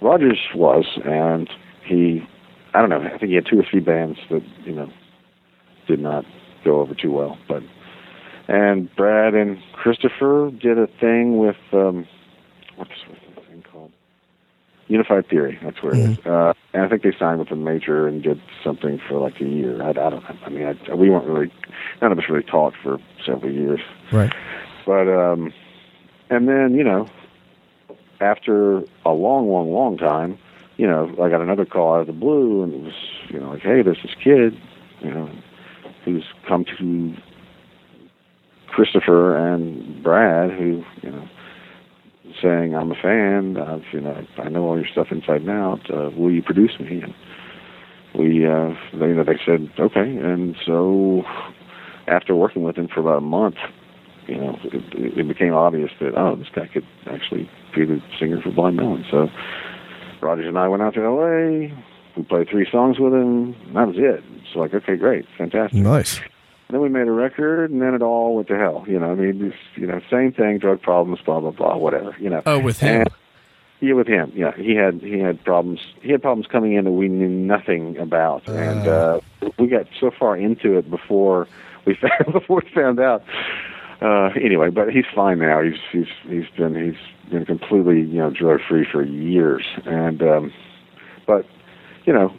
Rogers 0.00 0.38
was, 0.54 0.84
and 1.04 1.48
he, 1.86 2.20
I 2.74 2.80
don't 2.80 2.90
know. 2.90 3.02
I 3.02 3.18
think 3.18 3.30
he 3.30 3.34
had 3.34 3.46
two 3.50 3.58
or 3.58 3.64
three 3.68 3.80
bands 3.80 4.18
that 4.30 4.42
you 4.64 4.74
know 4.74 4.90
did 5.86 6.00
not 6.00 6.24
go 6.64 6.80
over 6.80 6.94
too 6.94 7.12
well, 7.12 7.38
but 7.48 7.62
and 8.48 8.94
Brad 8.96 9.34
and 9.34 9.58
Christopher 9.74 10.50
did 10.50 10.78
a 10.78 10.86
thing 11.00 11.38
with 11.38 11.56
um 11.72 12.06
what's 12.76 12.90
called? 13.06 13.18
Unified 14.92 15.26
Theory. 15.28 15.58
That's 15.62 15.82
where 15.82 15.94
it 15.94 16.10
is. 16.10 16.18
Uh, 16.26 16.52
and 16.74 16.82
I 16.82 16.88
think 16.88 17.02
they 17.02 17.14
signed 17.18 17.38
with 17.38 17.50
a 17.50 17.56
major 17.56 18.06
and 18.06 18.22
did 18.22 18.40
something 18.62 19.00
for 19.08 19.18
like 19.18 19.40
a 19.40 19.44
year. 19.44 19.82
I, 19.82 19.90
I 19.90 19.92
don't 19.92 20.22
know. 20.22 20.36
I 20.44 20.50
mean, 20.50 20.66
I, 20.66 20.94
we 20.94 21.08
weren't 21.08 21.26
really 21.26 21.50
none 22.02 22.12
of 22.12 22.18
us 22.18 22.24
really 22.28 22.42
talked 22.42 22.76
for 22.82 22.98
several 23.24 23.50
years. 23.50 23.80
Right. 24.12 24.32
But 24.84 25.08
um, 25.08 25.50
and 26.28 26.46
then 26.46 26.74
you 26.74 26.84
know, 26.84 27.08
after 28.20 28.80
a 29.06 29.10
long, 29.12 29.48
long, 29.48 29.72
long 29.72 29.96
time, 29.96 30.38
you 30.76 30.86
know, 30.86 31.10
I 31.22 31.30
got 31.30 31.40
another 31.40 31.64
call 31.64 31.94
out 31.94 32.02
of 32.02 32.06
the 32.06 32.12
blue, 32.12 32.62
and 32.62 32.74
it 32.74 32.82
was 32.82 32.94
you 33.30 33.40
know 33.40 33.50
like, 33.50 33.62
hey, 33.62 33.80
there's 33.80 34.02
this 34.02 34.14
kid, 34.22 34.60
you 35.00 35.10
know, 35.10 35.30
who's 36.04 36.24
come 36.46 36.66
to 36.78 37.14
Christopher 38.68 39.38
and 39.38 40.02
Brad, 40.02 40.50
who 40.50 40.84
you 41.02 41.10
know, 41.10 41.28
saying 42.40 42.74
I'm 42.74 42.92
a 42.92 42.94
fan. 42.94 43.56
I've 43.56 43.84
you 43.92 44.00
know 44.00 44.24
I 44.38 44.48
know 44.48 44.64
all 44.64 44.76
your 44.76 44.86
stuff 44.86 45.08
inside 45.10 45.42
and 45.42 45.50
out. 45.50 45.90
Uh, 45.90 46.10
will 46.16 46.30
you 46.30 46.42
produce 46.42 46.78
me? 46.80 47.02
And 47.02 47.14
we 48.14 48.46
uh, 48.46 48.74
they, 48.98 49.08
you 49.08 49.14
know 49.14 49.24
they 49.24 49.38
said 49.44 49.70
okay, 49.78 50.00
and 50.00 50.56
so 50.64 51.24
after 52.08 52.34
working 52.34 52.62
with 52.62 52.76
him 52.76 52.88
for 52.88 53.00
about 53.00 53.18
a 53.18 53.22
month, 53.22 53.56
you 54.26 54.36
know, 54.36 54.58
it, 54.64 55.18
it 55.18 55.28
became 55.28 55.54
obvious 55.54 55.90
that 56.00 56.14
oh, 56.16 56.36
this 56.36 56.48
guy 56.54 56.68
could 56.68 56.86
actually 57.06 57.50
be 57.74 57.84
the 57.84 58.00
singer 58.18 58.40
for 58.42 58.50
Blind 58.50 58.76
Melon. 58.76 59.04
So 59.10 59.28
Rogers 60.20 60.46
and 60.46 60.58
I 60.58 60.68
went 60.68 60.82
out 60.82 60.94
to 60.94 61.02
L.A. 61.04 61.72
We 62.16 62.22
played 62.24 62.48
three 62.50 62.66
songs 62.70 62.98
with 62.98 63.12
him. 63.12 63.54
And 63.66 63.76
that 63.76 63.86
was 63.88 63.96
it. 63.98 64.22
It's 64.36 64.54
like 64.54 64.74
okay, 64.74 64.96
great, 64.96 65.26
fantastic. 65.36 65.78
Nice. 65.80 66.20
Then 66.72 66.80
we 66.80 66.88
made 66.88 67.06
a 67.06 67.12
record, 67.12 67.70
and 67.70 67.82
then 67.82 67.94
it 67.94 68.00
all 68.00 68.34
went 68.34 68.48
to 68.48 68.56
hell. 68.56 68.84
You 68.88 68.98
know, 68.98 69.12
I 69.12 69.14
mean, 69.14 69.44
it's, 69.44 69.56
you 69.76 69.86
know, 69.86 70.00
same 70.10 70.32
thing, 70.32 70.56
drug 70.56 70.80
problems, 70.80 71.20
blah 71.20 71.38
blah 71.38 71.50
blah, 71.50 71.76
whatever. 71.76 72.16
You 72.18 72.30
know. 72.30 72.42
Oh, 72.46 72.58
with 72.58 72.80
him. 72.80 73.02
And, 73.02 73.10
yeah, 73.80 73.92
with 73.92 74.06
him. 74.06 74.32
Yeah, 74.34 74.52
he 74.56 74.74
had 74.74 75.02
he 75.02 75.18
had 75.18 75.44
problems. 75.44 75.80
He 76.00 76.12
had 76.12 76.22
problems 76.22 76.46
coming 76.46 76.72
in 76.72 76.84
that 76.84 76.92
we 76.92 77.08
knew 77.08 77.28
nothing 77.28 77.98
about, 77.98 78.48
and 78.48 78.88
uh, 78.88 79.20
we 79.58 79.66
got 79.66 79.86
so 80.00 80.10
far 80.10 80.34
into 80.34 80.78
it 80.78 80.88
before 80.88 81.46
we 81.84 81.94
found 82.00 82.32
before 82.32 82.62
we 82.64 82.70
found 82.70 82.98
out. 82.98 83.22
Uh, 84.00 84.30
anyway, 84.42 84.70
but 84.70 84.90
he's 84.90 85.04
fine 85.14 85.40
now. 85.40 85.60
He's 85.60 85.78
he's 85.92 86.08
he's 86.26 86.48
been 86.56 86.74
he's 86.74 87.30
been 87.30 87.44
completely 87.44 88.00
you 88.00 88.18
know 88.18 88.30
drug 88.30 88.60
free 88.66 88.86
for 88.90 89.02
years, 89.02 89.64
and 89.84 90.22
um, 90.22 90.52
but 91.26 91.44
you 92.06 92.14
know 92.14 92.34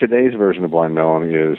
today's 0.00 0.34
version 0.34 0.64
of 0.64 0.72
Blind 0.72 0.94
Melon 0.94 1.32
is 1.32 1.58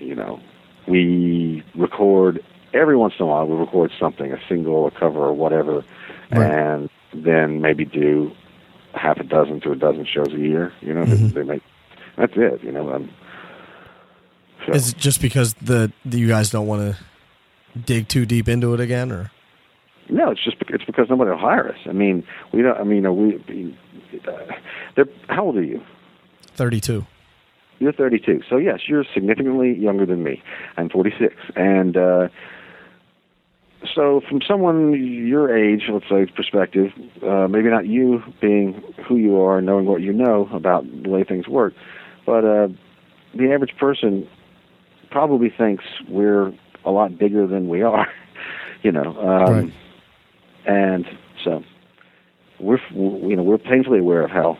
you 0.00 0.16
know 0.16 0.40
we 0.86 1.62
record 1.74 2.42
every 2.72 2.96
once 2.96 3.14
in 3.18 3.24
a 3.24 3.28
while 3.28 3.46
we 3.46 3.56
record 3.56 3.90
something 4.00 4.32
a 4.32 4.38
single 4.48 4.86
a 4.86 4.90
cover 4.90 5.20
or 5.20 5.32
whatever 5.32 5.84
Right. 6.30 6.50
and 6.50 6.90
then 7.12 7.60
maybe 7.60 7.84
do 7.84 8.32
half 8.94 9.18
a 9.18 9.24
dozen 9.24 9.60
to 9.62 9.72
a 9.72 9.76
dozen 9.76 10.04
shows 10.06 10.32
a 10.32 10.38
year 10.38 10.72
you 10.80 10.92
know 10.94 11.04
Mhm. 11.04 11.32
they, 11.32 11.40
they 11.40 11.46
make 11.46 11.62
that's 12.16 12.32
it 12.36 12.62
you 12.62 12.72
know 12.72 12.92
um, 12.92 13.10
so, 14.66 14.72
Is 14.72 14.90
it 14.90 14.96
just 14.96 15.20
because 15.20 15.54
the, 15.54 15.92
the 16.06 16.18
you 16.18 16.28
guys 16.28 16.50
don't 16.50 16.66
want 16.66 16.80
to 16.96 17.78
dig 17.78 18.08
too 18.08 18.24
deep 18.24 18.48
into 18.48 18.72
it 18.72 18.80
again, 18.80 19.12
or 19.12 19.30
no 20.08 20.30
it's 20.30 20.42
just 20.42 20.56
it's 20.68 20.84
because 20.84 21.08
nobody 21.10 21.30
will 21.30 21.38
hire 21.38 21.68
us 21.68 21.78
i 21.86 21.92
mean 21.92 22.24
we 22.52 22.62
don't 22.62 22.78
i 22.78 22.84
mean 22.84 23.02
we 23.16 23.76
uh, 24.26 24.32
they're 24.96 25.06
how 25.28 25.44
old 25.44 25.56
are 25.56 25.62
you? 25.62 25.82
Thirty-two. 26.54 27.04
You're 27.78 27.92
32. 27.92 28.42
So 28.48 28.56
yes, 28.56 28.80
you're 28.88 29.04
significantly 29.12 29.74
younger 29.74 30.06
than 30.06 30.22
me. 30.22 30.42
I'm 30.76 30.88
46, 30.88 31.34
and 31.56 31.96
uh, 31.96 32.28
so 33.94 34.22
from 34.28 34.40
someone 34.46 34.92
your 34.94 35.54
age, 35.56 35.82
let's 35.92 36.08
say, 36.08 36.26
perspective, 36.34 36.90
uh, 37.22 37.48
maybe 37.48 37.68
not 37.68 37.86
you 37.86 38.22
being 38.40 38.82
who 39.06 39.16
you 39.16 39.40
are, 39.40 39.60
knowing 39.60 39.86
what 39.86 40.00
you 40.00 40.12
know 40.12 40.48
about 40.52 40.84
the 41.02 41.08
way 41.08 41.24
things 41.24 41.48
work, 41.48 41.74
but 42.24 42.44
uh, 42.44 42.68
the 43.34 43.52
average 43.52 43.76
person 43.78 44.26
probably 45.10 45.52
thinks 45.56 45.84
we're 46.08 46.52
a 46.84 46.90
lot 46.90 47.18
bigger 47.18 47.46
than 47.46 47.68
we 47.68 47.82
are. 47.82 48.06
you 48.82 48.92
know, 48.92 49.16
um, 49.18 49.52
Right. 49.52 49.72
and 50.66 51.06
so 51.44 51.62
we're 52.60 52.78
you 52.92 53.36
know 53.36 53.42
we're 53.42 53.58
painfully 53.58 53.98
aware 53.98 54.22
of 54.24 54.30
how 54.30 54.58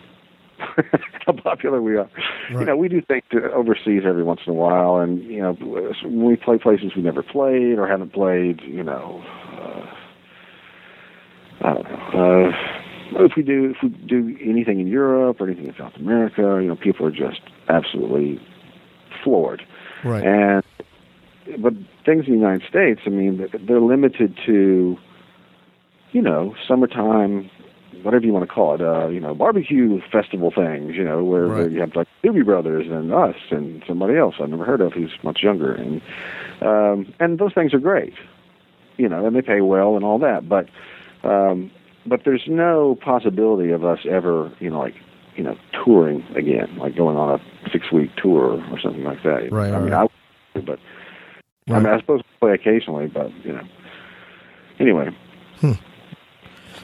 how 1.26 1.32
popular 1.32 1.80
we 1.80 1.96
are. 1.96 2.08
You 2.50 2.64
know, 2.64 2.76
we 2.76 2.88
do 2.88 3.00
things 3.00 3.24
to 3.30 3.50
overseas 3.52 4.02
every 4.06 4.24
once 4.24 4.40
in 4.46 4.52
a 4.52 4.56
while, 4.56 4.96
and 4.96 5.22
you 5.24 5.40
know, 5.40 5.52
when 5.52 6.24
we 6.24 6.36
play 6.36 6.58
places 6.58 6.92
we 6.96 7.02
never 7.02 7.22
played 7.22 7.78
or 7.78 7.86
haven't 7.86 8.12
played, 8.12 8.60
you 8.62 8.82
know, 8.82 9.22
uh, 9.52 9.86
I 11.66 11.74
don't 11.74 11.84
know. 11.84 12.50
Uh, 12.50 13.24
if 13.24 13.32
we 13.36 13.42
do 13.42 13.74
if 13.76 13.82
we 13.82 13.88
do 13.90 14.36
anything 14.42 14.80
in 14.80 14.86
Europe 14.86 15.40
or 15.40 15.46
anything 15.46 15.66
in 15.66 15.74
South 15.78 15.94
America, 15.96 16.58
you 16.60 16.68
know, 16.68 16.76
people 16.76 17.06
are 17.06 17.10
just 17.10 17.40
absolutely 17.68 18.40
floored. 19.22 19.62
Right. 20.04 20.24
And 20.24 20.62
but 21.62 21.74
things 22.04 22.26
in 22.26 22.34
the 22.34 22.38
United 22.38 22.62
States, 22.68 23.00
I 23.06 23.10
mean, 23.10 23.46
they're 23.66 23.80
limited 23.80 24.38
to, 24.46 24.96
you 26.12 26.22
know, 26.22 26.54
summertime, 26.66 27.50
whatever 28.02 28.24
you 28.24 28.32
want 28.32 28.48
to 28.48 28.52
call 28.52 28.74
it, 28.74 28.80
uh, 28.80 29.08
you 29.08 29.20
know, 29.20 29.34
barbecue 29.34 30.00
festival 30.10 30.50
things, 30.50 30.94
you 30.94 31.04
know, 31.04 31.24
where, 31.24 31.48
where 31.48 31.68
you 31.68 31.80
have 31.80 31.94
like 31.94 32.08
Doobie 32.22 32.44
Brothers 32.44 32.86
and 32.88 33.12
us 33.12 33.36
and 33.50 33.82
somebody 33.86 34.16
else 34.16 34.34
I've 34.40 34.48
never 34.48 34.64
heard 34.64 34.80
of 34.80 34.92
who's 34.92 35.12
much 35.22 35.42
younger, 35.42 35.72
and 35.72 36.00
um, 36.60 37.12
and 37.20 37.38
those 37.38 37.54
things 37.54 37.74
are 37.74 37.78
great, 37.78 38.14
you 38.96 39.08
know, 39.08 39.26
and 39.26 39.34
they 39.34 39.42
pay 39.42 39.60
well 39.60 39.96
and 39.96 40.04
all 40.04 40.18
that, 40.18 40.48
but 40.48 40.68
um, 41.22 41.70
but 42.06 42.22
there's 42.24 42.44
no 42.46 42.96
possibility 42.96 43.70
of 43.70 43.84
us 43.84 44.00
ever, 44.08 44.52
you 44.60 44.70
know, 44.70 44.78
like 44.78 44.94
you 45.36 45.42
know, 45.42 45.56
touring 45.84 46.24
again, 46.36 46.76
like 46.78 46.96
going 46.96 47.16
on 47.16 47.40
a 47.40 47.70
six 47.70 47.90
week 47.90 48.10
tour 48.16 48.62
or 48.70 48.80
something 48.80 49.04
like 49.04 49.22
that. 49.22 49.50
Right, 49.50 49.72
I 49.72 49.80
mean, 49.80 49.90
right. 49.90 50.08
I 50.08 50.58
would, 50.58 50.66
but 50.66 50.78
I 51.68 51.78
mean, 51.78 51.86
I 51.86 51.98
suppose 51.98 52.20
we 52.20 52.38
play 52.40 52.54
occasionally, 52.54 53.06
but 53.06 53.32
you 53.44 53.52
know. 53.52 53.64
Anyway, 54.78 55.16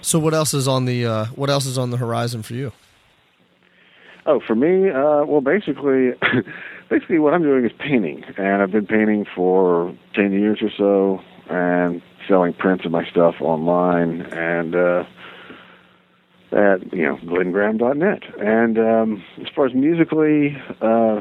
So 0.01 0.19
what 0.19 0.35
else 0.35 0.55
is 0.55 0.67
on 0.67 0.85
the 0.85 1.07
uh, 1.07 1.25
what 1.27 1.51
else 1.51 1.67
is 1.67 1.79
on 1.79 1.91
the 1.91 1.97
horizon 1.97 2.43
for 2.43 2.55
you? 2.55 2.73
oh, 4.31 4.41
for 4.47 4.55
me, 4.55 4.91
uh, 4.91 5.25
well, 5.25 5.41
basically, 5.41 6.13
basically, 6.89 7.19
what 7.19 7.35
I'm 7.35 7.43
doing 7.43 7.65
is 7.65 7.73
painting, 7.79 8.25
and 8.37 8.63
I've 8.63 8.71
been 8.71 8.87
painting 8.87 9.27
for 9.35 9.95
ten 10.15 10.33
years 10.33 10.61
or 10.63 10.71
so, 10.77 11.23
and 11.53 12.03
selling 12.29 12.53
prints 12.53 12.85
of 12.85 12.93
my 12.93 13.05
stuff 13.11 13.37
online, 13.41 14.23
and 14.23 14.75
uh, 14.75 15.05
at 16.53 16.93
you 16.93 17.03
know 17.03 17.19
glengraham.net. 17.27 18.23
And 18.39 18.79
um, 18.79 19.25
as 19.41 19.49
far 19.55 19.67
as 19.67 19.75
musically, 19.75 20.57
uh, 20.81 21.21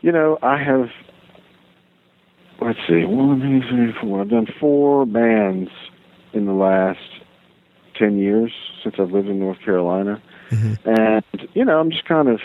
you 0.00 0.12
know, 0.12 0.38
I 0.42 0.62
have 0.62 0.90
let's 2.60 2.78
see, 2.86 3.04
one, 3.04 3.40
two, 3.40 3.68
three, 3.68 3.92
four. 4.00 4.20
I've 4.20 4.30
done 4.30 4.46
four 4.60 5.06
bands 5.06 5.70
in 6.32 6.46
the 6.46 6.52
last 6.52 7.00
ten 8.02 8.18
years 8.18 8.52
since 8.82 8.96
I've 8.98 9.12
lived 9.12 9.28
in 9.28 9.38
North 9.38 9.60
Carolina, 9.64 10.20
and 10.84 11.24
you 11.54 11.64
know, 11.64 11.78
I'm 11.78 11.90
just 11.90 12.04
kind 12.04 12.28
of 12.28 12.40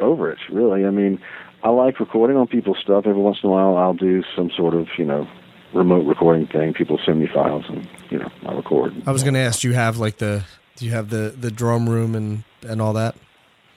over 0.00 0.30
it. 0.30 0.38
Really, 0.50 0.86
I 0.86 0.90
mean, 0.90 1.20
I 1.62 1.70
like 1.70 1.98
recording 2.00 2.36
on 2.36 2.46
people's 2.46 2.78
stuff. 2.78 3.04
Every 3.06 3.20
once 3.20 3.38
in 3.42 3.48
a 3.48 3.52
while, 3.52 3.76
I'll 3.76 3.94
do 3.94 4.22
some 4.36 4.50
sort 4.56 4.74
of 4.74 4.86
you 4.96 5.04
know 5.04 5.28
remote 5.74 6.06
recording 6.06 6.46
thing. 6.46 6.74
People 6.74 6.98
send 7.04 7.20
me 7.20 7.28
files, 7.32 7.64
and 7.68 7.88
you 8.10 8.18
know, 8.18 8.30
I 8.46 8.54
record. 8.54 8.92
I 9.06 9.12
was 9.12 9.22
going 9.22 9.34
to 9.34 9.40
ask, 9.40 9.60
do 9.60 9.68
you 9.68 9.74
have 9.74 9.98
like 9.98 10.18
the 10.18 10.44
do 10.76 10.86
you 10.86 10.92
have 10.92 11.10
the 11.10 11.34
the 11.38 11.50
drum 11.50 11.88
room 11.88 12.14
and 12.14 12.44
and 12.66 12.80
all 12.80 12.92
that? 12.94 13.16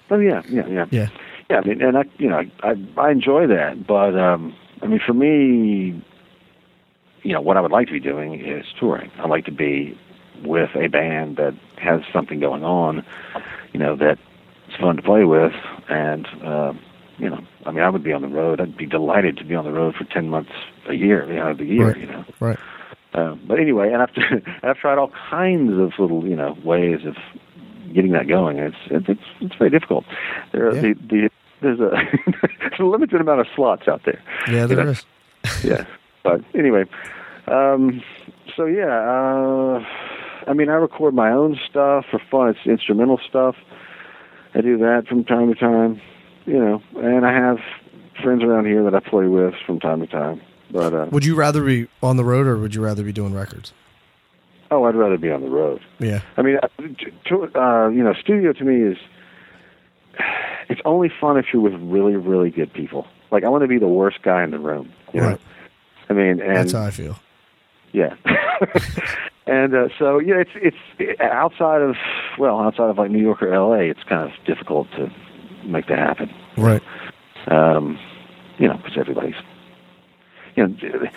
Oh 0.09 0.19
yeah, 0.19 0.41
yeah, 0.49 0.67
yeah. 0.67 0.85
Yeah. 0.91 1.07
Yeah, 1.49 1.57
I 1.57 1.67
mean, 1.67 1.81
and 1.81 1.95
I, 1.95 2.03
you 2.17 2.27
know, 2.27 2.41
I 2.63 2.73
I 2.97 3.11
enjoy 3.11 3.47
that, 3.47 3.85
but 3.85 4.17
um, 4.17 4.55
I 4.81 4.87
mean, 4.87 4.99
for 5.05 5.13
me, 5.13 6.03
you 7.21 7.33
know, 7.33 7.41
what 7.41 7.55
I 7.57 7.61
would 7.61 7.71
like 7.71 7.87
to 7.87 7.93
be 7.93 7.99
doing 7.99 8.33
is 8.39 8.65
touring. 8.79 9.11
I 9.19 9.27
like 9.27 9.45
to 9.45 9.51
be 9.51 9.97
with 10.45 10.69
a 10.75 10.87
band 10.87 11.37
that 11.37 11.53
has 11.77 12.01
something 12.13 12.39
going 12.39 12.63
on, 12.63 13.03
you 13.73 13.79
know, 13.79 13.95
that's 13.95 14.19
fun 14.79 14.95
to 14.97 15.01
play 15.01 15.23
with, 15.23 15.53
and 15.89 16.27
uh, 16.43 16.73
you 17.17 17.29
know, 17.29 17.39
I 17.65 17.71
mean, 17.71 17.83
I 17.83 17.89
would 17.89 18.03
be 18.03 18.11
on 18.13 18.21
the 18.21 18.27
road. 18.27 18.59
I'd 18.59 18.75
be 18.77 18.85
delighted 18.85 19.37
to 19.37 19.43
be 19.45 19.55
on 19.55 19.63
the 19.65 19.71
road 19.71 19.95
for 19.95 20.03
ten 20.05 20.29
months 20.29 20.51
a 20.89 20.93
year, 20.93 21.25
you 21.27 21.35
know, 21.35 21.53
the 21.53 21.65
year, 21.65 21.87
Right. 21.87 21.97
you 21.97 22.07
know. 22.07 22.25
Right. 22.39 22.59
Um, 23.13 23.39
but 23.47 23.59
anyway, 23.59 23.91
and 23.93 24.01
I've 24.01 24.09
I've 24.63 24.77
tried 24.77 24.97
all 24.97 25.11
kinds 25.29 25.71
of 25.79 25.93
little 25.97 26.27
you 26.27 26.35
know 26.35 26.57
ways 26.63 27.05
of 27.05 27.15
getting 27.93 28.11
that 28.11 28.27
going. 28.27 28.57
It's 28.59 28.75
it's 28.89 29.05
it's, 29.07 29.21
it's 29.39 29.55
very 29.55 29.69
difficult. 29.69 30.03
There 30.51 30.67
are 30.67 30.75
Yeah. 30.75 30.81
the, 30.81 30.93
the 31.09 31.29
there's 31.61 31.79
a 31.79 31.91
there's 32.59 32.79
a 32.79 32.83
limited 32.83 33.21
amount 33.21 33.39
of 33.39 33.47
slots 33.55 33.87
out 33.87 34.01
there. 34.05 34.21
Yeah, 34.51 34.65
there 34.65 34.87
is. 34.89 35.05
Yeah, 35.63 35.85
but 36.23 36.41
anyway, 36.55 36.85
um, 37.47 38.01
so 38.57 38.65
yeah, 38.65 38.87
uh, 38.99 39.85
I 40.47 40.53
mean, 40.53 40.69
I 40.69 40.73
record 40.73 41.13
my 41.13 41.31
own 41.31 41.59
stuff 41.69 42.05
for 42.09 42.19
fun. 42.31 42.49
It's 42.49 42.59
instrumental 42.65 43.19
stuff. 43.27 43.55
I 44.53 44.61
do 44.61 44.77
that 44.79 45.07
from 45.07 45.23
time 45.25 45.53
to 45.53 45.59
time, 45.59 46.01
you 46.45 46.57
know, 46.59 46.81
and 46.97 47.25
I 47.25 47.33
have 47.33 47.57
friends 48.23 48.43
around 48.43 48.65
here 48.65 48.83
that 48.83 48.95
I 48.95 48.99
play 48.99 49.27
with 49.27 49.53
from 49.65 49.79
time 49.79 49.99
to 50.01 50.07
time. 50.07 50.41
But 50.71 50.93
uh, 50.93 51.07
Would 51.11 51.25
you 51.25 51.35
rather 51.35 51.63
be 51.63 51.87
on 52.01 52.17
the 52.17 52.23
road 52.23 52.47
or 52.47 52.57
would 52.57 52.73
you 52.75 52.81
rather 52.81 53.03
be 53.03 53.11
doing 53.13 53.33
records? 53.33 53.73
oh, 54.71 54.83
I'd 54.85 54.95
rather 54.95 55.17
be 55.17 55.29
on 55.31 55.41
the 55.41 55.49
road. 55.49 55.79
Yeah. 55.99 56.21
I 56.37 56.41
mean, 56.41 56.57
uh, 56.61 56.67
to, 57.29 57.43
uh, 57.55 57.87
you 57.89 58.03
know, 58.03 58.13
studio 58.13 58.51
to 58.51 58.63
me 58.63 58.81
is 58.91 58.97
it's 60.69 60.81
only 60.85 61.09
fun 61.21 61.37
if 61.37 61.45
you're 61.53 61.61
with 61.61 61.75
really, 61.75 62.15
really 62.15 62.49
good 62.49 62.73
people. 62.73 63.05
Like 63.31 63.43
I 63.43 63.49
want 63.49 63.61
to 63.61 63.67
be 63.67 63.77
the 63.77 63.87
worst 63.87 64.21
guy 64.23 64.43
in 64.43 64.51
the 64.51 64.59
room. 64.59 64.91
You 65.13 65.21
know? 65.21 65.27
Right. 65.29 65.41
I 66.09 66.13
mean, 66.13 66.41
and 66.41 66.55
That's 66.55 66.71
how 66.73 66.83
I 66.83 66.91
feel. 66.91 67.17
yeah, 67.93 68.15
and 69.47 69.73
uh, 69.75 69.89
so 69.99 70.19
yeah, 70.19 70.35
it's 70.41 70.51
it's 70.97 71.21
outside 71.21 71.81
of 71.81 71.95
well, 72.37 72.59
outside 72.59 72.89
of 72.89 72.97
like 72.97 73.11
New 73.11 73.21
York 73.21 73.41
or 73.41 73.53
L.A., 73.53 73.89
it's 73.89 74.03
kind 74.03 74.29
of 74.29 74.45
difficult 74.45 74.89
to 74.91 75.11
make 75.63 75.87
that 75.87 75.99
happen. 75.99 76.33
Right. 76.57 76.81
Um, 77.47 77.99
you 78.57 78.67
know, 78.67 78.77
because 78.77 78.97
everybody's. 78.97 79.35
You 80.55 80.67
know, 80.69 81.07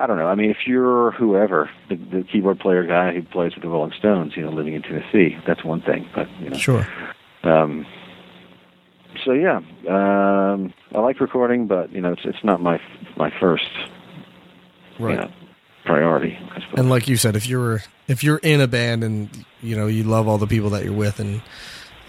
I 0.00 0.06
don't 0.06 0.16
know. 0.16 0.26
I 0.26 0.34
mean, 0.34 0.48
if 0.50 0.66
you're 0.66 1.10
whoever, 1.10 1.68
the, 1.90 1.96
the 1.96 2.22
keyboard 2.22 2.58
player 2.58 2.82
guy 2.86 3.12
who 3.12 3.22
plays 3.22 3.54
with 3.54 3.62
the 3.62 3.68
Rolling 3.68 3.92
Stones, 3.92 4.34
you 4.38 4.42
know, 4.42 4.50
living 4.50 4.72
in 4.72 4.80
Tennessee, 4.80 5.36
that's 5.46 5.62
one 5.62 5.82
thing. 5.82 6.08
But 6.14 6.30
you 6.40 6.48
know, 6.48 6.56
Sure. 6.56 6.88
um, 7.42 7.84
so 9.22 9.32
yeah, 9.32 9.58
um, 9.86 10.72
I 10.94 11.00
like 11.00 11.20
recording, 11.20 11.66
but 11.66 11.92
you 11.92 12.00
know, 12.00 12.12
it's 12.12 12.24
it's 12.24 12.42
not 12.42 12.62
my 12.62 12.80
my 13.18 13.30
first 13.38 13.68
Right. 14.98 15.10
you 15.10 15.16
know, 15.16 15.30
priority. 15.86 16.38
And 16.76 16.90
like 16.90 17.08
you 17.08 17.16
said, 17.16 17.36
if 17.36 17.48
you're 17.48 17.82
if 18.08 18.22
you're 18.22 18.38
in 18.38 18.60
a 18.60 18.68
band 18.68 19.02
and 19.02 19.28
you 19.62 19.76
know 19.76 19.86
you 19.86 20.04
love 20.04 20.28
all 20.28 20.38
the 20.38 20.46
people 20.46 20.70
that 20.70 20.84
you're 20.84 20.92
with 20.92 21.18
and 21.20 21.40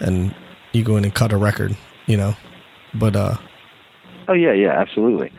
and 0.00 0.34
you 0.72 0.84
go 0.84 0.96
in 0.96 1.04
and 1.04 1.14
cut 1.14 1.32
a 1.32 1.36
record, 1.36 1.76
you 2.06 2.16
know, 2.16 2.36
but 2.94 3.16
uh, 3.16 3.36
oh 4.28 4.34
yeah, 4.34 4.52
yeah, 4.52 4.78
absolutely. 4.78 5.32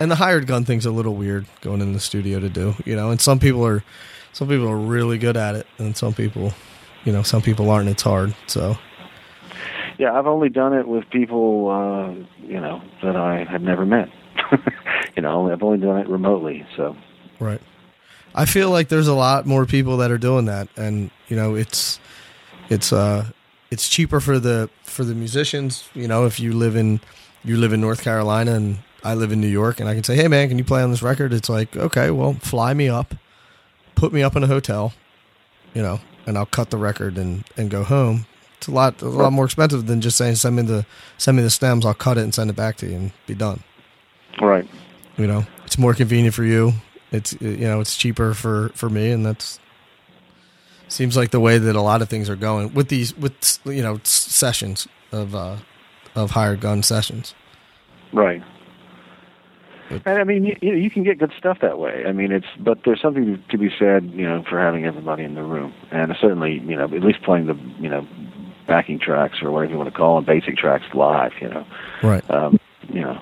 and 0.00 0.10
the 0.10 0.16
hired 0.16 0.46
gun 0.46 0.64
thing's 0.64 0.86
a 0.86 0.90
little 0.90 1.14
weird 1.14 1.46
going 1.60 1.80
in 1.80 1.92
the 1.92 2.00
studio 2.00 2.40
to 2.40 2.48
do, 2.48 2.74
you 2.84 2.96
know. 2.96 3.10
And 3.10 3.20
some 3.20 3.38
people 3.38 3.64
are 3.64 3.84
some 4.32 4.48
people 4.48 4.68
are 4.68 4.76
really 4.76 5.18
good 5.18 5.36
at 5.36 5.54
it, 5.54 5.66
and 5.78 5.96
some 5.96 6.14
people, 6.14 6.52
you 7.04 7.12
know, 7.12 7.22
some 7.22 7.42
people 7.42 7.70
aren't. 7.70 7.88
It's 7.88 8.02
hard. 8.02 8.34
So 8.46 8.76
Yeah, 9.98 10.18
I've 10.18 10.26
only 10.26 10.48
done 10.48 10.72
it 10.74 10.86
with 10.86 11.08
people, 11.10 11.68
uh, 11.70 12.10
you 12.46 12.60
know, 12.60 12.82
that 13.02 13.16
I 13.16 13.44
had 13.44 13.62
never 13.62 13.84
met. 13.84 14.08
you 15.16 15.22
know, 15.22 15.50
I've 15.50 15.62
only 15.62 15.78
done 15.78 15.98
it 15.98 16.08
remotely. 16.08 16.66
So 16.76 16.96
Right. 17.40 17.60
I 18.34 18.44
feel 18.44 18.70
like 18.70 18.88
there's 18.88 19.08
a 19.08 19.14
lot 19.14 19.46
more 19.46 19.66
people 19.66 19.96
that 19.98 20.10
are 20.10 20.18
doing 20.18 20.44
that, 20.46 20.68
and 20.76 21.10
you 21.28 21.36
know, 21.36 21.54
it's 21.54 21.98
it's 22.68 22.92
uh 22.92 23.26
it's 23.70 23.88
cheaper 23.88 24.20
for 24.20 24.38
the 24.38 24.70
for 24.84 25.04
the 25.04 25.14
musicians. 25.14 25.88
You 25.94 26.08
know, 26.08 26.26
if 26.26 26.38
you 26.38 26.52
live 26.52 26.76
in 26.76 27.00
you 27.44 27.56
live 27.56 27.72
in 27.72 27.80
North 27.80 28.02
Carolina 28.02 28.54
and 28.54 28.78
I 29.04 29.14
live 29.14 29.32
in 29.32 29.40
New 29.40 29.48
York, 29.48 29.80
and 29.80 29.88
I 29.88 29.94
can 29.94 30.04
say, 30.04 30.16
hey 30.16 30.28
man, 30.28 30.48
can 30.48 30.58
you 30.58 30.64
play 30.64 30.82
on 30.82 30.90
this 30.90 31.02
record? 31.02 31.32
It's 31.32 31.48
like, 31.48 31.76
okay, 31.76 32.10
well, 32.10 32.34
fly 32.34 32.74
me 32.74 32.88
up, 32.88 33.14
put 33.94 34.12
me 34.12 34.22
up 34.22 34.36
in 34.36 34.42
a 34.42 34.46
hotel, 34.46 34.92
you 35.74 35.82
know, 35.82 36.00
and 36.26 36.36
I'll 36.36 36.46
cut 36.46 36.70
the 36.70 36.76
record 36.76 37.16
and 37.18 37.44
and 37.56 37.70
go 37.70 37.84
home. 37.84 38.26
It's 38.58 38.66
a 38.66 38.72
lot 38.72 39.00
a 39.02 39.08
lot 39.08 39.32
more 39.32 39.44
expensive 39.44 39.86
than 39.86 40.00
just 40.00 40.16
saying 40.16 40.36
send 40.36 40.56
me 40.56 40.62
the 40.62 40.84
send 41.16 41.36
me 41.36 41.42
the 41.42 41.50
stems, 41.50 41.86
I'll 41.86 41.94
cut 41.94 42.18
it 42.18 42.22
and 42.22 42.34
send 42.34 42.50
it 42.50 42.56
back 42.56 42.76
to 42.78 42.86
you 42.86 42.96
and 42.96 43.12
be 43.26 43.34
done. 43.34 43.62
right. 44.40 44.68
You 45.16 45.26
know, 45.26 45.46
it's 45.64 45.78
more 45.78 45.94
convenient 45.94 46.34
for 46.34 46.44
you. 46.44 46.74
It's 47.10 47.32
you 47.40 47.56
know, 47.56 47.80
it's 47.80 47.96
cheaper 47.96 48.34
for 48.34 48.70
for 48.74 48.90
me, 48.90 49.10
and 49.10 49.24
that's 49.24 49.58
Seems 50.88 51.18
like 51.18 51.30
the 51.30 51.40
way 51.40 51.58
that 51.58 51.76
a 51.76 51.82
lot 51.82 52.00
of 52.00 52.08
things 52.08 52.30
are 52.30 52.36
going 52.36 52.72
with 52.72 52.88
these 52.88 53.14
with 53.16 53.58
you 53.66 53.82
know 53.82 54.00
sessions 54.04 54.88
of 55.12 55.34
uh, 55.34 55.56
of 56.14 56.30
hired 56.30 56.60
gun 56.60 56.82
sessions. 56.82 57.34
Right. 58.12 58.42
And 59.90 60.18
I 60.18 60.24
mean, 60.24 60.44
you, 60.44 60.56
you 60.62 60.74
you 60.74 60.90
can 60.90 61.04
get 61.04 61.18
good 61.18 61.32
stuff 61.38 61.58
that 61.60 61.78
way. 61.78 62.04
I 62.06 62.12
mean, 62.12 62.32
it's 62.32 62.46
but 62.58 62.78
there's 62.84 63.02
something 63.02 63.42
to 63.50 63.58
be 63.58 63.68
said, 63.78 64.10
you 64.14 64.26
know, 64.26 64.44
for 64.48 64.58
having 64.58 64.86
everybody 64.86 65.24
in 65.24 65.34
the 65.34 65.42
room, 65.42 65.74
and 65.90 66.14
certainly, 66.20 66.54
you 66.66 66.76
know, 66.76 66.84
at 66.84 67.02
least 67.02 67.22
playing 67.22 67.46
the, 67.46 67.54
you 67.80 67.90
know, 67.90 68.06
backing 68.66 68.98
tracks 68.98 69.42
or 69.42 69.50
whatever 69.50 69.72
you 69.72 69.78
want 69.78 69.90
to 69.90 69.96
call 69.96 70.16
them, 70.16 70.24
basic 70.24 70.56
tracks 70.56 70.84
live. 70.94 71.32
You 71.40 71.48
know, 71.50 71.66
Right. 72.02 72.30
um, 72.30 72.58
you 72.90 73.02
know, 73.02 73.18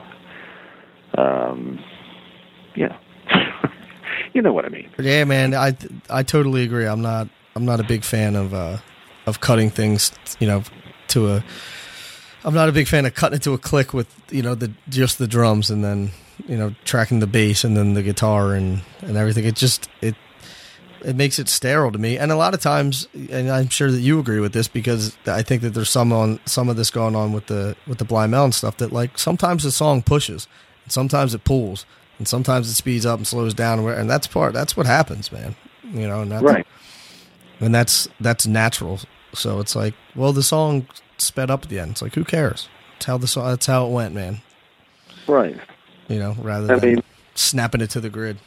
um, 1.19 1.81
yeah, 2.77 2.97
you 4.37 4.43
know 4.43 4.53
what 4.53 4.67
I 4.67 4.69
mean. 4.69 4.91
Yeah, 4.99 5.25
man, 5.25 5.55
I 5.55 5.77
I 6.11 6.23
totally 6.23 6.63
agree. 6.63 6.87
I'm 6.87 7.01
not 7.01 7.29
I'm 7.57 7.65
not 7.65 7.81
a 7.81 7.85
big 7.85 8.05
fan 8.05 8.37
of 8.37 8.53
uh 8.53 8.77
of 9.25 9.41
cutting 9.41 9.71
things, 9.71 10.13
you 10.39 10.47
know, 10.47 10.63
to 11.09 11.29
a. 11.29 11.45
I'm 12.45 12.55
not 12.55 12.69
a 12.69 12.73
big 12.73 12.87
fan 12.87 13.07
of 13.07 13.15
cutting 13.15 13.37
it 13.37 13.43
to 13.43 13.55
a 13.55 13.59
click 13.59 13.93
with 13.93 14.15
you 14.31 14.43
know 14.43 14.55
the 14.55 14.73
just 14.89 15.19
the 15.19 15.27
drums 15.27 15.71
and 15.71 15.83
then 15.83 16.11
you 16.47 16.57
know 16.57 16.75
tracking 16.85 17.19
the 17.21 17.27
bass 17.27 17.65
and 17.65 17.77
then 17.77 17.95
the 17.95 18.03
guitar 18.03 18.53
and 18.53 18.83
and 19.01 19.17
everything. 19.17 19.47
It 19.47 19.57
just 19.57 19.89
it 20.03 20.15
it 21.03 21.17
makes 21.17 21.39
it 21.39 21.49
sterile 21.49 21.93
to 21.93 21.99
me. 21.99 22.19
And 22.19 22.31
a 22.31 22.37
lot 22.37 22.53
of 22.53 22.61
times, 22.61 23.09
and 23.15 23.51
I'm 23.51 23.71
sure 23.71 23.91
that 23.91 24.01
you 24.01 24.19
agree 24.21 24.41
with 24.41 24.53
this 24.53 24.69
because 24.69 25.17
I 25.27 25.43
think 25.43 25.63
that 25.63 25.71
there's 25.71 25.91
some 25.91 26.13
on 26.13 26.41
some 26.45 26.69
of 26.69 26.77
this 26.77 26.91
going 26.91 27.17
on 27.17 27.33
with 27.33 27.47
the 27.47 27.75
with 27.87 27.99
the 27.99 28.05
Blind 28.05 28.33
Melon 28.33 28.53
stuff 28.53 28.77
that 28.77 28.93
like 28.93 29.19
sometimes 29.19 29.63
the 29.63 29.73
song 29.73 30.03
pushes, 30.03 30.47
and 30.85 30.93
sometimes 30.93 31.35
it 31.35 31.43
pulls, 31.43 31.87
and 32.19 32.27
sometimes 32.27 32.69
it 32.71 32.75
speeds 32.75 33.05
up 33.07 33.19
and 33.19 33.27
slows 33.27 33.55
down, 33.55 33.79
and 33.81 34.09
that's 34.11 34.27
part 34.27 34.53
that's 34.55 34.77
what 34.77 34.87
happens, 34.87 35.31
man. 35.33 35.55
You 35.85 36.09
know, 36.09 36.23
and 36.23 36.31
that's, 36.33 36.43
Right. 36.43 36.67
and 37.61 37.75
that's 37.75 38.09
that's 38.21 38.47
natural. 38.47 39.01
So 39.33 39.61
it's 39.61 39.77
like, 39.77 39.95
well, 40.15 40.33
the 40.33 40.43
song 40.43 40.87
sped 41.19 41.51
up 41.51 41.65
at 41.65 41.69
the 41.69 41.79
end. 41.79 41.93
It's 41.93 42.03
like, 42.03 42.15
who 42.15 42.25
cares? 42.25 42.69
It's 42.97 43.07
how 43.07 43.19
the 43.19 43.27
song. 43.27 43.47
That's 43.49 43.67
how 43.67 43.87
it 43.87 43.91
went, 43.93 44.15
man. 44.15 44.41
Right. 45.29 45.57
You 46.09 46.19
know, 46.19 46.37
rather 46.41 46.73
I 46.75 46.79
than 46.79 46.95
mean- 46.95 47.03
snapping 47.35 47.81
it 47.81 47.91
to 47.91 48.01
the 48.01 48.09
grid. 48.11 48.39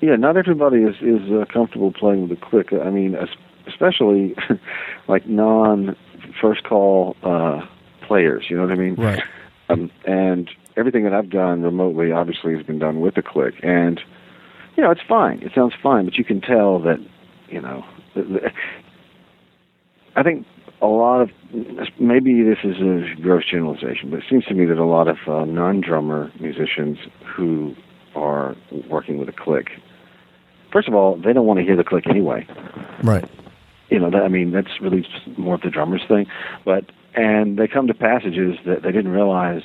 Yeah, 0.00 0.16
not 0.16 0.36
everybody 0.36 0.78
is 0.78 0.96
is 1.02 1.30
uh, 1.30 1.44
comfortable 1.52 1.92
playing 1.92 2.28
with 2.28 2.38
a 2.38 2.40
click. 2.40 2.72
I 2.72 2.88
mean, 2.90 3.16
especially 3.66 4.34
like 5.08 5.26
non 5.26 5.94
first 6.40 6.64
call 6.64 7.16
uh, 7.22 7.66
players. 8.06 8.46
You 8.48 8.56
know 8.56 8.62
what 8.62 8.72
I 8.72 8.76
mean? 8.76 8.94
Right. 8.94 9.22
Um, 9.68 9.90
and 10.06 10.50
everything 10.76 11.04
that 11.04 11.12
I've 11.12 11.30
done 11.30 11.62
remotely, 11.62 12.12
obviously, 12.12 12.56
has 12.56 12.64
been 12.64 12.78
done 12.78 13.00
with 13.00 13.16
a 13.16 13.22
click. 13.22 13.54
And 13.62 14.00
you 14.76 14.82
know, 14.82 14.90
it's 14.90 15.00
fine. 15.08 15.42
It 15.42 15.52
sounds 15.54 15.74
fine, 15.82 16.04
but 16.04 16.14
you 16.14 16.24
can 16.24 16.40
tell 16.40 16.78
that 16.80 16.98
you 17.48 17.60
know. 17.60 17.84
I 20.16 20.22
think 20.22 20.46
a 20.82 20.86
lot 20.86 21.20
of 21.20 21.30
maybe 22.00 22.42
this 22.42 22.58
is 22.64 22.76
a 22.80 23.20
gross 23.20 23.44
generalization, 23.48 24.10
but 24.10 24.20
it 24.20 24.24
seems 24.28 24.44
to 24.46 24.54
me 24.54 24.64
that 24.66 24.78
a 24.78 24.84
lot 24.84 25.08
of 25.08 25.18
uh, 25.26 25.44
non-drummer 25.44 26.32
musicians 26.40 26.98
who 27.24 27.74
are 28.14 28.56
working 28.88 29.18
with 29.18 29.28
a 29.28 29.32
click 29.32 29.70
first 30.72 30.88
of 30.88 30.94
all, 30.94 31.16
they 31.16 31.32
don't 31.32 31.46
want 31.46 31.58
to 31.58 31.64
hear 31.64 31.76
the 31.76 31.84
click 31.84 32.04
anyway. 32.08 32.46
Right. 33.02 33.28
You 33.90 33.98
know, 33.98 34.10
that, 34.10 34.22
I 34.22 34.28
mean, 34.28 34.52
that's 34.52 34.80
really 34.80 35.06
more 35.36 35.56
of 35.56 35.62
the 35.62 35.70
drummer's 35.70 36.02
thing. 36.06 36.26
But 36.64 36.84
and 37.14 37.58
they 37.58 37.66
come 37.66 37.86
to 37.88 37.94
passages 37.94 38.56
that 38.66 38.82
they 38.82 38.92
didn't 38.92 39.10
realize 39.10 39.62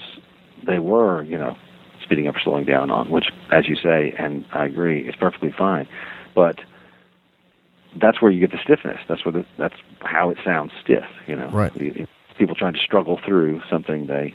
they 0.66 0.80
were, 0.80 1.24
you 1.24 1.38
know, 1.38 1.56
speeding 2.04 2.28
up 2.28 2.36
or 2.36 2.40
slowing 2.40 2.66
down 2.66 2.92
on, 2.92 3.10
which, 3.10 3.26
as 3.52 3.68
you 3.68 3.76
say, 3.76 4.14
and 4.18 4.46
I 4.54 4.66
agree, 4.66 5.08
is 5.08 5.16
perfectly 5.16 5.54
fine. 5.58 5.88
But 6.36 6.60
that's 8.00 8.22
where 8.22 8.32
you 8.32 8.40
get 8.40 8.52
the 8.52 8.60
stiffness. 8.64 9.00
That's 9.08 9.24
where 9.26 9.32
the, 9.32 9.46
that's 9.58 9.76
how 10.02 10.30
it 10.30 10.38
sounds 10.44 10.72
stiff. 10.84 11.06
You 11.28 11.36
know, 11.36 11.50
Right. 11.50 11.72
People 12.38 12.54
trying 12.56 12.74
to 12.74 12.80
struggle 12.80 13.20
through 13.26 13.62
something 13.70 14.08
they 14.08 14.34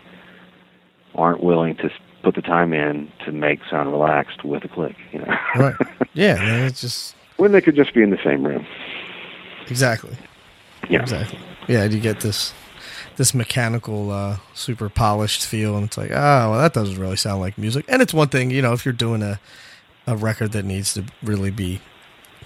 aren't 1.14 1.42
willing 1.44 1.76
to 1.76 1.90
put 2.22 2.34
the 2.34 2.40
time 2.42 2.72
in 2.72 3.10
to 3.26 3.32
make 3.32 3.60
sound 3.70 3.90
relaxed 3.90 4.44
with 4.44 4.64
a 4.64 4.68
click. 4.68 4.96
You 5.12 5.20
know, 5.20 5.34
Right. 5.56 5.74
Yeah, 6.14 6.66
it's 6.66 6.80
just 6.80 7.14
when 7.36 7.52
they 7.52 7.60
could 7.60 7.76
just 7.76 7.94
be 7.94 8.02
in 8.02 8.10
the 8.10 8.18
same 8.24 8.44
room. 8.44 8.66
exactly. 9.68 10.16
Yeah. 10.88 11.02
Exactly. 11.02 11.38
Yeah, 11.68 11.86
do 11.86 11.94
you 11.94 12.00
get 12.02 12.20
this 12.20 12.52
this 13.20 13.34
mechanical, 13.34 14.10
uh, 14.10 14.38
super 14.54 14.88
polished 14.88 15.44
feel, 15.44 15.76
and 15.76 15.84
it's 15.84 15.98
like, 15.98 16.10
oh, 16.10 16.14
well, 16.50 16.58
that 16.58 16.72
doesn't 16.72 16.98
really 16.98 17.16
sound 17.16 17.38
like 17.38 17.58
music. 17.58 17.84
And 17.86 18.00
it's 18.00 18.14
one 18.14 18.28
thing, 18.28 18.50
you 18.50 18.62
know, 18.62 18.72
if 18.72 18.86
you're 18.86 18.94
doing 18.94 19.22
a 19.22 19.38
a 20.06 20.16
record 20.16 20.52
that 20.52 20.64
needs 20.64 20.94
to 20.94 21.04
really 21.22 21.50
be 21.50 21.82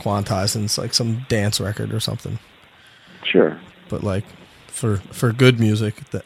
quantized, 0.00 0.56
and 0.56 0.64
it's 0.64 0.76
like 0.76 0.92
some 0.92 1.26
dance 1.28 1.60
record 1.60 1.94
or 1.94 2.00
something. 2.00 2.40
Sure. 3.22 3.56
But 3.88 4.02
like 4.02 4.24
for 4.66 4.96
for 5.12 5.32
good 5.32 5.60
music, 5.60 5.94
that 6.10 6.24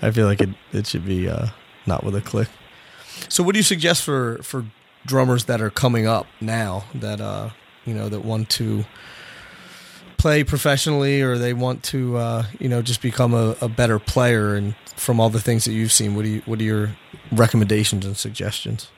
I 0.00 0.10
feel 0.10 0.24
like 0.24 0.40
it 0.40 0.48
it 0.72 0.86
should 0.86 1.04
be 1.04 1.28
uh, 1.28 1.48
not 1.84 2.04
with 2.04 2.16
a 2.16 2.22
click. 2.22 2.48
So, 3.28 3.42
what 3.44 3.52
do 3.52 3.58
you 3.58 3.64
suggest 3.64 4.02
for 4.02 4.38
for 4.42 4.64
drummers 5.04 5.44
that 5.44 5.60
are 5.60 5.68
coming 5.68 6.06
up 6.06 6.26
now 6.40 6.84
that 6.94 7.20
uh 7.20 7.50
you 7.84 7.92
know 7.92 8.08
that 8.08 8.24
want 8.24 8.48
to 8.48 8.86
play 10.18 10.44
professionally 10.44 11.22
or 11.22 11.38
they 11.38 11.52
want 11.52 11.82
to 11.82 12.16
uh 12.16 12.44
you 12.58 12.68
know 12.68 12.82
just 12.82 13.02
become 13.02 13.34
a, 13.34 13.56
a 13.60 13.68
better 13.68 13.98
player 13.98 14.54
and 14.54 14.74
from 14.96 15.20
all 15.20 15.30
the 15.30 15.40
things 15.40 15.64
that 15.64 15.72
you've 15.72 15.92
seen 15.92 16.14
what 16.14 16.24
do 16.24 16.28
you 16.28 16.42
what 16.46 16.60
are 16.60 16.64
your 16.64 16.96
recommendations 17.32 18.04
and 18.06 18.16
suggestions 18.16 18.90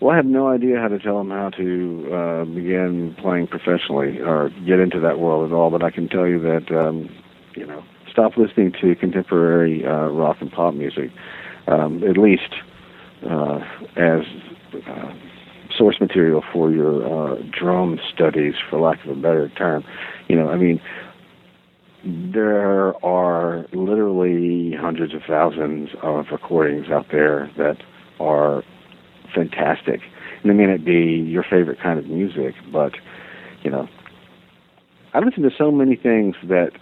Well, 0.00 0.12
I 0.12 0.16
have 0.16 0.26
no 0.26 0.48
idea 0.48 0.78
how 0.80 0.88
to 0.88 0.98
tell 0.98 1.18
them 1.18 1.30
how 1.30 1.50
to 1.50 2.08
uh, 2.12 2.44
begin 2.44 3.14
playing 3.18 3.46
professionally 3.46 4.20
or 4.20 4.50
get 4.66 4.78
into 4.78 5.00
that 5.00 5.18
world 5.18 5.50
at 5.50 5.54
all. 5.54 5.70
But 5.70 5.82
I 5.82 5.90
can 5.90 6.08
tell 6.08 6.26
you 6.26 6.38
that 6.40 6.70
um, 6.70 7.08
you 7.56 7.64
know, 7.64 7.82
stop 8.10 8.36
listening 8.36 8.72
to 8.80 8.94
contemporary 8.96 9.84
uh, 9.84 10.08
rock 10.08 10.36
and 10.40 10.50
pop 10.52 10.74
music, 10.74 11.10
um, 11.66 12.02
at 12.04 12.16
least 12.16 12.52
uh, 13.28 13.60
as 13.96 14.22
uh, 14.86 15.14
source 15.76 16.00
material 16.00 16.42
for 16.52 16.70
your 16.70 17.02
uh, 17.02 17.42
drum 17.50 17.98
studies, 18.12 18.54
for 18.68 18.78
lack 18.80 19.02
of 19.04 19.10
a 19.10 19.20
better 19.20 19.48
term. 19.50 19.84
You 20.28 20.36
know, 20.36 20.48
I 20.48 20.56
mean, 20.56 20.80
there 22.04 22.94
are 23.04 23.66
literally 23.72 24.74
hundreds 24.78 25.14
of 25.14 25.22
thousands 25.26 25.90
of 26.02 26.26
recordings 26.30 26.88
out 26.90 27.06
there 27.10 27.50
that 27.56 27.82
are 28.20 28.62
fantastic. 29.34 30.00
And 30.42 30.50
they 30.50 30.54
may 30.54 30.66
not 30.66 30.84
be 30.84 31.24
your 31.26 31.42
favorite 31.42 31.80
kind 31.80 31.98
of 31.98 32.06
music, 32.06 32.54
but 32.72 32.92
you 33.62 33.70
know, 33.70 33.88
I 35.14 35.20
listen 35.20 35.42
to 35.44 35.50
so 35.56 35.70
many 35.70 35.96
things 35.96 36.36
that 36.44 36.72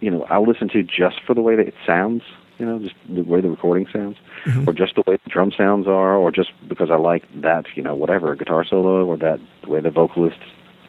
you 0.00 0.10
know 0.10 0.24
I 0.24 0.38
listen 0.38 0.68
to 0.70 0.82
just 0.82 1.20
for 1.26 1.34
the 1.34 1.42
way 1.42 1.56
that 1.56 1.68
it 1.68 1.74
sounds. 1.86 2.22
You 2.58 2.66
know, 2.66 2.80
just 2.80 2.96
the 3.08 3.22
way 3.22 3.40
the 3.40 3.50
recording 3.50 3.86
sounds, 3.92 4.16
mm-hmm. 4.44 4.68
or 4.68 4.72
just 4.72 4.96
the 4.96 5.04
way 5.06 5.16
the 5.22 5.30
drum 5.30 5.52
sounds 5.56 5.86
are, 5.86 6.16
or 6.16 6.32
just 6.32 6.50
because 6.66 6.90
I 6.90 6.96
like 6.96 7.22
that, 7.42 7.66
you 7.76 7.84
know, 7.84 7.94
whatever 7.94 8.34
guitar 8.34 8.64
solo, 8.64 9.06
or 9.06 9.16
that 9.18 9.38
the 9.62 9.68
way 9.68 9.80
the 9.80 9.92
vocalist, 9.92 10.40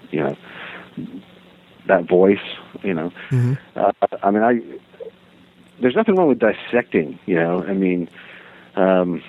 you 0.10 0.20
know, 0.20 0.36
that 1.88 2.08
voice, 2.08 2.38
you 2.84 2.94
know. 2.94 3.12
Uh, 3.76 3.92
I 4.24 4.32
mean, 4.32 4.44
I 4.44 4.62
there's 5.82 5.96
nothing 5.96 6.16
wrong 6.16 6.30
with 6.30 6.40
dissecting. 6.40 7.20
You 7.26 7.36
know, 7.36 7.64
I 7.64 7.74
mean, 7.74 8.10
um, 8.76 9.22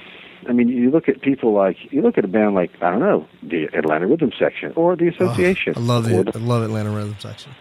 I 0.49 0.53
mean, 0.53 0.69
you 0.69 0.91
look 0.91 1.09
at 1.09 1.21
people 1.21 1.53
like 1.53 1.77
you 1.93 2.03
look 2.03 2.19
at 2.19 2.25
a 2.25 2.29
band 2.29 2.55
like 2.55 2.71
I 2.83 2.91
don't 2.91 3.01
know 3.01 3.27
the 3.43 3.65
Atlanta 3.77 4.07
Rhythm 4.07 4.33
Section 4.39 4.73
or 4.77 4.97
the 4.97 5.09
Association. 5.09 5.75
Oh, 5.77 5.81
i 5.81 5.85
love 5.85 6.13
or 6.13 6.25
the, 6.25 6.39
i 6.39 6.41
love 6.41 6.63
atlanta 6.63 6.91
rhythm 6.91 7.17
section 7.19 7.53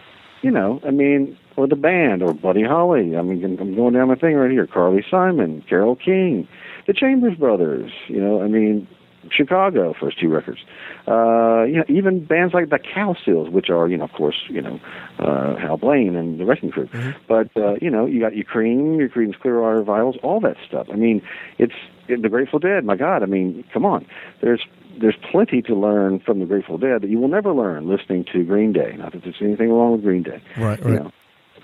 you 0.42 0.50
know, 0.50 0.80
I 0.86 0.90
mean, 0.90 1.36
or 1.56 1.66
the 1.66 1.76
band, 1.76 2.22
or 2.22 2.32
Buddy 2.32 2.62
Holly. 2.62 3.16
I 3.16 3.22
mean, 3.22 3.44
I'm 3.44 3.74
going 3.74 3.94
down 3.94 4.08
my 4.08 4.14
thing 4.14 4.36
right 4.36 4.50
here. 4.50 4.66
Carly 4.66 5.04
Simon, 5.10 5.62
Carole 5.68 5.96
King, 5.96 6.48
the 6.86 6.94
Chambers 6.94 7.36
Brothers. 7.36 7.92
You 8.08 8.20
know, 8.20 8.42
I 8.42 8.48
mean, 8.48 8.86
Chicago, 9.30 9.94
first 9.98 10.18
two 10.18 10.28
records. 10.28 10.60
Uh, 11.06 11.64
you 11.64 11.76
know, 11.76 11.84
even 11.88 12.24
bands 12.24 12.54
like 12.54 12.70
the 12.70 12.78
Cow 12.78 13.14
Seals, 13.24 13.50
which 13.50 13.68
are, 13.68 13.88
you 13.88 13.96
know, 13.96 14.04
of 14.04 14.12
course, 14.12 14.36
you 14.48 14.62
know, 14.62 14.80
uh, 15.18 15.56
Hal 15.56 15.76
Blaine 15.76 16.16
and 16.16 16.40
the 16.40 16.44
Wrecking 16.44 16.70
Crew. 16.70 16.88
But 17.28 17.54
uh, 17.56 17.74
you 17.80 17.90
know, 17.90 18.06
you 18.06 18.20
got 18.20 18.34
your 18.34 18.44
Cream, 18.44 18.98
your 18.98 19.08
Creedence 19.08 19.38
Clearwater 19.38 19.78
Revivals, 19.78 20.16
all 20.22 20.40
that 20.40 20.56
stuff. 20.66 20.86
I 20.92 20.96
mean, 20.96 21.22
it's 21.58 21.74
the 22.08 22.28
Grateful 22.28 22.58
Dead. 22.58 22.84
My 22.84 22.96
God, 22.96 23.22
I 23.22 23.26
mean, 23.26 23.64
come 23.72 23.84
on. 23.84 24.06
There's 24.40 24.62
there's 25.00 25.16
plenty 25.30 25.62
to 25.62 25.74
learn 25.74 26.20
from 26.20 26.40
the 26.40 26.46
Grateful 26.46 26.78
Dead 26.78 27.02
that 27.02 27.10
you 27.10 27.18
will 27.18 27.28
never 27.28 27.52
learn 27.52 27.88
listening 27.88 28.24
to 28.32 28.44
Green 28.44 28.72
Day. 28.72 28.94
Not 28.96 29.12
that 29.12 29.22
there's 29.22 29.36
anything 29.40 29.70
wrong 29.70 29.92
with 29.92 30.02
Green 30.02 30.22
Day. 30.22 30.42
right 30.56 30.78
You 30.78 31.04
know, 31.04 31.12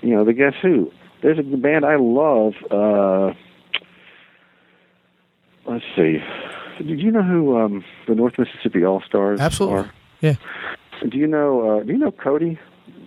you 0.01 0.15
know 0.15 0.25
the 0.25 0.33
Guess 0.33 0.53
Who. 0.61 0.91
There's 1.21 1.39
a 1.39 1.43
band 1.43 1.83
I 1.85 1.95
love. 1.95 2.53
Uh, 2.69 3.33
let's 5.65 5.85
see. 5.95 6.19
Did 6.77 6.99
you 6.99 7.11
know 7.11 7.23
who 7.23 7.57
um, 7.57 7.83
the 8.07 8.15
North 8.15 8.37
Mississippi 8.37 8.83
All 8.85 9.01
Stars 9.01 9.39
absolutely 9.39 9.79
are? 9.79 9.91
yeah 10.21 10.35
Do 11.07 11.17
you 11.17 11.27
know? 11.27 11.79
Uh, 11.79 11.83
do 11.83 11.91
you 11.91 11.97
know 11.97 12.11
Cody, 12.11 12.59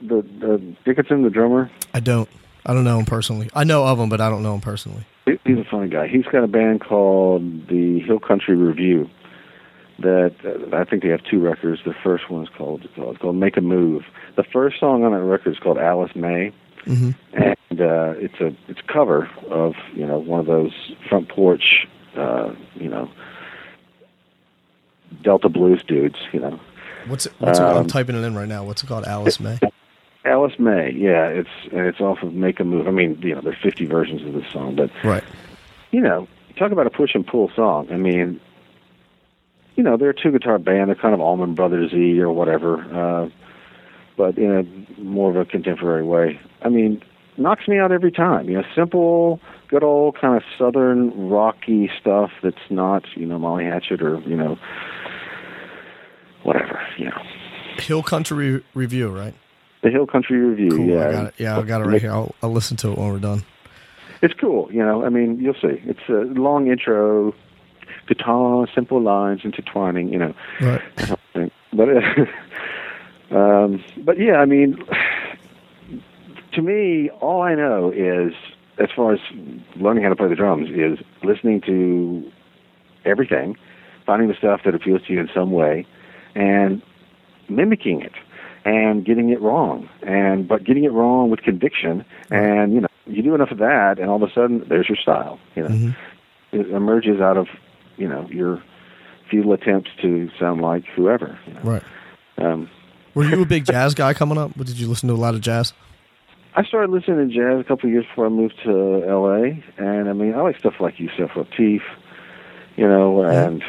the, 0.03 0.23
the 0.41 0.61
Dickinson, 0.85 1.23
the 1.23 1.31
drummer? 1.31 1.71
i 1.95 2.01
don't 2.01 2.29
i 2.67 2.73
don't 2.73 2.85
know 2.85 2.99
him 3.01 3.05
personally 3.07 3.49
i 3.55 3.65
know 3.65 3.85
of 3.85 3.99
him 3.99 4.09
but 4.09 4.21
i 4.21 4.29
don't 4.31 4.43
know 4.45 4.55
him 4.55 4.61
personally 4.61 5.05
He's 5.45 5.59
a 5.59 5.65
funny 5.71 5.89
guy. 5.89 6.09
He's 6.09 6.25
got 6.25 6.43
a 6.43 6.49
band 6.49 6.81
called 6.81 7.69
the 7.69 8.01
Hill 8.01 8.19
Country 8.19 8.57
Revue 8.57 9.09
that 10.01 10.35
uh, 10.45 10.75
I 10.77 10.85
think 10.85 11.03
they 11.05 11.09
have 11.11 11.23
two 11.23 11.39
records. 11.41 11.81
The 11.85 11.95
first 12.03 12.29
one 12.31 12.43
is 12.43 12.49
called 12.57 12.89
it's 12.97 13.19
called 13.19 13.37
Make 13.37 13.57
a 13.57 13.61
Move. 13.61 14.03
The 14.37 14.43
first 14.43 14.81
song 14.81 15.05
on 15.05 15.13
that 15.13 15.23
record 15.23 15.53
is 15.53 15.59
called 15.59 15.79
Alice 15.79 16.15
May, 16.17 16.53
Mm-hmm. 16.87 17.11
and 17.35 17.81
uh, 17.81 18.15
it's 18.17 18.41
a 18.41 18.47
it's 18.69 18.81
a 18.81 18.93
cover 18.93 19.29
of 19.51 19.75
you 19.95 20.07
know 20.07 20.19
one 20.19 20.41
of 20.41 20.47
those 20.47 20.73
front 21.09 21.29
porch 21.29 21.87
uh, 22.17 22.53
you 22.75 22.89
know 22.89 23.09
Delta 25.23 25.49
blues 25.49 25.83
dudes. 25.87 26.17
You 26.33 26.41
know 26.41 26.61
What's 27.07 27.27
it? 27.27 27.33
What's 27.39 27.59
it 27.59 27.63
I'm 27.63 27.77
Um, 27.79 27.87
typing 27.87 28.17
it 28.17 28.25
in 28.25 28.35
right 28.35 28.49
now. 28.49 28.65
What's 28.65 28.83
it 28.83 28.87
called? 28.87 29.05
Alice 29.05 29.41
May. 29.41 29.59
Alice 30.25 30.59
May. 30.59 30.93
Yeah, 30.93 31.27
it's 31.29 31.49
and 31.73 31.87
it's 31.87 32.01
off 32.01 32.23
of 32.23 32.35
Make 32.35 32.61
a 32.61 32.65
Move. 32.65 32.87
I 32.87 32.91
mean, 32.91 33.19
you 33.23 33.35
know, 33.35 33.41
there's 33.41 33.57
50 33.63 33.87
versions 33.87 34.23
of 34.23 34.35
this 34.35 34.51
song, 34.53 34.77
but 34.77 34.91
Right. 35.03 35.25
you 35.93 36.01
know, 36.01 36.29
talk 36.57 36.73
about 36.73 36.87
a 36.87 36.91
push 36.91 37.15
and 37.15 37.27
pull 37.27 37.51
song. 37.57 37.89
I 37.91 37.97
mean, 37.97 38.39
you 39.77 39.83
know, 39.83 39.97
they're 39.97 40.11
a 40.11 40.15
two 40.15 40.31
guitar 40.31 40.59
band. 40.59 40.89
They're 40.89 40.95
kind 40.95 41.15
of 41.15 41.21
Allman 41.21 41.55
Brothers 41.55 41.91
y 41.93 42.19
or 42.19 42.31
whatever, 42.31 42.79
uh, 42.95 43.29
but 44.17 44.37
in 44.37 44.51
a 44.99 45.01
more 45.01 45.31
of 45.31 45.37
a 45.37 45.45
contemporary 45.47 46.03
way. 46.05 46.39
I 46.63 46.69
mean, 46.69 47.03
knocks 47.39 47.67
me 47.67 47.79
out 47.79 47.91
every 47.93 48.13
time. 48.13 48.49
You 48.51 48.59
know, 48.59 48.65
simple, 48.75 49.41
good 49.69 49.83
old 49.83 50.19
kind 50.21 50.37
of 50.37 50.43
southern 50.59 51.31
rocky 51.31 51.91
stuff 51.99 52.31
that's 52.43 52.57
not, 52.69 53.05
you 53.15 53.25
know, 53.25 53.39
Molly 53.39 53.65
Hatchet 53.65 54.03
or 54.03 54.21
you 54.21 54.37
know, 54.37 54.59
whatever. 56.43 56.81
You 56.99 57.07
know, 57.07 57.23
Hill 57.79 58.03
Country 58.03 58.53
Re- 58.53 58.65
Revue, 58.75 59.09
right? 59.09 59.35
the 59.83 59.91
Hill 59.91 60.07
Country 60.07 60.39
Revue. 60.39 60.71
Cool. 60.71 60.87
yeah, 60.87 61.09
I 61.09 61.13
got 61.13 61.27
it. 61.27 61.35
Yeah, 61.39 61.59
I 61.59 61.63
got 61.63 61.81
it 61.81 61.85
right 61.85 62.01
here. 62.01 62.13
I'll, 62.13 62.35
I'll 62.43 62.53
listen 62.53 62.77
to 62.79 62.93
it 62.93 62.99
when 62.99 63.09
we're 63.09 63.19
done. 63.19 63.45
it's 64.23 64.35
cool. 64.35 64.71
You 64.73 64.85
know, 64.85 65.05
I 65.05 65.09
mean, 65.09 65.41
you'll 65.41 65.55
see. 65.55 65.81
It's 65.85 66.09
a 66.09 66.13
long 66.39 66.71
intro, 66.71 67.35
guitar, 68.07 68.67
simple 68.75 69.01
lines 69.01 69.41
intertwining. 69.45 70.13
You 70.13 70.19
know. 70.19 70.35
Right. 70.61 70.83
But 71.73 71.89
uh, 71.89 72.25
um, 73.37 73.85
but 74.05 74.19
yeah, 74.19 74.37
I 74.37 74.45
mean, 74.45 74.85
to 76.53 76.63
me, 76.63 77.11
all 77.21 77.43
I 77.43 77.55
know 77.55 77.91
is 77.91 78.33
as 78.79 78.89
far 78.95 79.13
as 79.13 79.21
learning 79.77 80.03
how 80.03 80.09
to 80.11 80.17
play 80.17 80.29
the 80.29 80.35
drums 80.35 80.69
is 80.71 80.99
listening 81.23 81.61
to 81.63 82.31
everything, 83.05 83.57
finding 84.07 84.29
the 84.29 84.35
stuff 84.35 84.63
that 84.65 84.75
appeals 84.75 85.03
to 85.07 85.13
you 85.13 85.21
in 85.21 85.29
some 85.35 85.53
way, 85.53 85.87
and 86.35 86.83
mimicking 87.49 88.01
it 88.03 88.13
and 88.65 89.05
getting 89.05 89.31
it 89.31 89.41
wrong 89.41 89.89
and 90.03 90.47
but 90.47 90.65
getting 90.65 90.85
it 90.85 90.93
wrong 90.93 91.31
with 91.31 91.41
conviction 91.41 92.05
and 92.31 92.73
you 92.75 92.81
know 92.81 92.89
you 93.07 93.23
do 93.23 93.35
enough 93.35 93.51
of 93.51 93.59
that 93.59 93.99
and 93.99 94.09
all 94.11 94.23
of 94.23 94.29
a 94.29 94.33
sudden 94.33 94.65
there's 94.69 94.89
your 94.89 94.97
style 94.97 95.39
you 95.57 95.63
know 95.63 95.69
Mhm. 95.71 95.97
it 96.53 96.69
emerges 96.71 97.21
out 97.21 97.37
of 97.37 97.49
you 97.97 98.07
know 98.09 98.27
your 98.31 98.63
futile 99.31 99.53
attempts 99.55 99.91
to 100.03 100.29
sound 100.39 100.61
like 100.61 100.85
whoever 100.95 101.39
you 101.47 101.55
know? 101.55 101.61
Right. 101.63 101.83
um 102.39 102.69
Were 103.15 103.25
you 103.25 103.43
a 103.43 103.47
big 103.47 103.65
jazz 103.73 103.95
guy 103.95 104.13
coming 104.15 104.39
up? 104.39 104.53
Did 104.57 104.79
you 104.79 104.87
listen 104.89 105.09
to 105.09 105.15
a 105.15 105.17
lot 105.17 105.35
of 105.35 105.41
jazz? 105.41 105.73
I 106.55 106.63
started 106.65 106.91
listening 106.91 107.29
to 107.29 107.35
jazz 107.35 107.61
a 107.61 107.65
couple 107.65 107.89
of 107.89 107.93
years 107.93 108.05
before 108.07 108.27
I 108.27 108.29
moved 108.29 108.55
to 108.65 108.71
LA 108.71 109.63
and 109.79 110.09
I 110.09 110.13
mean 110.13 110.35
I 110.35 110.43
like 110.43 110.59
stuff 110.59 110.75
like 110.81 111.01
Yusef 111.01 111.31
Lateef 111.31 111.81
you 112.77 112.87
know 112.87 113.23
and 113.23 113.63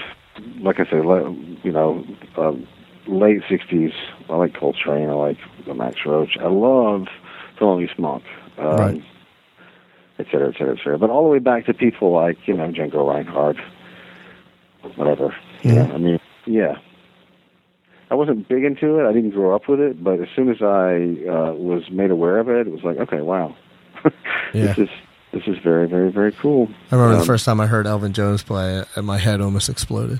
like 0.61 0.79
I 0.79 0.95
le- 0.95 1.31
you 1.63 1.71
know 1.71 2.03
um, 2.37 2.67
late 3.07 3.41
60s 3.49 3.93
I 4.29 4.35
like 4.35 4.53
Coltrane 4.53 5.09
I 5.09 5.13
like 5.13 5.37
the 5.65 5.73
Max 5.73 5.97
Roach 6.05 6.37
I 6.39 6.47
love 6.47 7.07
Thelonious 7.59 7.97
Monk 7.99 8.23
um, 8.57 8.65
Right. 8.77 9.03
et 10.19 10.25
cetera 10.31 10.49
et 10.49 10.53
cetera 10.57 10.73
et 10.73 10.77
cetera 10.77 10.97
but 10.97 11.09
all 11.09 11.23
the 11.23 11.29
way 11.29 11.39
back 11.39 11.65
to 11.65 11.73
people 11.73 12.11
like 12.13 12.37
you 12.47 12.55
know 12.55 12.67
Django 12.71 13.07
Reinhardt 13.07 13.57
whatever 14.95 15.35
you 15.63 15.75
Yeah. 15.75 15.83
I 15.93 15.97
mean 15.97 16.19
yeah 16.45 16.75
I 18.09 18.13
wasn't 18.15 18.49
big 18.49 18.65
into 18.65 18.99
it. 18.99 19.07
I 19.07 19.13
didn't 19.13 19.29
grow 19.29 19.55
up 19.55 19.69
with 19.69 19.79
it, 19.79 20.03
but 20.03 20.19
as 20.19 20.27
soon 20.35 20.49
as 20.49 20.61
I 20.61 21.15
uh, 21.31 21.53
was 21.53 21.89
made 21.89 22.11
aware 22.11 22.39
of 22.39 22.49
it, 22.49 22.67
it 22.67 22.69
was 22.69 22.83
like, 22.83 22.97
okay, 22.97 23.21
wow, 23.21 23.55
Yeah. 24.03 24.73
this 24.75 24.79
is 24.79 24.89
this 25.31 25.43
is 25.47 25.57
very, 25.63 25.87
very, 25.87 26.11
very 26.11 26.31
cool. 26.33 26.69
I 26.91 26.95
remember 26.95 27.15
the 27.15 27.21
Um, 27.21 27.25
first 27.27 27.45
time 27.45 27.59
I 27.61 27.67
heard 27.67 27.87
Elvin 27.87 28.13
Jones 28.13 28.43
play, 28.43 28.83
and 28.95 29.05
my 29.05 29.17
head 29.17 29.41
almost 29.41 29.69
exploded. 29.69 30.19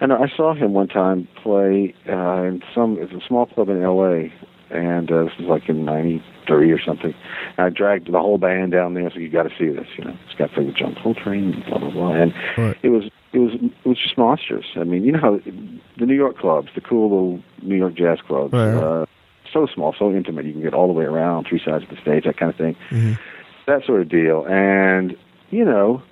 I 0.00 0.06
know 0.06 0.22
I 0.22 0.28
saw 0.36 0.54
him 0.54 0.72
one 0.74 0.88
time 0.88 1.26
play 1.42 1.94
uh, 2.08 2.42
in 2.42 2.62
some 2.74 2.98
it's 3.00 3.12
a 3.12 3.26
small 3.26 3.46
club 3.46 3.68
in 3.70 3.82
L.A. 3.82 4.30
and 4.70 5.10
uh, 5.10 5.24
this 5.24 5.32
was 5.38 5.48
like 5.48 5.68
in 5.70 5.84
'93 5.86 6.70
or 6.70 6.80
something. 6.80 7.14
And 7.56 7.66
I 7.66 7.70
dragged 7.70 8.12
the 8.12 8.18
whole 8.20 8.36
band 8.38 8.72
down 8.72 8.92
there, 8.94 9.10
so 9.10 9.18
you 9.18 9.30
got 9.30 9.44
to 9.44 9.50
see 9.58 9.68
this. 9.68 9.86
You 9.96 10.04
know, 10.04 10.10
this 10.26 10.34
guy 10.38 10.48
played 10.48 10.66
with 10.66 10.76
John 10.76 10.96
Coltrane, 11.02 11.54
and 11.54 11.64
blah 11.64 11.78
blah 11.78 11.90
blah, 11.90 12.12
and 12.12 12.34
Right. 12.58 12.76
it 12.82 12.90
was 12.90 13.04
it 13.32 13.38
was 13.38 13.52
it 13.54 13.88
was 13.88 13.98
just 13.98 14.18
monstrous. 14.18 14.66
I 14.76 14.84
mean, 14.84 15.02
you 15.02 15.12
know 15.12 15.18
how 15.20 15.40
the 15.98 16.04
New 16.06 16.14
York 16.14 16.36
clubs, 16.36 16.68
the 16.74 16.82
cool 16.82 17.08
little 17.10 17.42
New 17.62 17.76
York 17.76 17.94
jazz 17.94 18.18
clubs, 18.20 18.52
Right. 18.52 18.74
uh, 18.74 19.06
so 19.50 19.66
small, 19.74 19.94
so 19.98 20.10
intimate. 20.12 20.44
You 20.44 20.52
can 20.52 20.60
get 20.62 20.74
all 20.74 20.88
the 20.88 20.92
way 20.92 21.06
around, 21.06 21.46
three 21.48 21.60
sides 21.64 21.84
of 21.84 21.88
the 21.88 21.96
stage, 22.02 22.24
that 22.24 22.36
kind 22.36 22.50
of 22.50 22.56
thing. 22.58 22.76
Mhm. 22.90 23.18
That 23.66 23.84
sort 23.84 24.00
of 24.00 24.08
deal, 24.08 24.44
and 24.48 25.16
you 25.50 25.64
know, 25.64 26.02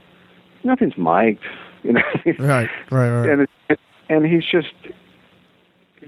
nothing's 0.65 0.97
mic'd. 0.97 1.43
You 1.85 1.93
know, 1.93 2.01
Right. 2.39 2.71
Right. 2.91 3.11
Right. 3.11 3.29
and 3.29 3.79
and 4.09 4.27
he's 4.27 4.45
just 4.45 4.73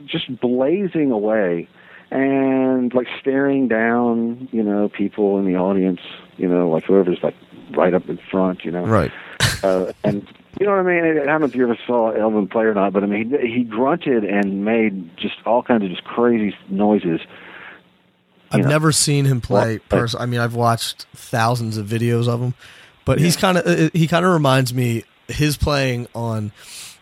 just 0.06 0.40
blazing 0.40 1.10
away 1.10 1.68
and 2.10 2.92
like 2.94 3.06
staring 3.20 3.68
down 3.68 4.48
you 4.52 4.62
know 4.62 4.88
people 4.88 5.38
in 5.38 5.44
the 5.46 5.56
audience 5.56 6.00
you 6.36 6.46
know 6.48 6.68
like 6.70 6.84
whoever's 6.84 7.18
like 7.22 7.34
right 7.76 7.94
up 7.94 8.08
in 8.08 8.18
front 8.30 8.64
you 8.64 8.70
know 8.70 8.84
Right. 8.84 9.10
uh, 9.62 9.92
and 10.04 10.26
you 10.60 10.66
know 10.66 10.72
what 10.72 10.80
I 10.80 10.82
mean 10.82 11.18
I 11.20 11.24
don't 11.24 11.40
know 11.40 11.46
if 11.46 11.54
you 11.54 11.64
ever 11.64 11.78
saw 11.86 12.10
Elvin 12.12 12.46
play 12.48 12.64
or 12.64 12.74
not 12.74 12.92
but 12.92 13.02
I 13.02 13.06
mean 13.06 13.36
he, 13.40 13.58
he 13.58 13.64
grunted 13.64 14.24
and 14.24 14.64
made 14.64 15.16
just 15.16 15.36
all 15.44 15.62
kinds 15.62 15.84
of 15.84 15.90
just 15.90 16.04
crazy 16.04 16.56
noises 16.68 17.20
I've 18.50 18.62
know. 18.62 18.68
never 18.68 18.92
seen 18.92 19.24
him 19.24 19.40
play. 19.40 19.80
Well, 19.90 20.00
Pers- 20.00 20.14
I 20.14 20.26
mean, 20.26 20.40
I've 20.40 20.54
watched 20.54 21.06
thousands 21.14 21.76
of 21.76 21.86
videos 21.86 22.28
of 22.28 22.40
him, 22.40 22.54
but 23.04 23.18
he's 23.18 23.36
kind 23.36 23.58
of 23.58 23.66
uh, 23.66 23.84
uh, 23.84 23.90
he 23.92 24.06
kind 24.06 24.24
of 24.24 24.32
reminds 24.32 24.72
me. 24.72 25.04
His 25.28 25.56
playing 25.56 26.06
on 26.14 26.52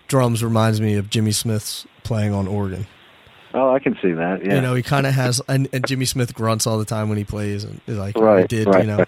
drums 0.08 0.42
reminds 0.42 0.80
me 0.80 0.94
of 0.94 1.10
Jimmy 1.10 1.32
Smith's 1.32 1.86
playing 2.04 2.32
on 2.32 2.48
organ. 2.48 2.86
oh 3.52 3.74
I 3.74 3.78
can 3.78 3.96
see 4.00 4.12
that 4.12 4.44
yeah 4.44 4.54
You 4.54 4.60
know, 4.60 4.74
he 4.74 4.82
kind 4.82 5.06
of 5.06 5.14
has, 5.14 5.42
and, 5.48 5.68
and 5.72 5.86
Jimmy 5.86 6.04
Smith 6.04 6.34
grunts 6.34 6.66
all 6.66 6.78
the 6.78 6.84
time 6.84 7.08
when 7.08 7.18
he 7.18 7.24
plays, 7.24 7.64
and 7.64 7.80
like 7.86 8.16
he 8.16 8.46
did, 8.46 8.66
right. 8.66 8.84
you 8.84 8.90
know. 8.90 9.04